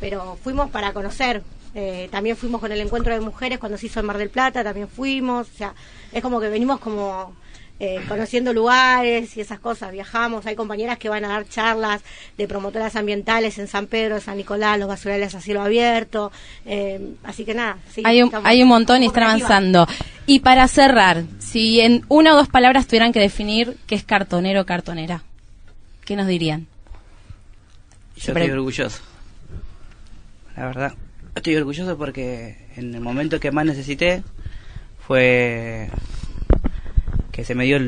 pero 0.00 0.38
fuimos 0.42 0.70
para 0.70 0.92
conocer. 0.92 1.42
Eh, 1.74 2.08
también 2.10 2.36
fuimos 2.36 2.60
con 2.60 2.72
el 2.72 2.80
encuentro 2.80 3.14
de 3.14 3.20
mujeres 3.20 3.60
cuando 3.60 3.78
se 3.78 3.86
hizo 3.86 4.00
en 4.00 4.06
Mar 4.06 4.18
del 4.18 4.30
Plata, 4.30 4.64
también 4.64 4.88
fuimos. 4.88 5.48
O 5.48 5.56
sea, 5.56 5.74
es 6.10 6.22
como 6.22 6.40
que 6.40 6.48
venimos 6.48 6.80
como 6.80 7.36
eh, 7.78 8.00
conociendo 8.08 8.52
lugares 8.52 9.36
y 9.36 9.40
esas 9.40 9.60
cosas. 9.60 9.92
Viajamos, 9.92 10.46
hay 10.46 10.56
compañeras 10.56 10.98
que 10.98 11.08
van 11.08 11.24
a 11.24 11.28
dar 11.28 11.48
charlas 11.48 12.02
de 12.36 12.48
promotoras 12.48 12.96
ambientales 12.96 13.58
en 13.58 13.68
San 13.68 13.86
Pedro, 13.86 14.20
San 14.20 14.36
Nicolás, 14.36 14.78
los 14.78 14.88
basurales 14.88 15.34
a 15.34 15.40
cielo 15.40 15.62
abierto. 15.62 16.32
Eh, 16.66 17.14
así 17.22 17.44
que 17.44 17.54
nada. 17.54 17.78
hay, 18.02 18.22
un, 18.22 18.32
hay 18.42 18.62
un 18.62 18.68
montón 18.68 19.02
y 19.02 19.06
están 19.06 19.24
avanzando. 19.24 19.86
Y 20.26 20.40
para 20.40 20.66
cerrar, 20.66 21.24
si 21.38 21.80
en 21.80 22.04
una 22.08 22.32
o 22.34 22.36
dos 22.36 22.48
palabras 22.48 22.86
tuvieran 22.86 23.12
que 23.12 23.20
definir 23.20 23.76
qué 23.86 23.94
es 23.94 24.02
cartonero 24.02 24.62
o 24.62 24.66
cartonera, 24.66 25.22
¿qué 26.04 26.16
nos 26.16 26.26
dirían? 26.26 26.66
Yo 28.16 28.32
estoy 28.32 28.50
orgulloso 28.50 29.09
la 30.56 30.66
verdad. 30.66 30.94
Estoy 31.34 31.56
orgulloso 31.56 31.96
porque 31.96 32.66
en 32.76 32.94
el 32.94 33.00
momento 33.00 33.40
que 33.40 33.50
más 33.50 33.64
necesité 33.64 34.22
fue 35.06 35.88
que 37.32 37.44
se 37.44 37.54
me 37.54 37.64
dio 37.64 37.78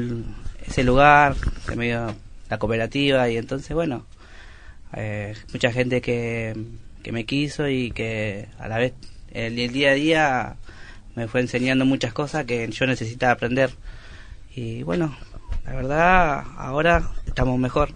ese 0.66 0.84
lugar, 0.84 1.36
se 1.66 1.76
me 1.76 1.86
dio 1.86 2.14
la 2.48 2.58
cooperativa 2.58 3.28
y 3.28 3.36
entonces, 3.36 3.74
bueno, 3.74 4.06
eh, 4.94 5.34
mucha 5.52 5.72
gente 5.72 6.00
que, 6.00 6.56
que 7.02 7.12
me 7.12 7.24
quiso 7.24 7.68
y 7.68 7.90
que 7.90 8.48
a 8.58 8.68
la 8.68 8.78
vez 8.78 8.92
el, 9.32 9.58
el 9.58 9.72
día 9.72 9.90
a 9.90 9.94
día 9.94 10.56
me 11.14 11.28
fue 11.28 11.40
enseñando 11.40 11.84
muchas 11.84 12.12
cosas 12.12 12.44
que 12.44 12.68
yo 12.70 12.86
necesitaba 12.86 13.32
aprender. 13.32 13.70
Y 14.54 14.82
bueno, 14.82 15.16
la 15.64 15.74
verdad, 15.74 16.44
ahora 16.56 17.10
estamos 17.26 17.58
mejor. 17.58 17.90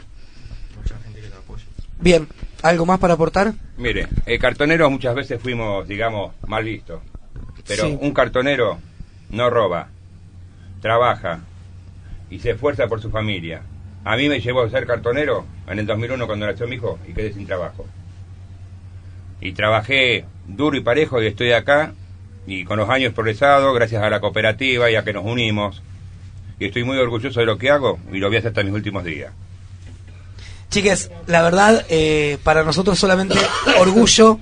Bien, 2.01 2.29
¿algo 2.69 2.87
más 2.87 2.99
para 2.99 3.15
aportar? 3.15 3.55
Mire, 3.77 4.09
el 4.27 4.39
cartonero 4.39 4.91
muchas 4.91 5.15
veces 5.15 5.41
fuimos, 5.41 5.87
digamos, 5.87 6.35
mal 6.47 6.65
vistos. 6.65 7.01
Pero 7.67 7.89
un 7.89 8.13
cartonero 8.13 8.79
no 9.31 9.51
roba, 9.51 9.89
trabaja 10.81 11.41
y 12.31 12.39
se 12.39 12.51
esfuerza 12.51 12.87
por 12.87 13.01
su 13.01 13.11
familia. 13.11 13.63
A 14.05 14.17
mí 14.17 14.29
me 14.29 14.41
llevó 14.41 14.63
a 14.63 14.71
ser 14.71 14.87
cartonero 14.87 15.45
en 15.67 15.81
el 15.81 15.87
2001 15.87 16.27
cuando 16.27 16.47
nació 16.47 16.69
mi 16.69 16.77
hijo 16.77 16.99
y 17.09 17.13
quedé 17.13 17.33
sin 17.33 17.47
trabajo. 17.47 17.87
Y 19.41 19.53
trabajé 19.53 20.25
duro 20.47 20.77
y 20.77 20.81
parejo 20.81 21.21
y 21.23 21.27
estoy 21.27 21.53
acá 21.53 21.93
y 22.47 22.65
con 22.65 22.79
los 22.79 22.89
años 22.89 23.13
progresado 23.13 23.73
gracias 23.73 24.03
a 24.03 24.11
la 24.11 24.21
cooperativa 24.21 24.91
y 24.91 24.95
a 24.95 25.03
que 25.03 25.13
nos 25.13 25.25
unimos. 25.25 25.83
Y 26.59 26.67
estoy 26.67 26.85
muy 26.85 26.97
orgulloso 26.99 27.41
de 27.41 27.47
lo 27.47 27.59
que 27.59 27.71
hago 27.71 27.99
y 28.13 28.19
lo 28.19 28.29
voy 28.29 28.37
a 28.37 28.39
hacer 28.39 28.51
hasta 28.51 28.63
mis 28.63 28.73
últimos 28.73 29.05
días. 29.05 29.33
Chiques, 30.71 31.11
la 31.27 31.43
verdad, 31.43 31.85
eh, 31.89 32.39
para 32.43 32.65
nosotros 32.65 32.99
solamente 32.99 33.37
orgullo 33.79 34.39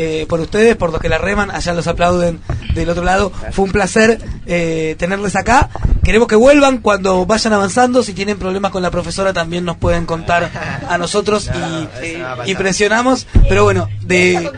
eh, 0.00 0.26
por 0.28 0.38
ustedes, 0.38 0.76
por 0.76 0.92
los 0.92 1.00
que 1.00 1.08
la 1.08 1.18
reman, 1.18 1.50
allá 1.50 1.72
los 1.72 1.88
aplauden 1.88 2.40
del 2.72 2.88
otro 2.88 3.02
lado. 3.02 3.32
Fue 3.50 3.64
un 3.64 3.72
placer 3.72 4.20
eh, 4.46 4.94
tenerles 4.96 5.34
acá. 5.34 5.70
Queremos 6.04 6.28
que 6.28 6.36
vuelvan 6.36 6.78
cuando 6.78 7.26
vayan 7.26 7.52
avanzando. 7.52 8.04
Si 8.04 8.12
tienen 8.12 8.38
problemas 8.38 8.70
con 8.70 8.80
la 8.80 8.92
profesora, 8.92 9.32
también 9.32 9.64
nos 9.64 9.76
pueden 9.76 10.06
contar 10.06 10.52
a 10.88 10.98
nosotros 10.98 11.50
y, 12.46 12.54
presionamos. 12.54 13.26
Pero 13.48 13.64
bueno, 13.64 13.88
de 14.02 14.48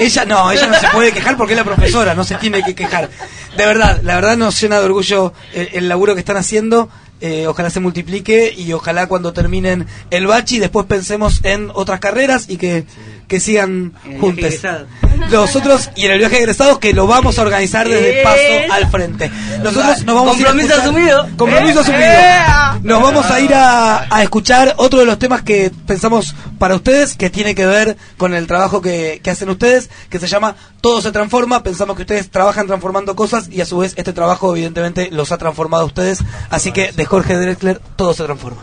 ella 0.00 0.24
no, 0.24 0.50
ella 0.50 0.66
no 0.66 0.80
se 0.80 0.88
puede 0.88 1.12
quejar 1.12 1.36
porque 1.36 1.52
es 1.52 1.58
la 1.58 1.64
profesora, 1.64 2.16
no 2.16 2.24
se 2.24 2.34
tiene 2.34 2.64
que 2.64 2.74
quejar. 2.74 3.08
De 3.56 3.66
verdad, 3.66 4.00
la 4.02 4.16
verdad 4.16 4.36
nos 4.36 4.60
llena 4.60 4.80
de 4.80 4.84
orgullo 4.84 5.32
el 5.54 5.88
laburo 5.88 6.14
que 6.14 6.20
están 6.20 6.38
haciendo. 6.38 6.88
Eh, 7.20 7.46
ojalá 7.46 7.70
se 7.70 7.80
multiplique 7.80 8.52
y 8.54 8.72
ojalá 8.74 9.06
cuando 9.06 9.32
terminen 9.32 9.86
el 10.10 10.26
bachi 10.26 10.58
después 10.58 10.84
pensemos 10.84 11.40
en 11.44 11.70
otras 11.72 11.98
carreras 11.98 12.50
y 12.50 12.58
que, 12.58 12.84
que 13.26 13.40
sigan 13.40 13.94
juntos. 14.20 14.60
Nosotros 15.30 15.90
y 15.96 16.06
en 16.06 16.12
el 16.12 16.18
viaje 16.18 16.36
de 16.36 16.42
egresados 16.42 16.78
que 16.78 16.92
lo 16.92 17.06
vamos 17.06 17.38
a 17.38 17.42
organizar 17.42 17.88
desde 17.88 18.22
paso 18.22 18.72
al 18.72 18.90
frente. 18.90 19.30
Nosotros 19.62 20.04
nos 20.04 20.14
vamos 20.14 20.36
compromiso 20.36 20.74
a 20.74 20.78
asumido. 20.78 21.28
Compromiso 21.36 21.80
asumido. 21.80 22.06
Nos 22.82 23.02
vamos 23.02 23.26
a 23.26 23.40
ir 23.40 23.52
a, 23.54 24.06
a, 24.14 24.22
escuchar 24.22 24.74
otro 24.76 25.00
de 25.00 25.06
los 25.06 25.18
temas 25.18 25.42
que 25.42 25.72
pensamos 25.86 26.34
para 26.58 26.74
ustedes 26.74 27.16
que 27.16 27.30
tiene 27.30 27.54
que 27.54 27.66
ver 27.66 27.96
con 28.16 28.34
el 28.34 28.46
trabajo 28.46 28.80
que, 28.80 29.20
que 29.22 29.30
hacen 29.30 29.48
ustedes, 29.50 29.90
que 30.08 30.18
se 30.18 30.26
llama 30.26 30.56
Todo 30.80 31.00
se 31.00 31.12
transforma. 31.12 31.62
Pensamos 31.62 31.96
que 31.96 32.02
ustedes 32.02 32.30
trabajan 32.30 32.66
transformando 32.66 33.16
cosas 33.16 33.48
y 33.50 33.60
a 33.60 33.66
su 33.66 33.78
vez 33.78 33.94
este 33.96 34.12
trabajo 34.12 34.52
evidentemente 34.54 35.08
los 35.10 35.32
ha 35.32 35.38
transformado 35.38 35.84
a 35.84 35.86
ustedes. 35.86 36.20
Así 36.50 36.72
que 36.72 36.92
de 36.92 37.04
Jorge 37.04 37.36
Drexler, 37.36 37.80
todo 37.96 38.14
se 38.14 38.24
transforma. 38.24 38.62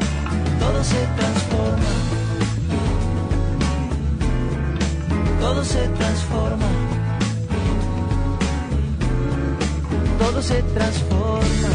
todo 0.61 0.83
se 0.83 1.01
transforma. 1.17 1.91
Todo 5.39 5.63
se 5.65 5.87
transforma. 5.99 6.69
Todo 10.19 10.41
se 10.41 10.61
transforma. 10.75 11.69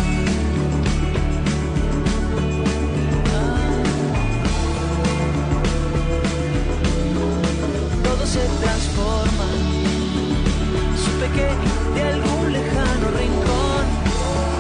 se 8.27 8.45
transforma. 8.61 9.49
Supe 11.03 11.27
que 11.37 11.47
de 11.95 12.03
algún 12.13 12.53
lejano 12.53 13.07
rincón 13.23 13.85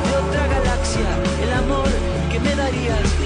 de 0.07 0.13
otra 0.23 0.47
galaxia 0.47 1.11
el 1.43 1.53
amor 1.53 1.89
que 2.31 2.39
me 2.39 2.55
darías 2.55 3.26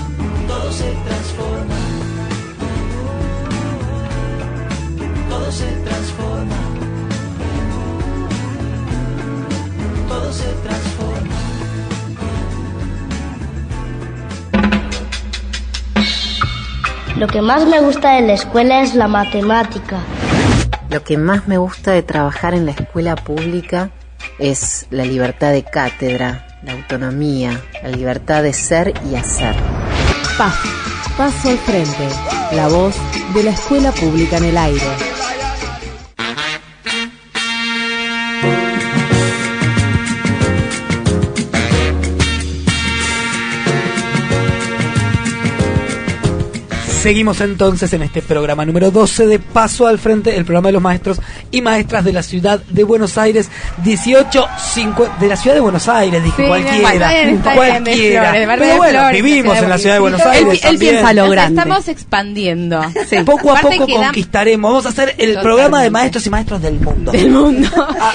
todo 0.51 0.71
se 0.71 0.91
transforma. 1.07 1.79
Todo 5.29 5.51
se 5.51 5.71
transforma. 5.87 6.59
Todo 10.09 10.33
se 10.33 10.49
transforma. 10.65 11.35
Lo 17.17 17.27
que 17.27 17.41
más 17.41 17.65
me 17.67 17.79
gusta 17.79 18.15
de 18.15 18.21
la 18.21 18.33
escuela 18.33 18.81
es 18.81 18.95
la 18.95 19.07
matemática. 19.07 19.99
Lo 20.89 21.03
que 21.03 21.17
más 21.17 21.47
me 21.47 21.57
gusta 21.57 21.91
de 21.91 22.03
trabajar 22.03 22.53
en 22.53 22.65
la 22.65 22.71
escuela 22.71 23.15
pública 23.15 23.91
es 24.39 24.87
la 24.89 25.05
libertad 25.05 25.51
de 25.51 25.63
cátedra, 25.63 26.45
la 26.63 26.73
autonomía, 26.73 27.61
la 27.81 27.89
libertad 27.89 28.43
de 28.43 28.53
ser 28.53 28.93
y 29.09 29.15
hacer. 29.15 29.55
Paz, 30.37 30.55
paso 31.17 31.49
al 31.49 31.57
frente, 31.57 32.09
la 32.53 32.67
voz 32.67 32.95
de 33.33 33.43
la 33.43 33.51
escuela 33.51 33.91
pública 33.91 34.37
en 34.37 34.45
el 34.45 34.57
aire. 34.57 35.10
Seguimos 47.01 47.41
entonces 47.41 47.91
en 47.93 48.03
este 48.03 48.21
programa 48.21 48.63
número 48.63 48.91
12 48.91 49.25
de 49.25 49.39
Paso 49.39 49.87
al 49.87 49.97
Frente, 49.97 50.37
el 50.37 50.45
programa 50.45 50.67
de 50.67 50.73
los 50.73 50.83
maestros 50.83 51.19
y 51.49 51.59
maestras 51.59 52.05
de 52.05 52.13
la 52.13 52.21
ciudad 52.21 52.61
de 52.69 52.83
Buenos 52.83 53.17
Aires, 53.17 53.49
18 53.83 54.47
de 55.19 55.27
la 55.27 55.35
ciudad 55.35 55.55
de 55.55 55.61
Buenos 55.61 55.89
Aires, 55.89 56.23
dije 56.23 56.47
cualquiera, 56.47 57.55
cualquiera. 57.55 58.33
Pero 58.55 58.77
bueno, 58.77 59.09
vivimos 59.11 59.57
en 59.57 59.69
la 59.69 59.79
ciudad 59.79 59.95
de 59.95 59.99
Buenos 59.99 60.21
Aires. 60.21 60.63
Él, 60.63 60.77
piensa 60.77 61.11
lo 61.13 61.27
grande. 61.27 61.59
Estamos 61.59 61.87
expandiendo. 61.87 62.81
Poco 63.25 63.51
a 63.51 63.61
poco 63.61 63.87
conquistaremos. 63.87 64.69
Vamos 64.69 64.85
a 64.85 64.89
hacer 64.89 65.15
el 65.17 65.39
programa 65.39 65.81
de 65.81 65.89
maestros 65.89 66.27
y 66.27 66.29
maestros 66.29 66.61
del 66.61 66.79
mundo. 66.79 67.11
Del 67.11 67.31
mundo. 67.31 67.67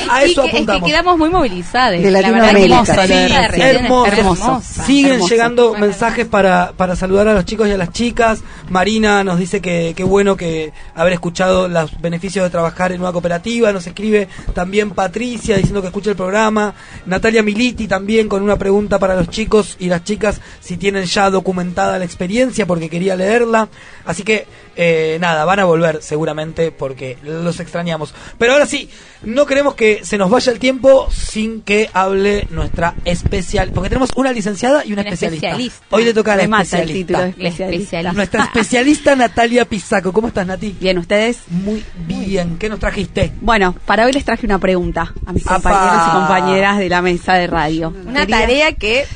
A, 0.08 0.22
eso 0.22 0.42
apuntamos. 0.42 0.76
Es 0.76 0.84
que 0.84 0.90
quedamos 0.90 1.18
muy 1.18 1.28
movilizados. 1.28 2.00
De 2.00 2.08
Latinoamérica. 2.08 3.04
hermoso, 3.56 4.06
hermoso. 4.06 4.62
Siguen 4.86 5.20
llegando 5.22 5.74
mensajes 5.74 6.24
para, 6.24 6.70
para 6.76 6.94
saludar 6.94 7.26
a 7.26 7.34
los 7.34 7.44
chicos 7.44 7.66
y 7.66 7.72
a 7.72 7.76
las 7.76 7.90
chicas. 7.90 8.44
Marina 8.76 9.24
nos 9.24 9.38
dice 9.38 9.62
que 9.62 9.94
qué 9.96 10.04
bueno 10.04 10.36
que 10.36 10.70
haber 10.94 11.14
escuchado 11.14 11.66
los 11.66 11.98
beneficios 11.98 12.44
de 12.44 12.50
trabajar 12.50 12.92
en 12.92 13.00
una 13.00 13.10
cooperativa. 13.10 13.72
Nos 13.72 13.86
escribe 13.86 14.28
también 14.52 14.90
Patricia 14.90 15.56
diciendo 15.56 15.80
que 15.80 15.86
escucha 15.86 16.10
el 16.10 16.16
programa. 16.16 16.74
Natalia 17.06 17.42
Militi 17.42 17.88
también 17.88 18.28
con 18.28 18.42
una 18.42 18.58
pregunta 18.58 18.98
para 18.98 19.16
los 19.16 19.30
chicos 19.30 19.76
y 19.78 19.86
las 19.86 20.04
chicas 20.04 20.42
si 20.60 20.76
tienen 20.76 21.06
ya 21.06 21.30
documentada 21.30 21.98
la 21.98 22.04
experiencia 22.04 22.66
porque 22.66 22.90
quería 22.90 23.16
leerla. 23.16 23.70
Así 24.04 24.24
que 24.24 24.46
eh, 24.76 25.16
nada, 25.20 25.44
van 25.44 25.60
a 25.60 25.64
volver 25.64 26.02
seguramente 26.02 26.70
porque 26.70 27.16
los 27.22 27.60
extrañamos. 27.60 28.14
Pero 28.38 28.52
ahora 28.52 28.66
sí, 28.66 28.90
no 29.22 29.46
queremos 29.46 29.74
que 29.74 30.04
se 30.04 30.18
nos 30.18 30.30
vaya 30.30 30.52
el 30.52 30.58
tiempo 30.58 31.08
sin 31.10 31.62
que 31.62 31.88
hable 31.92 32.46
nuestra 32.50 32.94
especial, 33.04 33.70
porque 33.72 33.88
tenemos 33.88 34.10
una 34.16 34.32
licenciada 34.32 34.84
y 34.84 34.92
una, 34.92 35.02
especialista. 35.02 35.80
Hoy 35.90 36.04
le 36.04 36.14
toca 36.14 36.34
a 36.34 36.36
la 36.36 36.42
especialista. 36.42 37.28
especialista. 37.28 38.12
Nuestra 38.12 38.44
especialista 38.44 39.16
Natalia 39.16 39.64
Pisaco. 39.64 40.12
¿Cómo 40.12 40.28
estás, 40.28 40.46
Nati? 40.46 40.76
Bien, 40.78 40.98
¿ustedes? 40.98 41.38
Muy 41.48 41.82
bien. 42.06 42.58
¿Qué 42.58 42.68
nos 42.68 42.78
trajiste? 42.78 43.32
Bueno, 43.40 43.74
para 43.86 44.04
hoy 44.04 44.12
les 44.12 44.24
traje 44.24 44.46
una 44.46 44.58
pregunta 44.58 45.12
a 45.24 45.32
mis 45.32 45.44
compañeros 45.44 46.02
y 46.08 46.10
compañeras 46.10 46.78
de 46.78 46.88
la 46.88 47.02
mesa 47.02 47.34
de 47.34 47.46
radio. 47.46 47.94
Una 48.06 48.26
tarea 48.26 48.72
que 48.72 49.06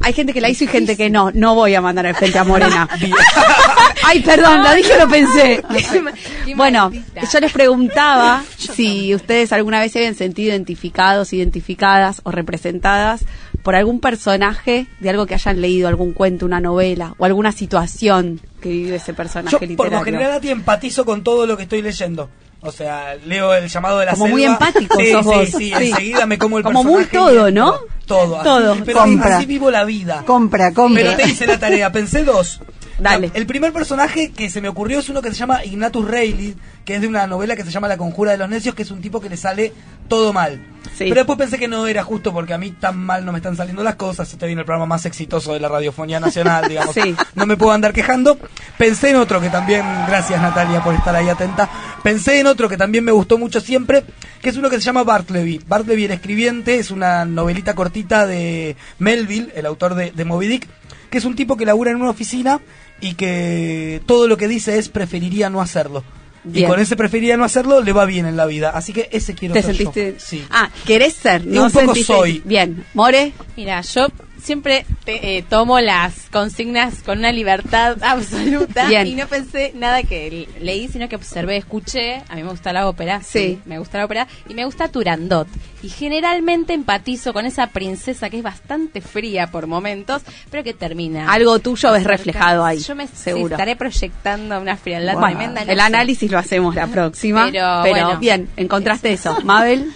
hay 0.00 0.12
gente 0.12 0.32
que 0.32 0.40
la 0.40 0.48
hizo 0.48 0.64
y 0.64 0.66
gente 0.66 0.96
que 0.96 1.10
no. 1.10 1.30
No 1.32 1.54
voy 1.54 1.74
a 1.74 1.80
mandar 1.80 2.06
al 2.06 2.14
frente 2.14 2.38
a 2.38 2.44
Morena. 2.44 2.88
Ay, 4.04 4.20
perdón, 4.20 4.62
lo 4.62 4.74
dije, 4.74 4.98
lo 4.98 5.08
pensé. 5.08 5.62
bueno, 6.56 6.90
yo 7.32 7.40
les 7.40 7.52
preguntaba 7.52 8.42
si 8.56 9.14
ustedes 9.14 9.52
alguna 9.52 9.80
vez 9.80 9.92
se 9.92 9.98
habían 9.98 10.14
sentido 10.14 10.50
identificados, 10.50 11.32
identificadas 11.32 12.20
o 12.24 12.30
representadas 12.30 13.24
por 13.62 13.76
algún 13.76 14.00
personaje 14.00 14.86
de 15.00 15.10
algo 15.10 15.26
que 15.26 15.34
hayan 15.34 15.60
leído, 15.60 15.86
algún 15.86 16.12
cuento, 16.12 16.46
una 16.46 16.60
novela 16.60 17.14
o 17.18 17.26
alguna 17.26 17.52
situación 17.52 18.40
que 18.60 18.70
vive 18.70 18.96
ese 18.96 19.12
personaje 19.12 19.68
yo, 19.68 19.76
Por 19.76 19.92
lo 19.92 20.00
general, 20.02 20.32
a 20.32 20.40
ti 20.40 20.48
empatizo 20.48 21.04
con 21.04 21.22
todo 21.22 21.46
lo 21.46 21.56
que 21.56 21.64
estoy 21.64 21.82
leyendo. 21.82 22.30
O 22.62 22.72
sea, 22.72 23.16
leo 23.24 23.54
el 23.54 23.68
llamado 23.68 23.98
de 23.98 24.06
la 24.06 24.12
Como 24.12 24.28
muy 24.28 24.44
empático 24.44 24.98
sí, 24.98 25.14
sí, 25.46 25.52
sí, 25.56 25.72
enseguida 25.72 26.26
me 26.26 26.38
como 26.38 26.58
el 26.58 26.64
Como 26.64 26.84
muy 26.84 27.06
todo, 27.06 27.50
¿no? 27.50 27.74
Todo. 28.06 28.42
Todo. 28.42 28.72
Así, 28.72 28.82
pero 28.84 29.00
así 29.00 29.46
vivo 29.46 29.70
la 29.70 29.84
vida. 29.84 30.24
Compra, 30.26 30.74
compra. 30.74 31.02
Pero 31.02 31.16
te 31.16 31.28
hice 31.28 31.46
la 31.46 31.58
tarea, 31.58 31.90
pensé 31.92 32.24
dos. 32.24 32.60
Dale. 32.98 33.30
El 33.32 33.46
primer 33.46 33.72
personaje 33.72 34.30
que 34.30 34.50
se 34.50 34.60
me 34.60 34.68
ocurrió 34.68 34.98
es 34.98 35.08
uno 35.08 35.22
que 35.22 35.30
se 35.30 35.36
llama 35.36 35.64
Ignatus 35.64 36.06
Reilly, 36.06 36.54
que 36.84 36.96
es 36.96 37.00
de 37.00 37.08
una 37.08 37.26
novela 37.26 37.56
que 37.56 37.64
se 37.64 37.70
llama 37.70 37.88
La 37.88 37.96
Conjura 37.96 38.32
de 38.32 38.38
los 38.38 38.48
Necios, 38.48 38.74
que 38.74 38.82
es 38.82 38.90
un 38.90 39.00
tipo 39.00 39.20
que 39.20 39.28
le 39.28 39.36
sale 39.36 39.72
todo 40.08 40.32
mal. 40.32 40.60
Pero 40.98 41.14
después 41.14 41.38
pensé 41.38 41.58
que 41.58 41.68
no 41.68 41.86
era 41.86 42.02
justo 42.02 42.32
porque 42.32 42.52
a 42.52 42.58
mí 42.58 42.72
tan 42.72 42.98
mal 42.98 43.24
no 43.24 43.32
me 43.32 43.38
están 43.38 43.56
saliendo 43.56 43.82
las 43.82 43.94
cosas. 43.94 44.30
Este 44.30 44.46
viene 44.46 44.60
el 44.60 44.66
programa 44.66 44.86
más 44.86 45.06
exitoso 45.06 45.54
de 45.54 45.60
la 45.60 45.68
radiofonía 45.68 46.20
nacional, 46.20 46.64
digamos. 46.68 46.94
No 47.34 47.46
me 47.46 47.56
puedo 47.56 47.72
andar 47.72 47.92
quejando. 47.92 48.38
Pensé 48.76 49.10
en 49.10 49.16
otro 49.16 49.40
que 49.40 49.48
también, 49.48 49.84
gracias 50.06 50.40
Natalia 50.40 50.82
por 50.82 50.94
estar 50.94 51.14
ahí 51.14 51.28
atenta. 51.28 51.70
Pensé 52.02 52.40
en 52.40 52.46
otro 52.46 52.68
que 52.68 52.76
también 52.76 53.04
me 53.04 53.12
gustó 53.12 53.38
mucho 53.38 53.60
siempre, 53.60 54.04
que 54.42 54.50
es 54.50 54.56
uno 54.56 54.68
que 54.68 54.76
se 54.76 54.82
llama 54.82 55.04
Bartleby. 55.04 55.62
Bartleby, 55.66 56.04
el 56.04 56.12
escribiente, 56.12 56.78
es 56.78 56.90
una 56.90 57.24
novelita 57.24 57.74
cortita 57.74 58.26
de 58.26 58.76
Melville, 58.98 59.52
el 59.54 59.66
autor 59.66 59.94
de, 59.94 60.10
de 60.10 60.24
Moby 60.24 60.48
Dick, 60.48 60.68
que 61.08 61.18
es 61.18 61.24
un 61.24 61.36
tipo 61.36 61.56
que 61.56 61.66
labura 61.66 61.92
en 61.92 61.96
una 61.96 62.10
oficina 62.10 62.60
y 63.00 63.14
que 63.14 64.02
todo 64.06 64.28
lo 64.28 64.36
que 64.36 64.48
dice 64.48 64.78
es 64.78 64.88
preferiría 64.88 65.48
no 65.48 65.60
hacerlo. 65.60 66.04
Y 66.52 66.64
con 66.64 66.80
ese 66.80 66.96
preferiría 66.96 67.36
no 67.36 67.44
hacerlo, 67.44 67.82
le 67.82 67.92
va 67.92 68.04
bien 68.04 68.26
en 68.26 68.36
la 68.36 68.46
vida. 68.46 68.70
Así 68.70 68.92
que 68.92 69.08
ese 69.12 69.34
quiero 69.34 69.54
¿Te 69.54 69.62
ser 69.62 69.76
sentiste? 69.76 70.16
Sí. 70.18 70.44
Ah, 70.50 70.70
¿querés 70.86 71.14
ser? 71.14 71.44
No 71.46 71.64
un 71.64 71.70
poco 71.70 71.94
soy. 71.94 72.42
Bien. 72.44 72.84
¿More? 72.94 73.32
Mira, 73.56 73.80
yo 73.82 74.08
siempre 74.42 74.84
eh, 75.06 75.44
tomo 75.48 75.80
las 75.80 76.28
consignas 76.30 77.02
con 77.02 77.18
una 77.18 77.32
libertad 77.32 77.98
absoluta 78.02 78.90
y 79.04 79.14
no 79.14 79.26
pensé 79.26 79.72
nada 79.74 80.02
que 80.02 80.48
leí, 80.60 80.88
sino 80.88 81.08
que 81.08 81.16
observé, 81.16 81.56
escuché. 81.56 82.22
A 82.28 82.36
mí 82.36 82.42
me 82.42 82.50
gusta 82.50 82.72
la 82.72 82.88
ópera, 82.88 83.22
sí, 83.22 83.60
me 83.64 83.78
gusta 83.78 83.98
la 83.98 84.04
ópera 84.04 84.26
y 84.48 84.54
me 84.54 84.64
gusta 84.64 84.88
Turandot. 84.88 85.48
Y 85.82 85.88
generalmente 85.88 86.74
empatizo 86.74 87.32
con 87.32 87.46
esa 87.46 87.68
princesa 87.68 88.28
que 88.28 88.38
es 88.38 88.42
bastante 88.42 89.00
fría 89.00 89.46
por 89.46 89.66
momentos, 89.66 90.22
pero 90.50 90.62
que 90.62 90.74
termina. 90.74 91.32
Algo 91.32 91.58
tuyo 91.58 91.92
ves 91.92 92.04
reflejado 92.04 92.64
ahí. 92.64 92.80
Yo 92.80 92.94
me 92.94 93.06
seguro. 93.06 93.54
estaré 93.54 93.76
proyectando 93.76 94.60
una 94.60 94.76
frialdad 94.76 95.18
tremenda. 95.18 95.62
el 95.62 95.80
análisis 95.80 96.30
lo 96.30 96.38
hacemos 96.38 96.74
la 96.74 96.86
próxima. 96.86 97.50
Pero, 97.50 98.18
bien, 98.18 98.48
encontraste 98.56 99.12
eso. 99.12 99.36
Mabel. 99.44 99.92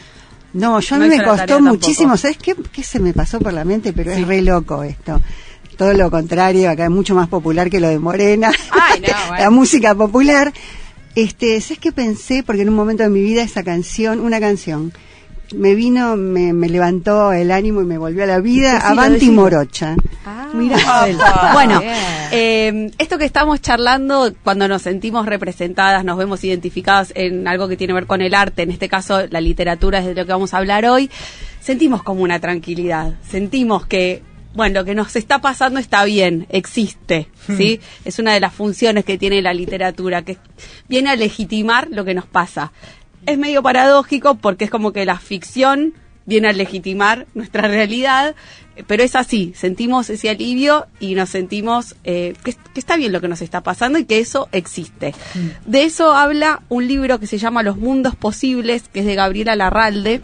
No, 0.55 0.81
yo 0.81 0.97
no 0.97 1.07
me 1.07 1.23
costó 1.23 1.61
muchísimo. 1.61 2.17
¿Sabes 2.17 2.39
qué, 2.39 2.55
qué 2.73 2.83
se 2.83 3.01
me 3.01 3.13
pasó 3.13 3.39
por 3.41 3.53
la 3.53 3.65
mente? 3.65 3.93
Pero 3.93 4.13
es 4.13 4.27
re 4.27 4.41
loco 4.41 4.83
esto. 4.83 5.21
Todo 5.77 5.93
lo 5.93 6.11
contrario, 6.11 6.71
acá 6.71 6.85
es 6.85 6.91
mucho 6.91 7.15
más 7.15 7.29
popular 7.29 7.69
que 7.69 7.81
lo 7.81 7.89
de 7.89 7.99
Morena. 7.99 8.53
la 9.39 9.51
música 9.51 9.95
popular. 9.95 10.53
Este, 11.17 11.61
¿sabes 11.61 11.79
qué 11.79 11.93
pensé? 11.93 12.43
Porque 12.45 12.63
en 12.63 12.69
un 12.69 12.77
momento 12.77 13.03
de 13.03 13.11
mi 13.11 13.21
vida 13.21 13.43
esa 13.43 13.63
canción, 13.63 14.21
una 14.21 14.41
canción, 14.41 14.93
me 15.55 15.75
vino, 15.75 16.17
me, 16.17 16.53
levantó 16.69 17.33
el 17.33 17.51
ánimo 17.51 17.83
y 17.83 17.85
me 17.85 17.99
volvió 17.99 18.25
a 18.25 18.27
la 18.27 18.41
vida. 18.41 18.79
Avanti 18.79 19.31
Morocha. 19.31 19.97
Ah, 20.25 20.51
Mira, 20.53 20.77
bueno, 21.53 21.81
eh, 22.31 22.91
esto 22.99 23.19
que 23.19 23.25
estamos 23.25 23.61
charlando, 23.61 24.33
cuando 24.43 24.69
nos 24.69 24.83
sentimos 24.83 25.27
representadas, 25.27 26.05
nos 26.05 26.17
vemos 26.17 26.43
identificadas 26.45 27.13
en 27.15 27.49
algo 27.49 27.69
que 27.69 27.77
tiene 27.77 27.93
que 27.93 27.95
ver 27.95 28.07
con 28.07 28.21
el 28.21 28.35
arte, 28.35 28.63
en 28.63 28.71
este 28.71 28.89
caso 28.89 29.27
la 29.29 29.41
literatura 29.41 29.99
es 29.99 30.07
de 30.07 30.15
lo 30.15 30.27
que 30.27 30.33
vamos 30.33 30.55
a 30.55 30.59
hablar 30.59 30.87
hoy, 30.87 31.11
sentimos 31.61 32.03
como 32.03 32.23
una 32.23 32.41
tranquilidad, 32.41 33.15
sentimos 33.29 33.87
que 33.87 34.23
bueno, 34.55 34.81
lo 34.81 34.85
que 34.85 34.95
nos 34.95 35.17
está 35.17 35.41
pasando 35.41 35.81
está 35.81 36.05
bien, 36.05 36.47
existe, 36.49 37.29
¿sí? 37.57 37.81
Es 38.05 38.21
una 38.21 38.35
de 38.35 38.39
las 38.39 38.55
funciones 38.55 39.05
que 39.05 39.19
tiene 39.19 39.43
la 39.43 39.53
literatura, 39.53 40.23
que 40.23 40.39
viene 40.89 41.11
a 41.11 41.17
legitimar 41.17 41.89
lo 41.91 42.05
que 42.05 42.15
nos 42.15 42.27
pasa 42.27 42.71
es 43.27 43.39
medio 43.39 43.63
paradójico 43.63 44.37
porque 44.37 44.65
es 44.65 44.71
como 44.71 44.93
que 44.93 45.05
la 45.05 45.19
ficción 45.19 45.95
viene 46.27 46.49
a 46.49 46.53
legitimar 46.53 47.27
nuestra 47.35 47.69
realidad, 47.69 48.35
pero 48.87 49.03
es 49.03 49.15
así, 49.15 49.53
sentimos 49.55 50.11
ese 50.11 50.31
alivio 50.31 50.87
y 50.99 51.15
nos 51.15 51.31
sentimos 51.31 51.97
eh, 52.05 52.35
que, 52.45 52.57
está 52.75 52.97
bien 52.97 53.13
lo 53.13 53.21
que 53.21 53.29
nos 53.29 53.43
está 53.43 53.63
pasando 53.63 53.99
y 53.99 54.05
que 54.05 54.19
eso 54.19 54.49
existe. 54.53 55.15
Mm. 55.35 55.71
De 55.71 55.85
eso 55.85 56.13
habla 56.13 56.63
un 56.69 56.89
libro 56.89 57.21
que 57.21 57.27
se 57.27 57.39
llama 57.39 57.63
Los 57.63 57.77
Mundos 57.77 58.17
Posibles, 58.17 58.85
que 58.93 59.01
es 59.01 59.07
de 59.07 59.15
Gabriela 59.15 59.55
Larralde. 59.55 60.23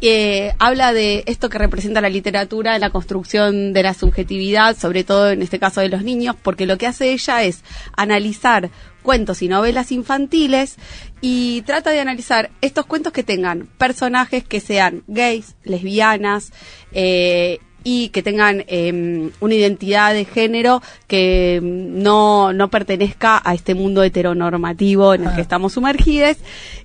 Eh, 0.00 0.52
habla 0.58 0.92
de 0.92 1.24
esto 1.26 1.48
que 1.48 1.58
representa 1.58 2.00
la 2.00 2.08
literatura 2.08 2.74
en 2.74 2.80
la 2.80 2.90
construcción 2.90 3.72
de 3.72 3.82
la 3.82 3.94
subjetividad, 3.94 4.76
sobre 4.76 5.02
todo 5.04 5.30
en 5.30 5.42
este 5.42 5.58
caso 5.58 5.80
de 5.80 5.88
los 5.88 6.02
niños, 6.02 6.36
porque 6.40 6.66
lo 6.66 6.78
que 6.78 6.86
hace 6.86 7.12
ella 7.12 7.42
es 7.42 7.64
analizar 7.96 8.70
cuentos 9.02 9.42
y 9.42 9.48
novelas 9.48 9.90
infantiles 9.90 10.76
y 11.20 11.62
trata 11.62 11.90
de 11.90 12.00
analizar 12.00 12.50
estos 12.60 12.86
cuentos 12.86 13.12
que 13.12 13.22
tengan 13.22 13.66
personajes 13.78 14.44
que 14.44 14.60
sean 14.60 15.02
gays, 15.06 15.56
lesbianas, 15.64 16.52
eh, 16.92 17.58
y 17.84 18.08
que 18.10 18.22
tengan 18.22 18.64
em, 18.66 19.30
una 19.40 19.54
identidad 19.54 20.12
de 20.12 20.24
género 20.24 20.82
que 21.06 21.60
no, 21.62 22.52
no 22.52 22.68
pertenezca 22.68 23.40
a 23.42 23.54
este 23.54 23.74
mundo 23.74 24.02
heteronormativo 24.02 25.14
en 25.14 25.26
el 25.26 25.34
que 25.34 25.40
estamos 25.40 25.74
sumergidos. 25.74 26.36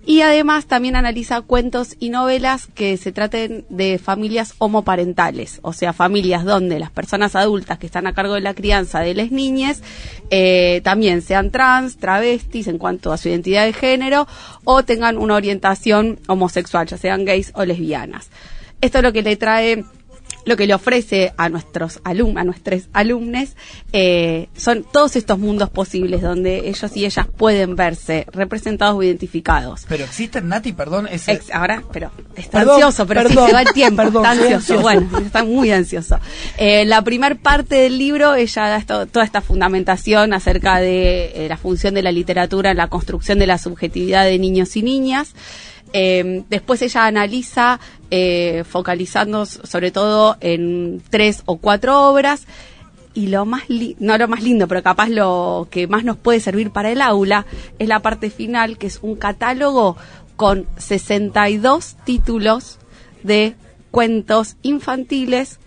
Y 0.06 0.22
además 0.22 0.66
también 0.66 0.96
analiza 0.96 1.42
cuentos 1.42 1.96
y 2.00 2.10
novelas 2.10 2.68
que 2.68 2.98
se 2.98 3.12
traten 3.12 3.66
de 3.70 3.98
familias 3.98 4.54
homoparentales, 4.58 5.60
o 5.62 5.72
sea, 5.72 5.94
familias 5.94 6.44
donde 6.44 6.80
las 6.80 6.92
personas 6.92 7.36
adultas 7.36 7.80
que 7.80 7.86
están 7.86 8.06
a 8.08 8.14
cargo 8.14 8.34
de 8.34 8.42
la 8.42 8.54
crianza 8.54 9.00
de 9.00 9.14
las 9.14 9.32
niñas 9.32 9.82
eh, 10.30 10.82
también 10.84 11.22
sean 11.22 11.52
trans, 11.52 11.98
travestis 11.98 12.68
en 12.68 12.78
cuanto 12.78 13.14
a 13.14 13.18
su 13.18 13.30
identidad 13.30 13.66
de 13.66 13.74
género 13.74 14.28
o 14.66 14.84
tengan 14.84 15.18
una 15.18 15.36
orientación 15.36 16.20
homosexual, 16.28 16.86
ya 16.86 16.98
sean 16.98 17.26
gays 17.26 17.52
o 17.56 17.64
lesbianas. 17.64 18.30
Esto 18.82 18.98
es 18.98 19.04
lo 19.04 19.14
que 19.14 19.22
le 19.22 19.38
trae 19.38 19.86
lo 20.46 20.58
que 20.58 20.68
le 20.68 20.74
ofrece 20.74 21.34
a 21.38 21.50
nuestros 21.50 22.00
alumnos, 22.04 22.42
a 22.42 22.44
nuestros 22.44 22.84
alumnos, 22.94 23.56
eh, 23.92 24.50
son 24.56 24.86
todos 24.92 25.16
estos 25.16 25.40
mundos 25.40 25.70
posibles 25.70 26.22
donde 26.22 26.70
ellos 26.70 26.96
y 26.96 27.06
ellas 27.06 27.28
pueden 27.38 27.76
verse 27.76 28.26
representados 28.32 28.96
o 28.96 29.04
identificados. 29.04 29.86
Pero 29.88 30.04
existen, 30.04 30.48
Nati, 30.48 30.74
perdón, 30.74 31.08
ese... 31.12 31.40
ahora, 31.54 31.84
pero 31.92 32.12
está 32.36 32.62
ansioso, 32.62 33.06
pero 33.06 33.28
sí 33.28 33.36
se 33.36 33.54
va 33.54 33.62
el 33.62 33.74
tiempo, 33.74 34.02
está 34.02 34.32
ansioso, 34.32 34.82
bueno, 34.82 35.10
está 35.18 35.44
muy 35.44 35.72
ansioso. 35.72 36.20
Eh, 36.58 36.86
la 36.86 37.02
primer 37.02 37.38
parte 37.40 37.76
del 37.76 37.98
libro, 37.98 38.36
ella 38.36 38.68
da 38.68 39.06
toda 39.06 39.26
esta 39.26 39.42
fundamentación 39.42 40.34
acerca 40.34 40.80
de 40.80 41.46
eh, 41.46 41.48
la 41.50 41.58
función 41.58 41.94
de 41.94 42.04
la 42.04 42.12
literatura 42.12 42.72
en 42.72 42.78
la 42.78 42.88
construcción 42.88 43.40
de 43.40 43.48
la 43.48 43.58
subjetividad 43.58 44.26
de 44.26 44.40
niños 44.40 44.76
y 44.76 44.84
niñas. 44.84 45.34
Eh, 45.94 46.44
después 46.50 46.82
ella 46.82 47.06
analiza, 47.06 47.80
eh, 48.10 48.64
focalizando 48.68 49.46
sobre 49.46 49.92
todo 49.92 50.38
en 50.42 51.02
tres 51.10 51.44
o 51.46 51.58
cuatro 51.58 52.10
obras, 52.10 52.48
y 53.14 53.28
lo 53.28 53.46
más, 53.46 53.64
no 54.00 54.18
lo 54.18 54.28
más 54.28 54.42
lindo, 54.42 54.68
pero 54.68 54.82
capaz 54.82 55.08
lo 55.08 55.68
que 55.70 55.86
más 55.88 56.04
nos 56.04 56.18
puede 56.18 56.40
servir 56.40 56.72
para 56.72 56.92
el 56.92 57.00
aula, 57.00 57.46
es 57.78 57.88
la 57.88 58.00
parte 58.00 58.32
final, 58.32 58.80
que 58.80 58.88
es 58.88 59.00
un 59.04 59.16
catálogo 59.16 59.96
con 60.36 60.66
62 60.78 61.96
títulos 62.04 62.80
de 63.22 63.56
cuentos 63.92 64.56
infantiles 64.64 65.60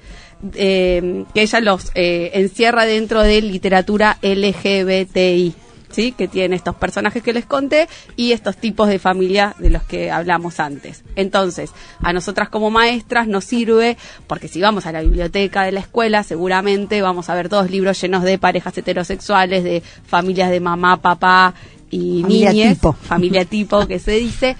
eh, 0.55 1.24
que 1.33 1.43
ella 1.43 1.61
los 1.61 1.93
encierra 1.95 2.85
dentro 2.85 3.22
de 3.22 3.41
literatura 3.43 4.18
LGBTI. 4.22 5.55
¿Sí? 5.97 6.12
que 6.12 6.28
tiene 6.28 6.57
estos 6.57 6.76
personajes 6.76 7.22
que 7.22 7.32
les 7.32 7.47
conté 7.47 7.88
y 8.16 8.32
estos 8.32 8.59
tipos 8.59 8.88
de 8.88 8.99
familia 8.99 9.57
de 9.59 9.70
los 9.70 9.82
que 9.82 10.11
hablamos 10.11 10.61
antes. 10.61 11.03
Entonces, 11.16 11.70
a 12.03 12.12
nosotras 12.12 12.51
como 12.51 12.70
maestras 12.70 13.26
nos 13.26 13.44
sirve, 13.44 13.97
porque 14.26 14.47
si 14.47 14.61
vamos 14.61 14.84
a 14.84 14.92
la 14.92 15.01
biblioteca 15.01 15.64
de 15.64 15.72
la 15.72 15.80
escuela, 15.80 16.22
seguramente 16.22 17.01
vamos 17.01 17.30
a 17.30 17.34
ver 17.34 17.49
todos 17.49 17.70
libros 17.70 17.99
llenos 17.99 18.22
de 18.24 18.36
parejas 18.38 18.76
heterosexuales, 18.76 19.64
de 19.64 19.82
familias 20.07 20.51
de 20.51 20.61
mamá, 20.61 21.01
papá 21.01 21.55
y 21.90 22.20
familia 22.20 22.51
tipo. 22.51 22.92
familia 22.92 23.44
tipo 23.47 23.86
que 23.86 23.99
se 23.99 24.12
dice. 24.12 24.57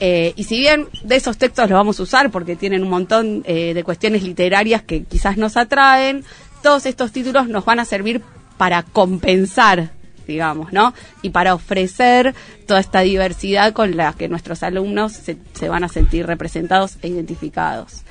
Eh, 0.00 0.34
y 0.36 0.44
si 0.44 0.58
bien 0.58 0.88
de 1.02 1.16
esos 1.16 1.38
textos 1.38 1.70
los 1.70 1.78
vamos 1.78 1.98
a 1.98 2.02
usar 2.02 2.30
porque 2.30 2.56
tienen 2.56 2.82
un 2.82 2.90
montón 2.90 3.42
eh, 3.46 3.72
de 3.72 3.84
cuestiones 3.84 4.22
literarias 4.22 4.82
que 4.82 5.04
quizás 5.04 5.38
nos 5.38 5.56
atraen, 5.56 6.24
todos 6.62 6.84
estos 6.84 7.10
títulos 7.10 7.48
nos 7.48 7.64
van 7.64 7.80
a 7.80 7.86
servir 7.86 8.20
para 8.58 8.82
compensar 8.82 9.92
digamos, 10.26 10.72
¿no? 10.72 10.94
Y 11.22 11.30
para 11.30 11.54
ofrecer 11.54 12.34
toda 12.66 12.80
esta 12.80 13.00
diversidad 13.00 13.72
con 13.72 13.96
la 13.96 14.12
que 14.12 14.28
nuestros 14.28 14.62
alumnos 14.62 15.12
se, 15.12 15.68
van 15.68 15.84
a 15.84 15.88
sentir 15.88 16.26
representados 16.26 16.98
e 17.02 17.08
identificados. 17.08 18.02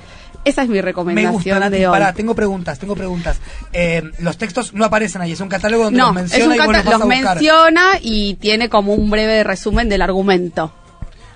Esa 0.44 0.62
es 0.62 0.68
mi 0.68 0.80
recomendación 0.80 1.60
Me 1.60 1.70
de 1.70 1.86
hoy. 1.88 1.92
Pará, 1.92 2.12
tengo 2.12 2.34
preguntas, 2.34 2.78
tengo 2.78 2.94
preguntas. 2.94 3.40
Eh, 3.72 4.02
los 4.18 4.36
textos 4.36 4.74
no 4.74 4.84
aparecen 4.84 5.22
ahí, 5.22 5.32
es 5.32 5.40
un 5.40 5.48
catálogo 5.48 5.84
donde 5.84 5.98
los 5.98 6.12
menciona 6.12 6.54
y 6.54 6.58
los, 6.58 6.84
los 6.84 7.06
menciona 7.06 7.84
y 8.00 8.34
tiene 8.34 8.68
como 8.68 8.94
un 8.94 9.10
breve 9.10 9.42
resumen 9.42 9.88
del 9.88 10.02
argumento. 10.02 10.72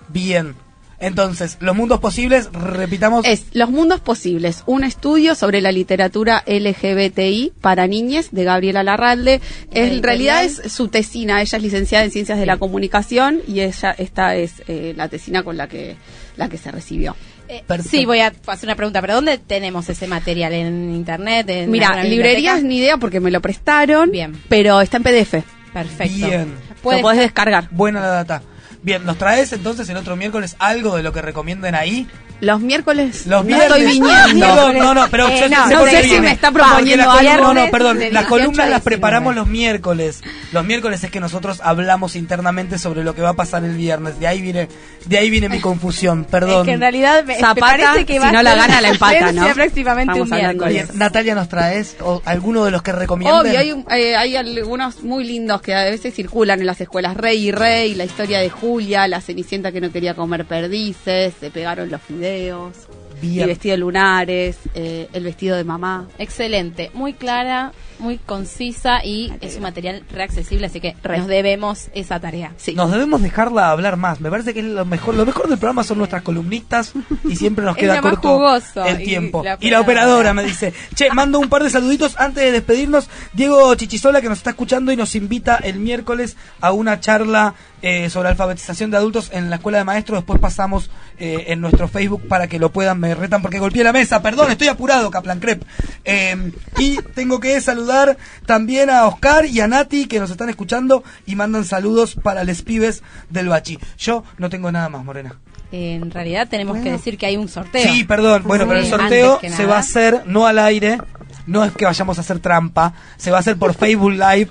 Bien. 0.08 0.67
Entonces, 1.00 1.58
los 1.60 1.76
mundos 1.76 2.00
posibles, 2.00 2.50
repitamos. 2.52 3.24
Es 3.24 3.46
Los 3.52 3.70
mundos 3.70 4.00
posibles, 4.00 4.64
un 4.66 4.82
estudio 4.82 5.34
sobre 5.34 5.60
la 5.60 5.70
literatura 5.70 6.42
LGBTI 6.46 7.52
para 7.60 7.86
niñas 7.86 8.28
de 8.32 8.44
Gabriela 8.44 8.82
Larralde. 8.82 9.40
en 9.72 10.02
realidad 10.02 10.44
es 10.44 10.72
su 10.72 10.88
tesina, 10.88 11.40
ella 11.40 11.56
es 11.56 11.62
licenciada 11.62 12.04
en 12.04 12.10
Ciencias 12.10 12.38
de 12.38 12.46
la 12.46 12.56
Comunicación 12.56 13.40
y 13.46 13.60
ella 13.60 13.94
esta 13.96 14.34
es 14.34 14.62
eh, 14.66 14.92
la 14.96 15.08
tesina 15.08 15.42
con 15.42 15.56
la 15.56 15.68
que 15.68 15.96
la 16.36 16.48
que 16.48 16.58
se 16.58 16.70
recibió. 16.70 17.16
Eh, 17.48 17.64
sí, 17.88 18.04
voy 18.04 18.20
a 18.20 18.32
hacer 18.46 18.66
una 18.66 18.76
pregunta, 18.76 19.00
pero 19.00 19.14
¿dónde 19.14 19.38
tenemos 19.38 19.88
ese 19.88 20.06
material? 20.06 20.52
¿En 20.52 20.94
internet? 20.94 21.48
En 21.48 21.70
Mira, 21.70 22.02
librerías 22.04 22.62
ni 22.62 22.78
idea 22.78 22.98
porque 22.98 23.20
me 23.20 23.30
lo 23.30 23.40
prestaron, 23.40 24.10
Bien. 24.10 24.38
pero 24.48 24.80
está 24.80 24.98
en 24.98 25.02
PDF. 25.02 25.44
Perfecto. 25.72 26.26
Bien. 26.26 26.54
Lo 26.84 27.00
puedes 27.00 27.18
descargar. 27.18 27.68
Buena 27.70 28.00
la 28.00 28.08
data. 28.08 28.42
Bien, 28.88 29.04
¿nos 29.04 29.18
traes 29.18 29.52
entonces 29.52 29.86
el 29.90 29.98
otro 29.98 30.16
miércoles 30.16 30.56
algo 30.58 30.96
de 30.96 31.02
lo 31.02 31.12
que 31.12 31.20
recomienden 31.20 31.74
ahí? 31.74 32.08
Los 32.40 32.60
miércoles 32.60 33.26
los 33.26 33.44
no 33.44 33.60
estoy 33.60 33.84
viniendo. 33.84 34.72
no, 34.72 34.94
no, 34.94 35.08
pero 35.10 35.28
eh, 35.28 35.48
no, 35.48 35.86
sé 35.86 36.04
si 36.04 36.20
me 36.20 36.30
está 36.30 36.52
proponiendo 36.52 37.10
algo. 37.10 37.42
No, 37.42 37.54
no, 37.54 37.70
perdón. 37.70 37.98
Las 38.12 38.26
columnas 38.26 38.68
las 38.70 38.82
preparamos 38.82 39.34
los 39.34 39.48
miércoles. 39.48 40.22
Los 40.52 40.64
miércoles 40.64 41.02
es 41.02 41.10
que 41.10 41.20
nosotros 41.20 41.60
hablamos 41.64 42.14
internamente 42.14 42.78
sobre 42.78 43.02
lo 43.02 43.14
que 43.14 43.22
va 43.22 43.30
a 43.30 43.34
pasar 43.34 43.64
el 43.64 43.76
viernes. 43.76 44.20
De 44.20 44.28
ahí 44.28 44.40
viene, 44.40 44.68
de 45.06 45.18
ahí 45.18 45.30
viene 45.30 45.48
mi 45.48 45.60
confusión. 45.60 46.24
Perdón. 46.24 46.60
Es 46.60 46.66
que 46.66 46.72
en 46.72 46.80
realidad 46.80 47.24
me, 47.24 47.36
parece 47.58 48.06
que 48.06 48.20
va 48.20 48.28
si 48.28 48.34
no 48.34 48.42
la 48.42 48.54
gana 48.54 48.80
la 48.80 48.90
empata, 48.90 49.32
¿no? 49.32 49.52
próximamente 49.54 50.20
un 50.20 50.30
miércoles. 50.30 50.94
Natalia, 50.94 51.34
¿nos 51.34 51.48
traes 51.48 51.96
o 52.00 52.22
alguno 52.24 52.64
de 52.64 52.70
los 52.70 52.82
que 52.82 52.92
recomiendan? 52.92 53.46
Obvio, 53.46 53.58
hay, 53.58 53.84
eh, 54.00 54.16
hay 54.16 54.36
algunos 54.36 55.02
muy 55.02 55.24
lindos 55.24 55.60
que 55.60 55.74
a 55.74 55.84
veces 55.84 56.14
circulan 56.14 56.60
en 56.60 56.66
las 56.66 56.80
escuelas. 56.80 57.16
Rey 57.16 57.48
y 57.48 57.50
Rey, 57.50 57.94
la 57.94 58.04
historia 58.04 58.38
de 58.38 58.48
Julia, 58.48 59.08
la 59.08 59.20
Cenicienta 59.20 59.72
que 59.72 59.80
no 59.80 59.90
quería 59.90 60.14
comer 60.14 60.44
perdices, 60.44 61.34
se 61.40 61.50
pegaron 61.50 61.90
los 61.90 62.00
fideos 62.00 62.27
el 62.28 63.46
vestido 63.46 63.72
de 63.72 63.78
lunares, 63.78 64.58
eh, 64.74 65.08
el 65.12 65.24
vestido 65.24 65.56
de 65.56 65.64
mamá. 65.64 66.06
Excelente, 66.18 66.90
muy 66.94 67.14
clara, 67.14 67.72
muy 67.98 68.18
concisa 68.18 69.04
y 69.04 69.32
es 69.40 69.56
un 69.56 69.62
material 69.62 70.04
reaccesible, 70.10 70.66
así 70.66 70.80
que 70.80 70.94
nos 71.04 71.26
debemos 71.26 71.88
esa 71.94 72.20
tarea. 72.20 72.52
Sí. 72.56 72.74
Nos 72.74 72.90
debemos 72.90 73.22
dejarla 73.22 73.70
hablar 73.70 73.96
más. 73.96 74.20
Me 74.20 74.30
parece 74.30 74.54
que 74.54 74.62
lo 74.62 74.84
mejor, 74.84 75.14
lo 75.14 75.26
mejor 75.26 75.48
del 75.48 75.58
programa 75.58 75.84
son 75.84 75.98
nuestras 75.98 76.22
columnistas 76.22 76.92
y 77.24 77.36
siempre 77.36 77.64
nos 77.64 77.76
queda 77.78 78.00
corto 78.00 78.40
el 78.86 78.98
tiempo. 78.98 79.42
Y 79.60 79.70
la, 79.70 79.80
operadora 79.80 80.32
me 80.34 80.44
dice, 80.44 80.72
che, 80.94 81.10
mando 81.12 81.38
un 81.38 81.48
par 81.48 81.62
de 81.62 81.70
saluditos 81.70 82.18
antes 82.18 82.44
de 82.44 82.52
despedirnos. 82.52 83.08
Diego 83.32 83.74
Chichisola 83.74 84.20
que 84.20 84.28
nos 84.28 84.38
está 84.38 84.50
escuchando 84.50 84.92
y 84.92 84.96
nos 84.96 85.14
invita 85.14 85.56
el 85.56 85.78
miércoles 85.78 86.36
a 86.60 86.72
una 86.72 87.00
charla 87.00 87.54
eh, 87.82 88.10
sobre 88.10 88.28
alfabetización 88.28 88.90
de 88.90 88.96
adultos 88.96 89.30
en 89.32 89.50
la 89.50 89.56
escuela 89.56 89.78
de 89.78 89.84
maestros. 89.84 90.18
Después 90.18 90.40
pasamos 90.40 90.90
eh, 91.18 91.44
en 91.48 91.60
nuestro 91.60 91.88
Facebook 91.88 92.26
para 92.28 92.48
que 92.48 92.58
lo 92.58 92.70
puedan. 92.70 92.98
Me 92.98 93.14
retan 93.14 93.42
porque 93.42 93.58
golpeé 93.58 93.84
la 93.84 93.92
mesa. 93.92 94.20
Perdón, 94.22 94.50
estoy 94.50 94.68
apurado, 94.68 95.10
Kaplan 95.10 95.40
Crep. 95.40 95.62
Eh, 96.04 96.52
y 96.78 96.96
tengo 97.14 97.40
que 97.40 97.60
saludar 97.60 98.16
también 98.46 98.90
a 98.90 99.06
Oscar 99.06 99.46
y 99.46 99.60
a 99.60 99.68
Nati 99.68 100.06
que 100.06 100.20
nos 100.20 100.30
están 100.30 100.48
escuchando 100.48 101.04
y 101.26 101.36
mandan 101.36 101.64
saludos 101.64 102.16
para 102.16 102.44
les 102.44 102.62
pibes 102.62 103.02
del 103.30 103.48
Bachi. 103.48 103.78
Yo 103.98 104.24
no 104.38 104.50
tengo 104.50 104.72
nada 104.72 104.88
más, 104.88 105.04
Morena. 105.04 105.36
En 105.70 106.10
realidad 106.10 106.48
tenemos 106.48 106.78
que 106.78 106.90
decir 106.90 107.18
que 107.18 107.26
hay 107.26 107.36
un 107.36 107.48
sorteo. 107.48 107.92
Sí, 107.92 108.04
perdón. 108.04 108.42
Bueno, 108.46 108.66
pero 108.66 108.80
el 108.80 108.86
sorteo 108.86 109.38
se 109.40 109.66
va 109.66 109.76
a 109.76 109.80
hacer 109.80 110.22
no 110.26 110.46
al 110.46 110.58
aire, 110.58 110.98
no 111.46 111.64
es 111.64 111.72
que 111.72 111.84
vayamos 111.84 112.16
a 112.16 112.22
hacer 112.22 112.38
trampa, 112.38 112.94
se 113.18 113.30
va 113.30 113.36
a 113.36 113.40
hacer 113.40 113.58
por 113.58 113.74
Facebook 113.78 114.12
Live, 114.12 114.48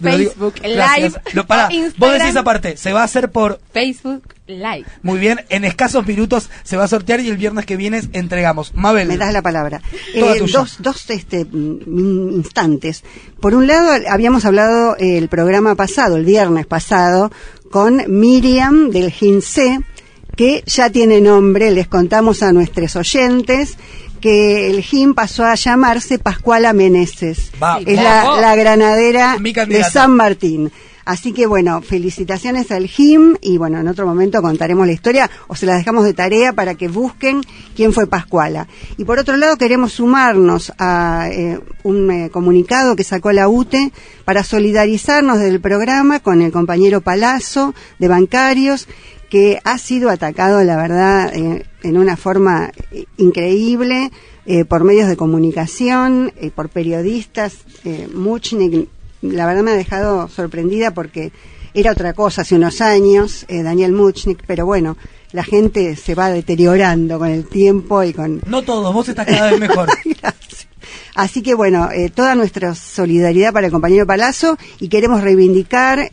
Facebook 0.00 0.54
Live. 0.62 1.12
Vos 1.96 2.12
decís 2.12 2.36
aparte, 2.36 2.76
se 2.76 2.92
va 2.92 3.02
a 3.02 3.04
hacer 3.04 3.30
por 3.30 3.60
Facebook 3.72 4.22
Live. 4.46 4.86
Muy 5.02 5.18
bien, 5.18 5.40
en 5.48 5.64
escasos 5.64 6.06
minutos 6.06 6.50
se 6.62 6.76
va 6.76 6.84
a 6.84 6.88
sortear 6.88 7.20
y 7.20 7.28
el 7.28 7.36
viernes 7.36 7.66
que 7.66 7.76
viene 7.76 8.00
entregamos. 8.12 8.74
Mabel. 8.74 9.08
Me 9.08 9.16
das 9.16 9.32
la 9.32 9.42
palabra. 9.42 9.82
Eh, 10.14 10.40
dos 10.52 10.76
dos 10.80 11.10
este, 11.10 11.44
mm, 11.44 12.30
instantes. 12.36 13.04
Por 13.40 13.54
un 13.54 13.66
lado, 13.66 13.90
habíamos 14.08 14.44
hablado 14.44 14.96
el 14.98 15.28
programa 15.28 15.74
pasado, 15.74 16.16
el 16.16 16.24
viernes 16.24 16.66
pasado, 16.66 17.30
con 17.70 18.02
Miriam 18.08 18.90
del 18.90 19.10
GINCE, 19.10 19.80
que 20.36 20.62
ya 20.66 20.90
tiene 20.90 21.20
nombre, 21.20 21.70
les 21.70 21.88
contamos 21.88 22.42
a 22.42 22.52
nuestros 22.52 22.96
oyentes 22.96 23.76
que 24.18 24.70
el 24.70 24.82
GIM 24.82 25.14
pasó 25.14 25.44
a 25.44 25.54
llamarse 25.54 26.18
Pascuala 26.18 26.72
Meneses. 26.72 27.50
es 27.86 27.96
la, 28.02 28.54
granadera 28.56 29.36
de 29.38 29.84
San 29.84 30.12
Martín. 30.12 30.70
Así 31.08 31.32
que 31.32 31.46
bueno, 31.46 31.80
felicitaciones 31.80 32.70
al 32.70 32.86
GIM 32.86 33.38
y 33.40 33.56
bueno, 33.56 33.80
en 33.80 33.88
otro 33.88 34.06
momento 34.06 34.42
contaremos 34.42 34.86
la 34.86 34.92
historia 34.92 35.30
o 35.46 35.56
se 35.56 35.64
la 35.64 35.74
dejamos 35.74 36.04
de 36.04 36.12
tarea 36.12 36.52
para 36.52 36.74
que 36.74 36.88
busquen 36.88 37.40
quién 37.74 37.94
fue 37.94 38.06
Pascuala. 38.06 38.68
Y 38.98 39.06
por 39.06 39.18
otro 39.18 39.38
lado 39.38 39.56
queremos 39.56 39.94
sumarnos 39.94 40.70
a 40.78 41.30
eh, 41.32 41.60
un 41.82 42.10
eh, 42.10 42.28
comunicado 42.30 42.94
que 42.94 43.04
sacó 43.04 43.32
la 43.32 43.48
UTE 43.48 43.90
para 44.26 44.44
solidarizarnos 44.44 45.38
del 45.38 45.62
programa 45.62 46.20
con 46.20 46.42
el 46.42 46.52
compañero 46.52 47.00
Palazzo 47.00 47.74
de 47.98 48.08
Bancarios 48.08 48.86
que 49.28 49.60
ha 49.64 49.78
sido 49.78 50.10
atacado, 50.10 50.62
la 50.64 50.76
verdad, 50.76 51.34
eh, 51.34 51.64
en 51.82 51.98
una 51.98 52.16
forma 52.16 52.70
increíble. 53.16 54.10
eh, 54.50 54.64
por 54.64 54.82
medios 54.82 55.08
de 55.08 55.16
comunicación, 55.18 56.32
eh, 56.40 56.50
por 56.50 56.70
periodistas. 56.70 57.58
Eh, 57.84 58.08
Muchnik, 58.14 58.88
la 59.20 59.44
verdad 59.44 59.62
me 59.62 59.72
ha 59.72 59.76
dejado 59.76 60.26
sorprendida 60.28 60.94
porque 60.94 61.32
era 61.74 61.92
otra 61.92 62.14
cosa 62.14 62.40
hace 62.40 62.54
unos 62.54 62.80
años, 62.80 63.44
Daniel 63.46 63.92
Muchnik, 63.92 64.42
pero 64.46 64.64
bueno, 64.64 64.96
la 65.32 65.44
gente 65.44 65.96
se 65.96 66.14
va 66.14 66.30
deteriorando 66.30 67.18
con 67.18 67.28
el 67.28 67.44
tiempo 67.44 68.02
y 68.02 68.14
con... 68.14 68.40
No 68.46 68.62
todos, 68.62 68.92
vos 68.94 69.06
estás 69.06 69.26
cada 69.26 69.50
vez 69.50 69.60
mejor. 69.60 69.90
Así 71.14 71.42
que 71.42 71.54
bueno, 71.54 71.90
toda 72.14 72.34
nuestra 72.34 72.74
solidaridad 72.74 73.52
para 73.52 73.66
el 73.66 73.72
compañero 73.72 74.06
Palazzo 74.06 74.56
y 74.80 74.88
queremos 74.88 75.20
reivindicar 75.20 76.10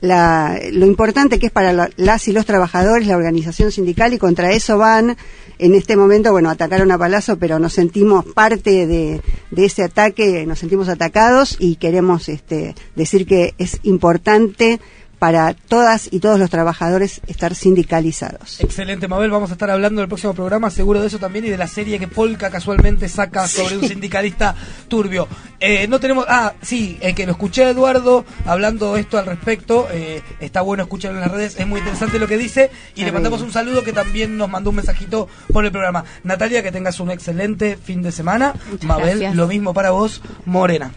lo 0.00 0.86
importante 0.86 1.38
que 1.38 1.46
es 1.46 1.52
para 1.52 1.90
las 1.96 2.28
y 2.28 2.32
los 2.32 2.46
trabajadores 2.46 3.06
la 3.06 3.16
organización 3.16 3.72
sindical 3.72 4.12
y 4.12 4.18
contra 4.18 4.52
eso 4.52 4.78
van 4.78 5.16
en 5.58 5.74
este 5.74 5.96
momento, 5.96 6.32
bueno, 6.32 6.50
atacaron 6.50 6.90
a 6.90 6.98
Palazzo, 6.98 7.38
pero 7.38 7.58
nos 7.58 7.72
sentimos 7.72 8.24
parte 8.26 8.86
de, 8.86 9.22
de, 9.50 9.64
ese 9.64 9.84
ataque, 9.84 10.44
nos 10.46 10.58
sentimos 10.58 10.88
atacados 10.88 11.56
y 11.58 11.76
queremos 11.76 12.28
este, 12.28 12.74
decir 12.94 13.26
que 13.26 13.54
es 13.56 13.80
importante 13.82 14.80
para 15.18 15.54
todas 15.54 16.08
y 16.10 16.20
todos 16.20 16.38
los 16.38 16.50
trabajadores 16.50 17.20
estar 17.26 17.54
sindicalizados. 17.54 18.60
Excelente, 18.60 19.08
Mabel. 19.08 19.30
Vamos 19.30 19.50
a 19.50 19.54
estar 19.54 19.70
hablando 19.70 20.00
del 20.00 20.08
próximo 20.08 20.34
programa, 20.34 20.70
seguro 20.70 21.00
de 21.00 21.06
eso 21.06 21.18
también, 21.18 21.46
y 21.46 21.50
de 21.50 21.56
la 21.56 21.66
serie 21.66 21.98
que 21.98 22.08
Polka 22.08 22.50
casualmente 22.50 23.08
saca 23.08 23.48
sobre 23.48 23.78
un 23.78 23.88
sindicalista 23.88 24.54
turbio. 24.88 25.28
Eh, 25.60 25.86
no 25.88 26.00
tenemos. 26.00 26.26
Ah, 26.28 26.54
sí, 26.62 26.98
eh, 27.00 27.14
que 27.14 27.24
lo 27.26 27.32
escuché 27.32 27.64
a 27.64 27.70
Eduardo 27.70 28.24
hablando 28.44 28.96
esto 28.96 29.18
al 29.18 29.26
respecto. 29.26 29.88
Eh, 29.90 30.22
está 30.40 30.60
bueno 30.60 30.82
escucharlo 30.82 31.18
en 31.18 31.22
las 31.22 31.32
redes, 31.32 31.58
es 31.58 31.66
muy 31.66 31.80
interesante 31.80 32.18
lo 32.18 32.28
que 32.28 32.36
dice. 32.36 32.70
Y 32.94 33.04
le 33.04 33.12
mandamos 33.12 33.40
un 33.42 33.52
saludo 33.52 33.82
que 33.82 33.92
también 33.92 34.36
nos 34.36 34.50
mandó 34.50 34.70
un 34.70 34.76
mensajito 34.76 35.28
por 35.52 35.64
el 35.64 35.72
programa. 35.72 36.04
Natalia, 36.24 36.62
que 36.62 36.72
tengas 36.72 37.00
un 37.00 37.10
excelente 37.10 37.76
fin 37.76 38.02
de 38.02 38.12
semana. 38.12 38.54
Mabel, 38.82 39.34
lo 39.34 39.46
mismo 39.46 39.72
para 39.72 39.90
vos, 39.90 40.20
Morena. 40.44 40.92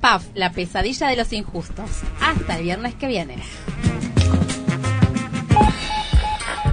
PAF, 0.00 0.24
la 0.34 0.50
pesadilla 0.52 1.08
de 1.08 1.16
los 1.16 1.32
injustos. 1.32 1.90
Hasta 2.20 2.56
el 2.56 2.62
viernes 2.62 2.94
que 2.94 3.06
viene. 3.06 3.36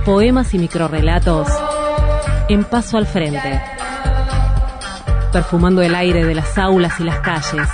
Poemas 0.06 0.54
y 0.54 0.60
microrrelatos 0.60 1.48
en 2.48 2.64
paso 2.64 2.98
al 2.98 3.08
frente. 3.08 3.62
Perfumando 5.32 5.82
el 5.82 5.96
aire 5.96 6.24
de 6.24 6.36
las 6.36 6.58
aulas 6.58 7.00
y 7.00 7.04
las 7.04 7.20
calles. 7.20 7.68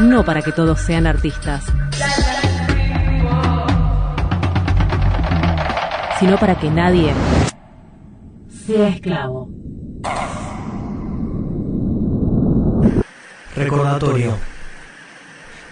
No 0.00 0.24
para 0.24 0.42
que 0.42 0.52
todos 0.52 0.80
sean 0.80 1.06
artistas, 1.06 1.64
sino 6.18 6.36
para 6.36 6.56
que 6.58 6.70
nadie 6.70 7.12
sea 8.66 8.88
esclavo. 8.88 9.63
Recordatorio. 13.56 14.36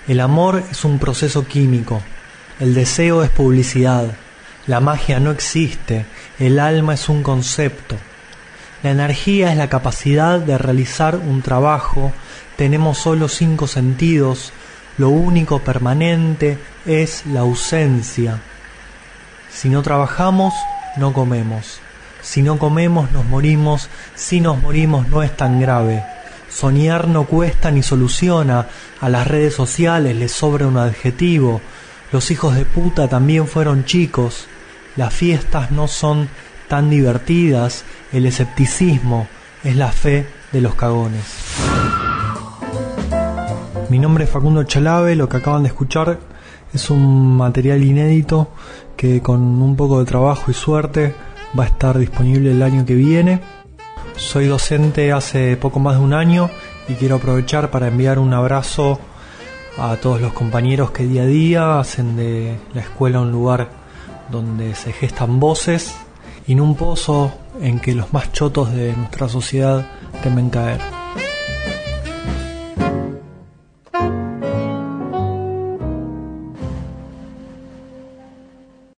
El 0.09 0.21
amor 0.21 0.63
es 0.71 0.85
un 0.85 0.99
proceso 0.99 1.47
químico. 1.47 2.03
El 2.61 2.75
deseo 2.75 3.23
es 3.23 3.31
publicidad. 3.31 4.13
La 4.67 4.81
magia 4.81 5.21
no 5.21 5.31
existe. 5.31 6.07
El 6.39 6.59
alma 6.59 6.95
es 6.95 7.09
un 7.09 7.23
concepto. 7.23 7.97
La 8.83 8.91
energía 8.91 9.51
es 9.53 9.57
la 9.57 9.69
capacidad 9.69 10.39
de 10.41 10.59
realizar 10.59 11.17
un 11.17 11.43
trabajo. 11.43 12.13
Tenemos 12.57 12.99
solo 12.99 13.29
cinco 13.29 13.67
sentidos. 13.67 14.53
Lo 14.99 15.09
único 15.09 15.61
permanente 15.61 16.59
es 16.85 17.25
la 17.27 17.41
ausencia. 17.41 18.41
Si 19.51 19.69
no 19.69 19.83
trabajamos, 19.83 20.53
no 20.97 21.13
comemos. 21.13 21.81
Si 22.21 22.43
no 22.43 22.59
comemos, 22.59 23.11
nos 23.13 23.25
morimos. 23.25 23.89
Si 24.15 24.41
nos 24.41 24.61
morimos, 24.61 25.09
no 25.09 25.23
es 25.23 25.37
tan 25.37 25.61
grave. 25.61 26.05
Soñar 26.53 27.09
no 27.09 27.25
cuesta 27.25 27.71
ni 27.71 27.83
soluciona, 27.83 28.69
a 29.01 29.09
las 29.09 29.27
redes 29.27 29.55
sociales 29.55 30.15
les 30.15 30.33
sobra 30.33 30.67
un 30.67 30.77
adjetivo, 30.77 31.63
los 32.13 32.31
hijos 32.31 32.55
de 32.55 32.67
puta 32.67 33.09
también 33.09 33.47
fueron 33.49 33.87
chicos, 33.87 34.47
las 34.97 35.15
fiestas 35.15 35.71
no 35.71 35.89
son 35.89 36.29
tan 36.69 36.91
divertidas, 36.91 37.85
el 38.13 38.27
escepticismo 38.27 39.27
es 39.65 39.77
la 39.77 39.91
fe 39.91 40.27
de 40.53 40.61
los 40.61 40.75
cagones. 40.75 41.25
Mi 43.89 43.99
nombre 43.99 44.25
es 44.25 44.31
Facundo 44.31 44.63
Chalave, 44.65 45.17
lo 45.17 45.31
que 45.31 45.39
acaban 45.39 45.63
de 45.63 45.69
escuchar 45.69 46.21
es 46.75 46.91
un 46.91 47.37
material 47.37 47.83
inédito 47.83 48.51
que 48.97 49.23
con 49.23 49.41
un 49.41 49.75
poco 49.75 50.01
de 50.01 50.05
trabajo 50.05 50.51
y 50.51 50.55
suerte 50.55 51.15
va 51.59 51.65
a 51.65 51.69
estar 51.69 51.99
disponible 51.99 52.53
el 52.53 52.63
año 52.63 52.85
que 52.85 52.95
viene. 52.95 53.62
Soy 54.17 54.47
docente 54.47 55.13
hace 55.13 55.57
poco 55.57 55.81
más 55.81 55.97
de 55.97 56.05
un 56.05 56.15
año 56.15 56.51
y 56.89 56.95
quiero 56.95 57.17
aprovechar 57.17 57.71
para 57.71 57.89
enviar 57.89 58.19
un 58.19 58.33
abrazo 58.35 58.99
a 59.79 59.97
todos 59.97 60.21
los 60.21 60.33
compañeros 60.33 60.91
que 60.91 61.05
día 61.05 61.23
a 61.23 61.27
día 61.27 61.81
hacen 61.81 62.17
de 62.17 62.57
la 62.75 62.83
escuela 62.83 63.21
un 63.21 63.33
lugar 63.33 63.71
donde 64.31 64.75
se 64.75 64.93
gestan 64.93 65.41
voces 65.41 65.95
y 66.47 66.53
en 66.53 66.61
un 66.61 66.75
pozo 66.77 67.33
en 67.61 67.81
que 67.81 67.95
los 67.95 68.13
más 68.13 68.33
chotos 68.33 68.73
de 68.73 68.95
nuestra 68.97 69.29
sociedad 69.29 69.87
temen 70.23 70.51
caer. 70.51 71.02